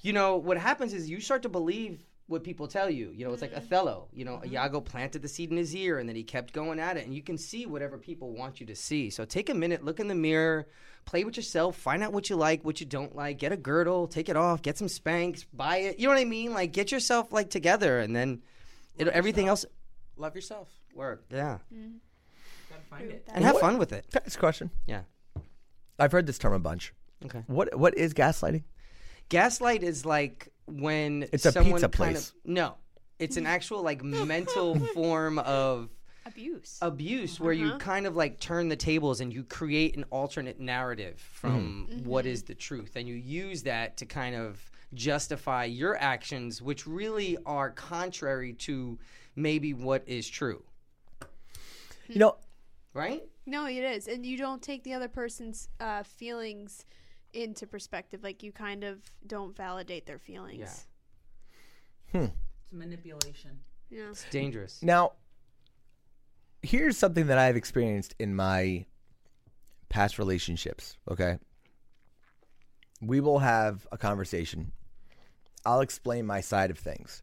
You 0.01 0.13
know, 0.13 0.37
what 0.37 0.57
happens 0.57 0.93
is 0.93 1.09
you 1.09 1.21
start 1.21 1.43
to 1.43 1.49
believe 1.49 2.03
what 2.27 2.43
people 2.43 2.67
tell 2.67 2.89
you. 2.89 3.11
You 3.15 3.25
know, 3.25 3.33
it's 3.33 3.41
like 3.41 3.53
Othello. 3.55 4.07
You 4.13 4.25
know, 4.25 4.41
Iago 4.45 4.81
planted 4.81 5.21
the 5.21 5.27
seed 5.27 5.51
in 5.51 5.57
his 5.57 5.75
ear 5.75 5.99
and 5.99 6.07
then 6.07 6.15
he 6.15 6.23
kept 6.23 6.53
going 6.53 6.79
at 6.79 6.97
it. 6.97 7.05
And 7.05 7.13
you 7.13 7.21
can 7.21 7.37
see 7.37 7.65
whatever 7.65 7.97
people 7.97 8.31
want 8.31 8.59
you 8.59 8.65
to 8.67 8.75
see. 8.75 9.09
So 9.09 9.25
take 9.25 9.49
a 9.49 9.53
minute, 9.53 9.83
look 9.83 9.99
in 9.99 10.07
the 10.07 10.15
mirror, 10.15 10.67
play 11.05 11.23
with 11.23 11.37
yourself, 11.37 11.75
find 11.75 12.03
out 12.03 12.13
what 12.13 12.29
you 12.29 12.35
like, 12.35 12.63
what 12.63 12.79
you 12.79 12.85
don't 12.85 13.15
like, 13.15 13.39
get 13.39 13.51
a 13.51 13.57
girdle, 13.57 14.07
take 14.07 14.29
it 14.29 14.37
off, 14.37 14.61
get 14.61 14.77
some 14.77 14.87
Spanx, 14.87 15.45
buy 15.53 15.77
it. 15.77 15.99
You 15.99 16.07
know 16.07 16.13
what 16.13 16.21
I 16.21 16.25
mean? 16.25 16.53
Like, 16.53 16.71
get 16.71 16.91
yourself 16.91 17.31
like 17.31 17.49
together 17.49 17.99
and 17.99 18.15
then 18.15 18.41
it, 18.97 19.07
everything 19.09 19.47
else. 19.47 19.65
Love 20.15 20.35
yourself. 20.35 20.69
Work. 20.95 21.25
Yeah. 21.29 21.57
Gotta 22.69 22.81
find 22.89 23.11
it. 23.11 23.27
And 23.33 23.43
have 23.43 23.59
fun 23.59 23.77
with 23.77 23.91
it. 23.91 24.05
Can 24.11 24.21
I 24.23 24.27
ask 24.27 24.37
a 24.37 24.39
question. 24.39 24.69
Yeah. 24.87 25.01
I've 25.99 26.11
heard 26.11 26.27
this 26.27 26.37
term 26.37 26.53
a 26.53 26.59
bunch. 26.59 26.93
Okay. 27.25 27.43
What 27.47 27.75
what 27.77 27.97
is 27.97 28.13
gaslighting? 28.13 28.63
Gaslight 29.29 29.83
is 29.83 30.05
like 30.05 30.52
when 30.67 31.27
It's 31.31 31.45
a 31.45 31.51
someone 31.51 31.73
pizza 31.73 31.89
kind 31.89 32.13
place. 32.15 32.29
Of, 32.29 32.35
no, 32.45 32.75
it's 33.19 33.37
an 33.37 33.45
actual 33.45 33.81
like 33.81 34.03
mental 34.03 34.79
form 34.93 35.39
of 35.39 35.89
Abuse. 36.25 36.79
abuse 36.81 37.39
where 37.39 37.51
you 37.51 37.67
uh-huh. 37.67 37.77
kind 37.79 38.07
of 38.07 38.15
like 38.15 38.39
turn 38.39 38.69
the 38.69 38.75
tables 38.75 39.19
and 39.19 39.33
you 39.33 39.43
create 39.43 39.97
an 39.97 40.05
alternate 40.09 40.59
narrative 40.59 41.19
from 41.19 41.87
mm-hmm. 41.89 42.09
what 42.09 42.25
mm-hmm. 42.25 42.33
is 42.33 42.43
the 42.43 42.55
truth, 42.55 42.95
and 42.95 43.07
you 43.07 43.15
use 43.15 43.63
that 43.63 43.97
to 43.97 44.05
kind 44.05 44.35
of 44.35 44.69
justify 44.93 45.65
your 45.65 45.97
actions, 45.97 46.61
which 46.61 46.87
really 46.87 47.37
are 47.45 47.71
contrary 47.71 48.53
to 48.53 48.97
maybe 49.35 49.73
what 49.73 50.03
is 50.07 50.29
true, 50.29 50.63
You 52.07 52.19
know, 52.19 52.37
hmm. 52.93 52.99
right? 52.99 53.23
No, 53.45 53.65
it 53.65 53.83
is, 53.83 54.07
and 54.07 54.25
you 54.25 54.37
don't 54.37 54.61
take 54.61 54.83
the 54.83 54.93
other 54.93 55.09
person's 55.09 55.67
uh, 55.79 56.03
feelings 56.03 56.85
into 57.33 57.67
perspective. 57.67 58.23
Like 58.23 58.43
you 58.43 58.51
kind 58.51 58.83
of 58.83 58.99
don't 59.25 59.55
validate 59.55 60.05
their 60.05 60.19
feelings. 60.19 60.85
Yeah, 62.13 62.19
hmm. 62.19 62.25
It's 62.25 62.73
manipulation. 62.73 63.59
Yeah. 63.89 64.09
It's 64.09 64.25
dangerous. 64.31 64.81
now 64.81 65.13
here's 66.63 66.97
something 66.97 67.27
that 67.27 67.37
I've 67.37 67.57
experienced 67.57 68.15
in 68.17 68.35
my 68.35 68.85
past 69.89 70.17
relationships, 70.17 70.97
okay? 71.11 71.37
We 73.01 73.19
will 73.19 73.39
have 73.39 73.85
a 73.91 73.97
conversation. 73.97 74.71
I'll 75.65 75.81
explain 75.81 76.25
my 76.25 76.41
side 76.41 76.71
of 76.71 76.79
things. 76.79 77.21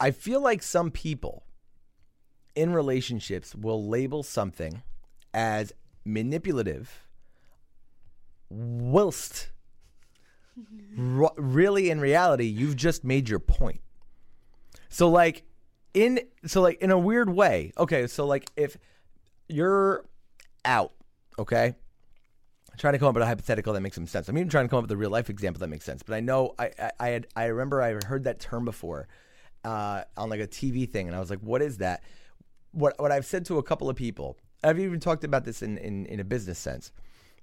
I 0.00 0.12
feel 0.12 0.40
like 0.40 0.62
some 0.62 0.90
people 0.90 1.44
in 2.54 2.72
relationships 2.72 3.54
will 3.54 3.88
label 3.88 4.22
something 4.22 4.82
as 5.32 5.72
manipulative 6.04 7.03
whilst 8.54 9.50
r- 10.98 11.32
really 11.36 11.90
in 11.90 12.00
reality 12.00 12.44
you've 12.44 12.76
just 12.76 13.04
made 13.04 13.28
your 13.28 13.38
point. 13.38 13.80
So 14.88 15.10
like 15.10 15.44
in 15.92 16.20
so 16.46 16.60
like 16.60 16.80
in 16.80 16.90
a 16.90 16.98
weird 16.98 17.30
way. 17.30 17.72
Okay, 17.76 18.06
so 18.06 18.26
like 18.26 18.50
if 18.56 18.76
you're 19.48 20.04
out, 20.64 20.92
okay? 21.38 21.74
I'm 22.70 22.78
trying 22.78 22.94
to 22.94 22.98
come 22.98 23.08
up 23.08 23.14
with 23.14 23.22
a 23.22 23.26
hypothetical 23.26 23.72
that 23.72 23.80
makes 23.80 23.94
some 23.94 24.06
sense. 24.06 24.28
I'm 24.28 24.36
even 24.36 24.48
trying 24.48 24.64
to 24.64 24.68
come 24.68 24.78
up 24.78 24.84
with 24.84 24.90
a 24.90 24.96
real 24.96 25.10
life 25.10 25.30
example 25.30 25.60
that 25.60 25.68
makes 25.68 25.84
sense. 25.84 26.02
But 26.02 26.14
I 26.14 26.20
know 26.20 26.54
I 26.58 26.70
I, 26.78 26.90
I 27.00 27.08
had 27.08 27.26
I 27.36 27.44
remember 27.46 27.82
I 27.82 27.98
heard 28.06 28.24
that 28.24 28.40
term 28.40 28.64
before 28.64 29.08
uh, 29.64 30.02
on 30.16 30.28
like 30.28 30.40
a 30.40 30.46
TV 30.46 30.88
thing, 30.88 31.06
and 31.06 31.16
I 31.16 31.20
was 31.20 31.30
like, 31.30 31.40
what 31.40 31.62
is 31.62 31.78
that? 31.78 32.02
What 32.72 32.94
what 32.98 33.10
I've 33.12 33.26
said 33.26 33.44
to 33.46 33.58
a 33.58 33.62
couple 33.62 33.88
of 33.88 33.96
people. 33.96 34.36
I've 34.62 34.78
even 34.78 34.98
talked 34.98 35.24
about 35.24 35.44
this 35.44 35.62
in, 35.62 35.76
in, 35.78 36.06
in 36.06 36.20
a 36.20 36.24
business 36.24 36.58
sense. 36.58 36.90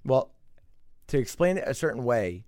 Well, 0.04 0.32
to 1.08 1.18
explain 1.18 1.58
it 1.58 1.64
a 1.66 1.74
certain 1.74 2.04
way, 2.04 2.44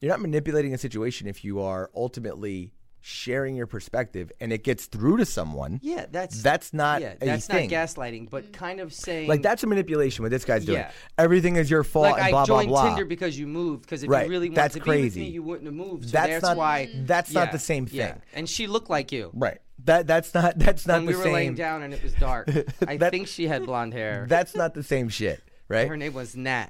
you're 0.00 0.10
not 0.10 0.20
manipulating 0.20 0.74
a 0.74 0.78
situation 0.78 1.26
if 1.28 1.44
you 1.44 1.60
are 1.60 1.90
ultimately 1.94 2.72
sharing 3.02 3.56
your 3.56 3.66
perspective 3.66 4.30
and 4.40 4.52
it 4.52 4.62
gets 4.62 4.84
through 4.86 5.16
to 5.16 5.24
someone. 5.24 5.80
Yeah, 5.82 6.04
that's 6.10 6.42
That's 6.42 6.74
not 6.74 7.00
yeah, 7.00 7.14
that's 7.18 7.46
thing. 7.46 7.70
not 7.70 7.74
gaslighting, 7.86 8.28
but 8.28 8.52
kind 8.52 8.78
of 8.78 8.92
saying 8.92 9.26
Like 9.26 9.40
that's 9.40 9.62
a 9.62 9.66
manipulation 9.66 10.22
what 10.22 10.30
this 10.30 10.44
guy's 10.44 10.66
doing. 10.66 10.80
Yeah. 10.80 10.90
Everything 11.16 11.56
is 11.56 11.70
your 11.70 11.82
fault 11.82 12.04
Like 12.10 12.14
and 12.16 12.22
I 12.24 12.30
blah 12.30 12.44
blah 12.44 12.56
joined 12.58 12.68
blah. 12.68 12.88
Tinder 12.88 13.06
because 13.06 13.38
you 13.38 13.46
moved. 13.46 13.82
Because 13.82 14.02
if 14.02 14.10
Right, 14.10 14.26
you 14.26 14.30
really 14.30 14.48
wanted 14.50 14.56
that's 14.56 14.74
to 14.74 14.80
be 14.80 14.84
crazy. 14.84 15.20
with 15.20 15.28
me, 15.28 15.32
you 15.32 15.42
wouldn't 15.42 15.64
have 15.64 15.74
moved. 15.74 16.04
So 16.06 16.10
That's 16.10 16.28
that's, 16.30 16.42
not- 16.42 16.56
why. 16.58 16.90
Mm. 16.94 17.06
that's 17.06 17.32
not 17.32 17.52
the 17.52 17.58
same 17.58 17.88
yeah. 17.90 18.12
thing. 18.12 18.22
And 18.34 18.48
she 18.48 18.66
looked 18.66 18.90
like 18.90 19.12
you. 19.12 19.30
right. 19.34 19.58
That 19.84 20.06
that's 20.06 20.34
not 20.34 20.58
that's 20.58 20.86
not 20.86 20.96
when 20.98 21.06
the 21.06 21.12
we 21.12 21.16
were 21.16 21.22
same. 21.24 21.32
laying 21.32 21.54
down 21.54 21.82
and 21.82 21.94
it 21.94 22.02
was 22.02 22.12
dark. 22.14 22.50
I 22.86 22.98
That- 22.98 23.12
think 23.12 23.28
she 23.28 23.46
had 23.46 23.64
blonde 23.64 23.94
hair. 23.94 24.26
That's 24.28 24.54
not 24.54 24.74
the 24.74 24.82
same 24.82 25.08
shit, 25.08 25.42
right? 25.68 25.88
Her 25.88 25.96
name 25.96 26.12
was 26.12 26.36
Nat. 26.36 26.68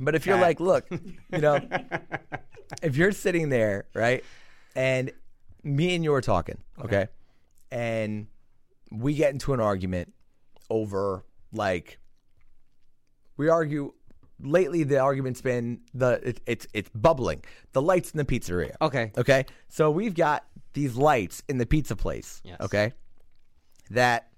But 0.00 0.14
if 0.14 0.26
you're 0.26 0.36
Cat. 0.36 0.42
like, 0.42 0.60
look, 0.60 0.86
you 0.90 1.38
know, 1.38 1.60
if 2.82 2.96
you're 2.96 3.12
sitting 3.12 3.48
there, 3.48 3.86
right, 3.94 4.24
and 4.74 5.12
me 5.62 5.94
and 5.94 6.04
you 6.04 6.14
are 6.14 6.20
talking, 6.20 6.58
okay, 6.84 7.08
and 7.70 8.26
we 8.90 9.14
get 9.14 9.32
into 9.32 9.52
an 9.54 9.60
argument 9.60 10.12
over 10.70 11.24
like 11.52 11.98
we 13.36 13.48
argue. 13.48 13.94
Lately, 14.40 14.84
the 14.84 14.98
argument's 14.98 15.40
been 15.40 15.80
the 15.94 16.20
it, 16.28 16.40
it's 16.46 16.66
it's 16.72 16.88
bubbling. 16.90 17.42
The 17.72 17.82
lights 17.82 18.12
in 18.12 18.18
the 18.18 18.24
pizzeria. 18.24 18.76
Okay. 18.80 19.10
Okay. 19.18 19.46
So 19.68 19.90
we've 19.90 20.14
got 20.14 20.44
these 20.74 20.94
lights 20.94 21.42
in 21.48 21.58
the 21.58 21.66
pizza 21.66 21.96
place. 21.96 22.40
Yes. 22.44 22.60
Okay. 22.60 22.92
That 23.90 24.28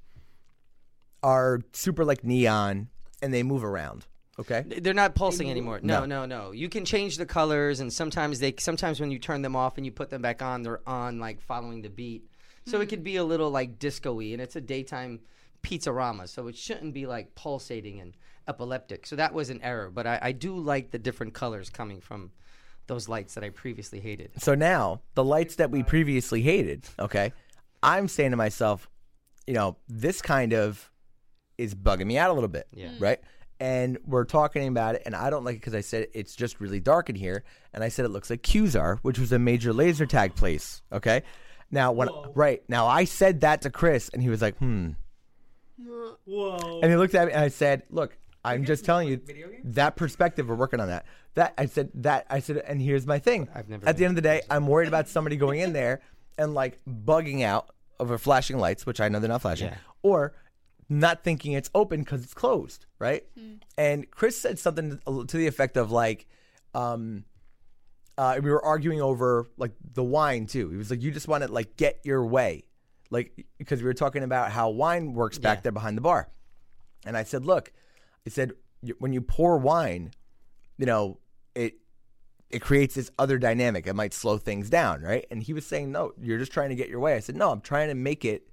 are 1.22 1.60
super 1.72 2.04
like 2.04 2.24
neon 2.24 2.88
and 3.20 3.34
they 3.34 3.42
move 3.42 3.62
around. 3.62 4.06
Okay. 4.40 4.64
They're 4.66 4.94
not 4.94 5.14
pulsing 5.14 5.50
anymore. 5.50 5.80
No, 5.82 6.00
No. 6.00 6.24
no, 6.24 6.26
no. 6.26 6.50
You 6.52 6.68
can 6.68 6.84
change 6.84 7.18
the 7.18 7.26
colors, 7.26 7.80
and 7.80 7.92
sometimes 7.92 8.38
they 8.38 8.54
sometimes 8.58 9.00
when 9.00 9.10
you 9.10 9.18
turn 9.18 9.42
them 9.42 9.54
off 9.54 9.76
and 9.76 9.84
you 9.84 9.92
put 9.92 10.10
them 10.10 10.22
back 10.22 10.42
on, 10.42 10.62
they're 10.62 10.88
on 10.88 11.18
like 11.18 11.40
following 11.40 11.82
the 11.82 11.90
beat. 11.90 12.24
So 12.66 12.80
it 12.80 12.84
hmm. 12.84 12.90
could 12.90 13.04
be 13.04 13.16
a 13.16 13.24
little 13.24 13.50
like 13.50 13.78
disco-y, 13.78 14.32
and 14.32 14.40
it's 14.40 14.56
a 14.56 14.60
daytime 14.60 15.20
pizzarama, 15.62 16.28
so 16.28 16.48
it 16.48 16.56
shouldn't 16.56 16.94
be 16.94 17.06
like 17.06 17.34
pulsating 17.34 18.00
and 18.00 18.14
epileptic. 18.48 19.06
So 19.06 19.16
that 19.16 19.34
was 19.34 19.50
an 19.50 19.60
error, 19.62 19.90
but 19.90 20.06
I, 20.06 20.18
I 20.22 20.32
do 20.32 20.56
like 20.56 20.90
the 20.90 20.98
different 20.98 21.34
colors 21.34 21.70
coming 21.70 22.00
from 22.00 22.32
those 22.86 23.08
lights 23.08 23.34
that 23.34 23.44
I 23.44 23.50
previously 23.50 24.00
hated. 24.00 24.32
So 24.38 24.54
now 24.54 25.02
the 25.14 25.24
lights 25.24 25.56
that 25.56 25.70
we 25.70 25.82
previously 25.82 26.42
hated, 26.42 26.84
okay, 26.98 27.32
I'm 27.82 28.08
saying 28.08 28.32
to 28.32 28.36
myself, 28.36 28.88
you 29.46 29.54
know, 29.54 29.76
this 29.88 30.22
kind 30.22 30.52
of 30.52 30.90
is 31.56 31.74
bugging 31.74 32.06
me 32.06 32.18
out 32.18 32.30
a 32.30 32.32
little 32.32 32.48
bit. 32.48 32.66
Yeah. 32.72 32.88
Hmm. 32.88 33.02
Right. 33.02 33.20
And 33.60 33.98
we're 34.06 34.24
talking 34.24 34.68
about 34.68 34.94
it, 34.94 35.02
and 35.04 35.14
I 35.14 35.28
don't 35.28 35.44
like 35.44 35.56
it 35.56 35.58
because 35.60 35.74
I 35.74 35.82
said 35.82 36.06
it's 36.14 36.34
just 36.34 36.60
really 36.60 36.80
dark 36.80 37.10
in 37.10 37.14
here, 37.14 37.44
and 37.74 37.84
I 37.84 37.88
said 37.90 38.06
it 38.06 38.08
looks 38.08 38.30
like 38.30 38.42
Qzar, 38.42 38.98
which 39.02 39.18
was 39.18 39.30
a 39.32 39.38
major 39.38 39.72
laser 39.74 40.06
tag 40.06 40.34
place. 40.34 40.80
Okay. 40.90 41.22
Now 41.70 41.92
when 41.92 42.08
right 42.34 42.62
now 42.68 42.86
I 42.86 43.04
said 43.04 43.42
that 43.42 43.60
to 43.62 43.70
Chris, 43.70 44.08
and 44.08 44.22
he 44.22 44.30
was 44.30 44.40
like, 44.40 44.56
"Hmm." 44.56 44.92
Whoa. 46.24 46.80
And 46.82 46.90
he 46.90 46.96
looked 46.96 47.14
at 47.14 47.26
me 47.28 47.32
and 47.32 47.42
I 47.44 47.48
said, 47.48 47.82
"Look, 47.90 48.16
I'm 48.44 48.64
just 48.64 48.84
telling 48.84 49.08
you 49.08 49.20
that 49.64 49.96
perspective. 49.96 50.48
We're 50.48 50.54
working 50.54 50.80
on 50.80 50.88
that. 50.88 51.04
That 51.34 51.54
I 51.58 51.66
said 51.66 51.90
that 51.94 52.26
I 52.30 52.40
said, 52.40 52.58
and 52.58 52.80
here's 52.80 53.06
my 53.06 53.18
thing. 53.18 53.48
I've 53.54 53.68
never 53.68 53.86
At 53.88 53.96
the 53.96 54.04
end 54.04 54.12
of 54.12 54.16
the 54.16 54.22
day, 54.28 54.42
I'm 54.50 54.66
worried 54.66 54.88
about 54.88 55.08
somebody 55.08 55.36
going 55.36 55.60
in 55.60 55.72
there 55.72 56.00
and 56.38 56.54
like 56.54 56.80
bugging 56.88 57.42
out 57.42 57.70
over 57.98 58.16
flashing 58.18 58.58
lights, 58.58 58.86
which 58.86 59.00
I 59.00 59.08
know 59.08 59.20
they're 59.20 59.28
not 59.28 59.42
flashing, 59.42 59.68
Yeah. 59.68 59.76
or 60.02 60.32
not 60.90 61.22
thinking 61.24 61.52
it's 61.52 61.70
open 61.74 62.00
because 62.00 62.22
it's 62.24 62.34
closed, 62.34 62.84
right? 62.98 63.24
And 63.78 64.10
Chris 64.10 64.38
said 64.38 64.58
something 64.58 64.98
to 65.06 65.36
the 65.36 65.46
effect 65.46 65.76
of 65.76 65.90
like, 65.90 66.26
um, 66.74 67.24
uh, 68.18 68.38
we 68.42 68.50
were 68.50 68.62
arguing 68.62 69.00
over 69.00 69.46
like 69.56 69.72
the 69.94 70.02
wine 70.04 70.46
too. 70.46 70.68
He 70.68 70.76
was 70.76 70.90
like, 70.90 71.00
"You 71.00 71.10
just 71.10 71.28
want 71.28 71.44
to 71.44 71.50
like 71.50 71.76
get 71.76 72.00
your 72.04 72.22
way," 72.26 72.64
like 73.08 73.46
because 73.56 73.80
we 73.80 73.86
were 73.86 73.94
talking 73.94 74.22
about 74.22 74.50
how 74.50 74.68
wine 74.70 75.14
works 75.14 75.38
back 75.38 75.58
Yeah. 75.58 75.62
there 75.62 75.72
behind 75.72 75.96
the 75.96 76.02
bar. 76.02 76.28
And 77.06 77.16
I 77.16 77.22
said, 77.22 77.46
"Look," 77.46 77.72
I 78.26 78.30
said, 78.30 78.52
when 78.98 79.12
you 79.14 79.20
pour 79.22 79.56
wine, 79.58 80.10
you 80.76 80.84
know 80.86 81.18
it 81.54 81.74
it 82.50 82.60
creates 82.60 82.96
this 82.96 83.10
other 83.18 83.38
dynamic. 83.38 83.86
It 83.86 83.94
might 83.94 84.12
slow 84.12 84.36
things 84.36 84.68
down, 84.68 85.00
right?" 85.02 85.24
And 85.30 85.42
he 85.42 85.52
was 85.54 85.64
saying, 85.64 85.90
"No, 85.92 86.12
you're 86.20 86.38
just 86.38 86.52
trying 86.52 86.68
to 86.70 86.74
get 86.76 86.88
your 86.90 87.00
way." 87.00 87.14
I 87.14 87.20
said, 87.20 87.36
"No, 87.36 87.52
I'm 87.52 87.60
trying 87.62 87.88
to 87.88 87.94
make 87.94 88.24
it." 88.24 88.49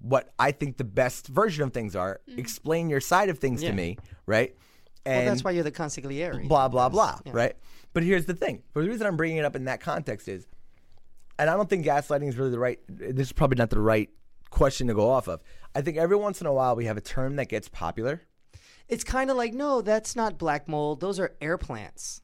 What 0.00 0.32
I 0.38 0.52
think 0.52 0.76
the 0.78 0.84
best 0.84 1.28
version 1.28 1.62
of 1.64 1.72
things 1.72 1.94
are. 1.94 2.20
Mm-hmm. 2.28 2.38
Explain 2.40 2.88
your 2.90 3.00
side 3.00 3.28
of 3.28 3.38
things 3.38 3.62
Yeah. 3.62 3.70
to 3.70 3.76
me, 3.76 3.98
right? 4.26 4.54
Well, 5.06 5.24
that's 5.24 5.42
why 5.44 5.50
you're 5.52 5.64
the 5.64 5.72
consigliere. 5.72 6.46
blah 6.48 6.68
blah 6.68 6.88
blah 6.90 7.18
Yeah. 7.24 7.32
right 7.34 7.56
but 7.94 8.02
here's 8.02 8.26
the 8.26 8.34
thing 8.34 8.62
For 8.74 8.82
the 8.82 8.88
reason 8.88 9.06
i'm 9.06 9.16
bringing 9.16 9.38
it 9.38 9.44
up 9.46 9.56
in 9.56 9.64
that 9.64 9.80
context 9.80 10.28
is 10.28 10.46
and 11.38 11.48
i 11.48 11.56
don't 11.56 11.70
think 11.70 11.86
gaslighting 11.86 12.28
is 12.28 12.36
really 12.36 12.50
the 12.50 12.58
right 12.58 12.78
this 12.86 13.28
is 13.28 13.32
probably 13.32 13.56
not 13.56 13.70
the 13.70 13.80
right 13.80 14.10
question 14.50 14.86
to 14.88 14.94
go 14.94 15.10
off 15.10 15.26
of 15.26 15.40
i 15.74 15.80
think 15.80 15.96
every 15.96 16.16
once 16.16 16.42
in 16.42 16.46
a 16.46 16.52
while 16.52 16.76
we 16.76 16.84
have 16.84 16.98
a 16.98 17.00
term 17.00 17.36
that 17.36 17.48
gets 17.48 17.66
popular 17.68 18.20
It's 18.88 19.02
kind 19.02 19.30
of 19.30 19.36
like 19.38 19.54
no, 19.54 19.80
that's 19.80 20.14
not 20.14 20.36
black 20.38 20.68
mold. 20.68 21.00
Those 21.00 21.18
are 21.18 21.32
air 21.40 21.56
plants. 21.56 22.20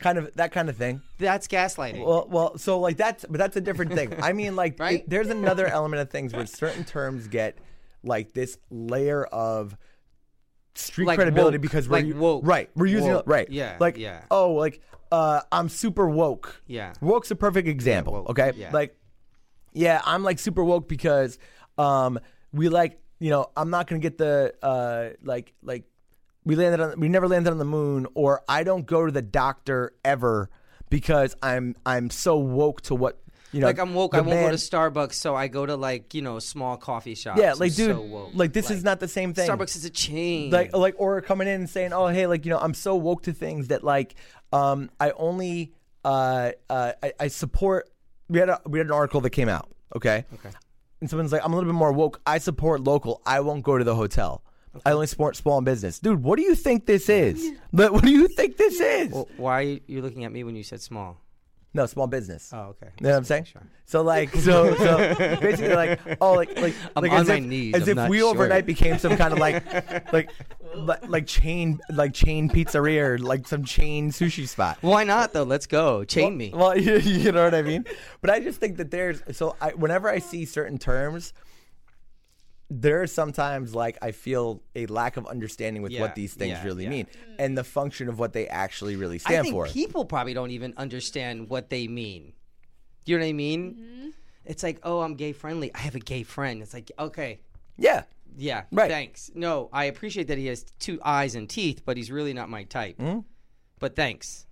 Kind 0.00 0.18
of 0.18 0.32
that 0.34 0.50
kind 0.52 0.68
of 0.68 0.76
thing 0.76 1.00
That's 1.18 1.46
gaslighting. 1.46 2.04
well 2.04 2.26
well 2.30 2.58
so 2.58 2.80
like 2.80 2.96
that's 2.96 3.24
but 3.28 3.38
that's 3.38 3.56
a 3.56 3.60
different 3.60 3.92
thing 3.92 4.14
i 4.22 4.32
mean 4.32 4.56
like 4.56 4.78
Right? 4.80 5.00
it- 5.00 5.08
there's 5.10 5.28
another 5.28 5.66
element 5.78 6.00
of 6.02 6.10
things 6.10 6.32
where 6.32 6.46
certain 6.46 6.84
terms 6.84 7.28
get 7.28 7.58
like 8.02 8.32
this 8.32 8.58
layer 8.70 9.24
of 9.26 9.76
street 10.74 11.06
Like 11.06 11.16
credibility 11.16 11.58
woke. 11.58 11.62
because 11.62 11.88
we're 11.88 12.02
Like 12.02 12.14
woke. 12.16 12.46
right 12.46 12.70
we're 12.74 12.86
using 12.86 13.12
Woke. 13.12 13.24
right 13.26 13.48
Yeah, 13.50 13.76
like 13.80 13.96
yeah. 13.98 14.22
oh 14.30 14.52
like 14.52 14.80
uh 15.12 15.40
i'm 15.52 15.68
super 15.68 16.08
woke 16.08 16.62
Yeah. 16.66 16.92
woke's 17.00 17.30
a 17.30 17.36
perfect 17.36 17.68
example 17.68 18.12
woke. 18.14 18.30
okay 18.30 18.52
Yeah. 18.56 18.70
like 18.72 18.96
yeah 19.72 20.00
i'm 20.04 20.22
like 20.22 20.38
super 20.38 20.62
woke 20.64 20.88
because 20.88 21.38
um 21.78 22.18
we 22.52 22.68
like 22.68 23.00
you 23.18 23.30
know 23.30 23.50
i'm 23.56 23.70
not 23.70 23.86
gonna 23.88 23.98
get 24.00 24.16
the 24.18 24.54
uh 24.62 25.10
like 25.22 25.52
like 25.62 25.84
we 26.44 26.56
landed 26.56 26.80
on 26.80 26.98
we 27.00 27.08
never 27.08 27.28
landed 27.28 27.50
on 27.50 27.58
the 27.58 27.64
moon 27.64 28.06
or 28.14 28.42
i 28.48 28.62
don't 28.62 28.86
go 28.86 29.06
to 29.06 29.12
the 29.12 29.22
doctor 29.22 29.92
ever 30.04 30.50
because 30.88 31.36
i'm 31.42 31.74
i'm 31.86 32.10
so 32.10 32.36
woke 32.36 32.80
to 32.82 32.94
what 32.94 33.18
you 33.52 33.60
know 33.60 33.66
like 33.66 33.80
I'm 33.80 33.94
woke. 33.94 34.14
I 34.14 34.20
won't 34.20 34.40
go 34.40 34.50
to 34.50 34.54
Starbucks, 34.56 35.14
so 35.14 35.34
I 35.34 35.48
go 35.48 35.66
to 35.66 35.74
like 35.74 36.14
you 36.14 36.22
know 36.22 36.38
small 36.38 36.76
coffee 36.76 37.16
shops. 37.16 37.40
yeah 37.40 37.52
I'm 37.52 37.58
like 37.58 37.74
dude 37.74 37.96
so 37.96 38.00
woke. 38.00 38.30
like 38.34 38.52
this 38.52 38.70
is 38.70 38.84
not 38.84 39.00
the 39.00 39.08
same 39.08 39.34
thing 39.34 39.48
Starbucks 39.50 39.74
is 39.74 39.84
a 39.84 39.90
chain. 39.90 40.50
like 40.50 40.74
like 40.76 40.94
or 40.98 41.20
coming 41.20 41.48
in 41.48 41.54
and 41.54 41.70
saying 41.70 41.92
oh 41.92 42.06
hey 42.06 42.26
like 42.28 42.44
you 42.44 42.50
know 42.50 42.58
i'm 42.58 42.74
so 42.74 42.94
woke 42.94 43.24
to 43.24 43.32
things 43.32 43.68
that 43.68 43.82
like 43.82 44.14
um 44.52 44.88
i 45.00 45.10
only 45.12 45.72
uh 46.04 46.52
uh 46.68 46.92
i, 47.02 47.12
I 47.18 47.28
support 47.28 47.90
we 48.28 48.38
had 48.38 48.48
a 48.48 48.60
we 48.66 48.78
had 48.78 48.86
an 48.86 48.92
article 48.92 49.20
that 49.22 49.30
came 49.30 49.48
out 49.48 49.68
okay 49.96 50.24
okay 50.34 50.50
and 51.00 51.10
someone's 51.10 51.32
like 51.32 51.44
i'm 51.44 51.52
a 51.52 51.56
little 51.56 51.70
bit 51.72 51.76
more 51.76 51.92
woke 51.92 52.20
i 52.26 52.38
support 52.38 52.82
local 52.82 53.20
i 53.26 53.40
won't 53.40 53.64
go 53.64 53.76
to 53.76 53.84
the 53.84 53.96
hotel 53.96 54.44
i 54.86 54.92
only 54.92 55.06
support 55.06 55.36
small 55.36 55.60
business 55.60 55.98
dude 55.98 56.22
what 56.22 56.36
do 56.36 56.42
you 56.42 56.54
think 56.54 56.86
this 56.86 57.08
is 57.08 57.52
but 57.72 57.92
what 57.92 58.04
do 58.04 58.10
you 58.10 58.28
think 58.28 58.56
this 58.56 58.80
is 58.80 59.10
Well, 59.12 59.28
why 59.36 59.62
are 59.62 59.78
you 59.86 60.02
looking 60.02 60.24
at 60.24 60.32
me 60.32 60.44
when 60.44 60.56
you 60.56 60.62
said 60.62 60.80
small? 60.80 61.18
no 61.72 61.86
small 61.86 62.06
business 62.08 62.50
Oh, 62.52 62.74
okay. 62.74 62.88
you 62.98 63.04
know 63.04 63.10
what 63.10 63.18
I'm 63.18 63.24
saying? 63.24 63.46
So 63.86 64.02
like, 64.02 64.34
so 64.34 64.74
so 64.74 65.14
basically 65.40 65.74
like, 65.74 66.00
oh, 66.20 66.32
like 66.34 66.56
like 66.60 66.74
I'm 66.96 67.02
like 67.04 67.12
on 67.12 67.20
as 67.20 67.28
my 67.28 67.34
if, 67.36 67.44
knees, 67.44 67.74
as 67.76 67.82
I'm 67.82 67.88
if 67.90 67.96
not 67.96 68.10
we 68.10 68.18
sure. 68.18 68.30
overnight 68.30 68.66
became 68.66 68.98
some 68.98 69.16
kind 69.16 69.32
of 69.32 69.38
like, 69.38 70.12
like, 70.12 70.30
like, 70.74 71.08
like 71.08 71.26
chain 71.26 71.78
like 71.90 72.12
chain 72.12 72.48
pizzeria 72.48 73.02
or 73.02 73.18
like 73.18 73.46
some 73.46 73.64
chain 73.64 74.10
sushi 74.10 74.48
spot. 74.48 74.78
Why 74.80 75.04
not 75.04 75.32
though? 75.32 75.44
Let's 75.44 75.66
go. 75.66 76.02
Chain 76.04 76.36
me. 76.36 76.50
Well, 76.54 76.76
you, 76.76 76.98
you 76.98 77.30
know 77.30 77.44
what 77.44 77.54
I 77.54 77.62
mean. 77.62 77.84
But 78.20 78.30
I 78.30 78.40
just 78.40 78.58
think 78.58 78.76
that 78.78 78.90
there's 78.90 79.22
so 79.30 79.54
I 79.60 79.70
whenever 79.70 80.08
I 80.08 80.18
see 80.18 80.44
certain 80.46 80.78
terms, 80.78 81.32
there 82.70 83.02
are 83.02 83.06
sometimes 83.06 83.74
like 83.74 83.98
I 84.00 84.12
feel 84.12 84.62
a 84.76 84.86
lack 84.86 85.16
of 85.16 85.26
understanding 85.26 85.82
with 85.82 85.92
Yeah, 85.92 86.02
what 86.02 86.14
these 86.14 86.34
things 86.34 86.52
yeah, 86.52 86.64
really 86.64 86.84
yeah. 86.84 86.90
mean 86.90 87.06
and 87.38 87.58
the 87.58 87.64
function 87.64 88.08
of 88.08 88.18
what 88.18 88.32
they 88.32 88.46
actually 88.46 88.96
really 88.96 89.16
I 89.16 89.18
stand 89.18 89.44
think 89.44 89.54
for. 89.54 89.66
people 89.66 90.04
probably 90.04 90.34
don't 90.34 90.52
even 90.52 90.74
understand 90.76 91.48
what 91.48 91.68
they 91.68 91.88
mean. 91.88 92.32
You 93.06 93.18
know 93.18 93.24
what 93.24 93.28
I 93.30 93.32
mean? 93.32 93.74
Mm-hmm. 93.74 94.08
It's 94.44 94.62
like, 94.62 94.78
oh, 94.84 95.00
I'm 95.00 95.14
gay 95.14 95.32
friendly. 95.32 95.74
I 95.74 95.78
have 95.78 95.94
a 95.94 96.00
gay 96.00 96.22
friend. 96.22 96.62
It's 96.62 96.72
like, 96.72 96.90
okay, 96.98 97.40
yeah. 97.76 98.04
yeah, 98.36 98.64
Right. 98.70 98.90
Thanks. 98.90 99.30
No, 99.34 99.68
I 99.72 99.84
appreciate 99.84 100.28
that 100.28 100.38
he 100.38 100.46
has 100.46 100.64
two 100.78 101.00
eyes 101.04 101.34
and 101.34 101.48
teeth, 101.48 101.82
but 101.84 101.96
he's 101.96 102.10
really 102.10 102.32
not 102.32 102.48
my 102.48 102.64
type. 102.64 103.00
Hmm? 103.00 103.20
but 103.80 103.96
thanks. 103.96 104.46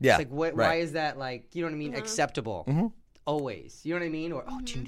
Yeah. 0.00 0.12
It's 0.12 0.18
like, 0.20 0.30
what, 0.30 0.54
right. 0.54 0.68
why 0.68 0.74
is 0.76 0.92
that 0.92 1.18
like, 1.18 1.54
you 1.54 1.62
know 1.62 1.68
what 1.68 1.74
I 1.74 1.78
mean, 1.78 1.90
mm-hmm. 1.92 2.00
acceptable? 2.00 2.64
Mm-hmm. 2.66 2.86
Always. 3.26 3.80
You 3.82 3.94
know 3.94 4.00
what 4.00 4.06
I 4.06 4.10
mean? 4.10 4.32
Or, 4.32 4.44
oh, 4.48 4.60
do 4.64 4.80
you, 4.80 4.86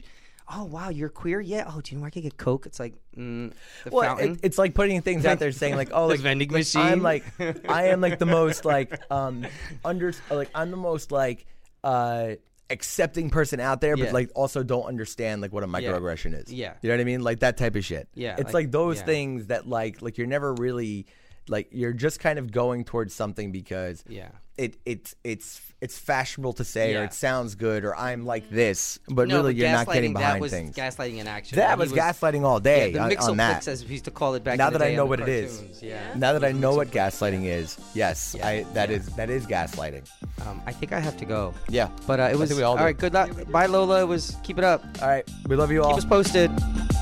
oh, 0.50 0.64
wow, 0.64 0.88
you're 0.88 1.08
queer? 1.08 1.40
Yeah. 1.40 1.64
Oh, 1.66 1.80
do 1.80 1.90
you 1.92 1.96
know 1.98 2.02
where 2.02 2.08
I 2.08 2.10
could 2.10 2.22
get 2.22 2.36
Coke? 2.36 2.66
It's 2.66 2.80
like, 2.80 2.94
mm, 3.16 3.52
the 3.84 3.90
Well, 3.90 4.02
fountain. 4.16 4.32
it, 4.32 4.40
it's 4.42 4.58
like 4.58 4.74
putting 4.74 5.00
things 5.02 5.26
out 5.26 5.38
there 5.38 5.52
saying 5.52 5.76
like, 5.76 5.90
oh, 5.92 6.06
like 6.08 6.20
vending 6.20 6.48
like, 6.48 6.60
machine. 6.60 6.82
I'm 6.82 7.02
like, 7.02 7.24
I 7.68 7.88
am 7.88 8.00
like 8.00 8.18
the 8.18 8.26
most 8.26 8.64
like 8.64 8.98
um 9.10 9.46
under 9.84 10.12
like 10.30 10.50
I'm 10.54 10.70
the 10.70 10.76
most 10.76 11.12
like 11.12 11.46
uh 11.84 12.32
accepting 12.70 13.30
person 13.30 13.60
out 13.60 13.80
there, 13.80 13.96
Yeah. 13.96 14.06
but 14.06 14.14
like 14.14 14.30
also 14.34 14.62
don't 14.62 14.84
understand 14.84 15.40
like 15.42 15.52
what 15.52 15.62
a 15.64 15.66
microaggression 15.66 16.34
is. 16.34 16.52
Yeah. 16.52 16.74
you 16.82 16.88
know 16.88 16.96
what 16.96 17.00
I 17.00 17.04
mean? 17.04 17.22
Like 17.22 17.40
that 17.40 17.56
type 17.56 17.76
of 17.76 17.84
shit. 17.84 18.08
Yeah, 18.14 18.34
it's 18.38 18.44
like- 18.46 18.54
like, 18.54 18.70
those 18.72 18.98
yeah. 18.98 19.04
things 19.04 19.46
that 19.46 19.66
like 19.68 20.02
like 20.02 20.18
you're 20.18 20.26
never 20.26 20.54
really 20.54 21.06
like 21.48 21.68
you're 21.72 21.92
just 21.92 22.20
kind 22.20 22.38
of 22.38 22.50
going 22.52 22.84
towards 22.84 23.14
something 23.14 23.52
because 23.52 24.04
Yeah. 24.08 24.28
it 24.56 24.76
it's 24.84 25.14
it's 25.24 25.60
it's 25.80 25.96
fashionable 25.96 26.52
to 26.54 26.64
say 26.64 26.96
or 26.96 27.04
it 27.04 27.14
sounds 27.14 27.54
good 27.54 27.84
or 27.84 27.94
I'm 27.96 28.26
like 28.26 28.50
this, 28.50 28.98
but 29.08 29.28
no, 29.28 29.36
really 29.36 29.52
but 29.52 29.56
you're 29.60 29.70
not 29.70 29.86
getting 29.86 30.10
gaslighting, 30.10 30.14
that 30.14 30.18
behind 30.20 30.40
was 30.40 30.50
things. 30.50 30.74
gaslighting 30.76 31.18
in 31.18 31.26
action. 31.28 31.56
That 31.56 31.74
He 31.76 31.78
was 31.80 31.92
gaslighting 31.92 32.42
all 32.44 32.58
day 32.58 32.90
Yeah, 32.90 33.04
on- 33.04 33.08
the 33.10 33.18
on 33.18 33.36
that. 33.36 33.68
As 33.68 33.84
we 33.84 33.92
used 33.92 34.06
to 34.06 34.10
call 34.10 34.34
it 34.34 34.42
back 34.42 34.58
now 34.58 34.66
in 34.66 34.72
the 34.72 34.80
that 34.80 34.88
I 34.88 34.94
know 34.96 35.06
what 35.06 35.20
the 35.20 35.26
it 35.26 35.44
is, 35.44 35.62
Yeah. 35.80 36.00
now 36.16 36.32
that 36.32 36.44
I 36.44 36.50
know 36.50 36.74
what 36.74 36.90
gaslighting 36.90 37.44
is, 37.44 37.78
yes, 37.94 38.34
Yeah. 38.36 38.48
I 38.48 38.62
that 38.74 38.90
Yeah. 38.90 38.96
is 38.96 39.06
that 39.14 39.30
is 39.30 39.46
gaslighting. 39.46 40.08
Um, 40.46 40.60
I 40.66 40.72
think 40.72 40.92
I 40.92 40.98
have 40.98 41.16
to 41.18 41.24
go. 41.24 41.54
Yeah, 41.68 41.88
But 42.08 42.18
uh, 42.18 42.24
it 42.24 42.36
was 42.36 42.48
think 42.50 42.58
we 42.58 42.64
all 42.64 42.72
all 42.72 42.78
do. 42.78 42.82
right. 42.84 42.98
Good 42.98 43.14
luck. 43.14 43.30
Bye, 43.52 43.66
Lola. 43.66 44.00
It 44.02 44.06
was 44.08 44.36
keep 44.42 44.58
it 44.58 44.64
up. 44.64 44.84
all 45.00 45.06
right, 45.08 45.28
we 45.46 45.54
love 45.54 45.70
you 45.70 45.82
all. 45.84 45.90
Keep 45.90 45.98
us 45.98 46.04
posted. 46.04 46.50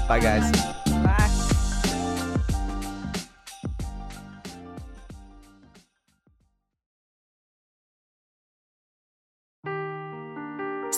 Bye, 0.06 0.20
guys. 0.20 0.84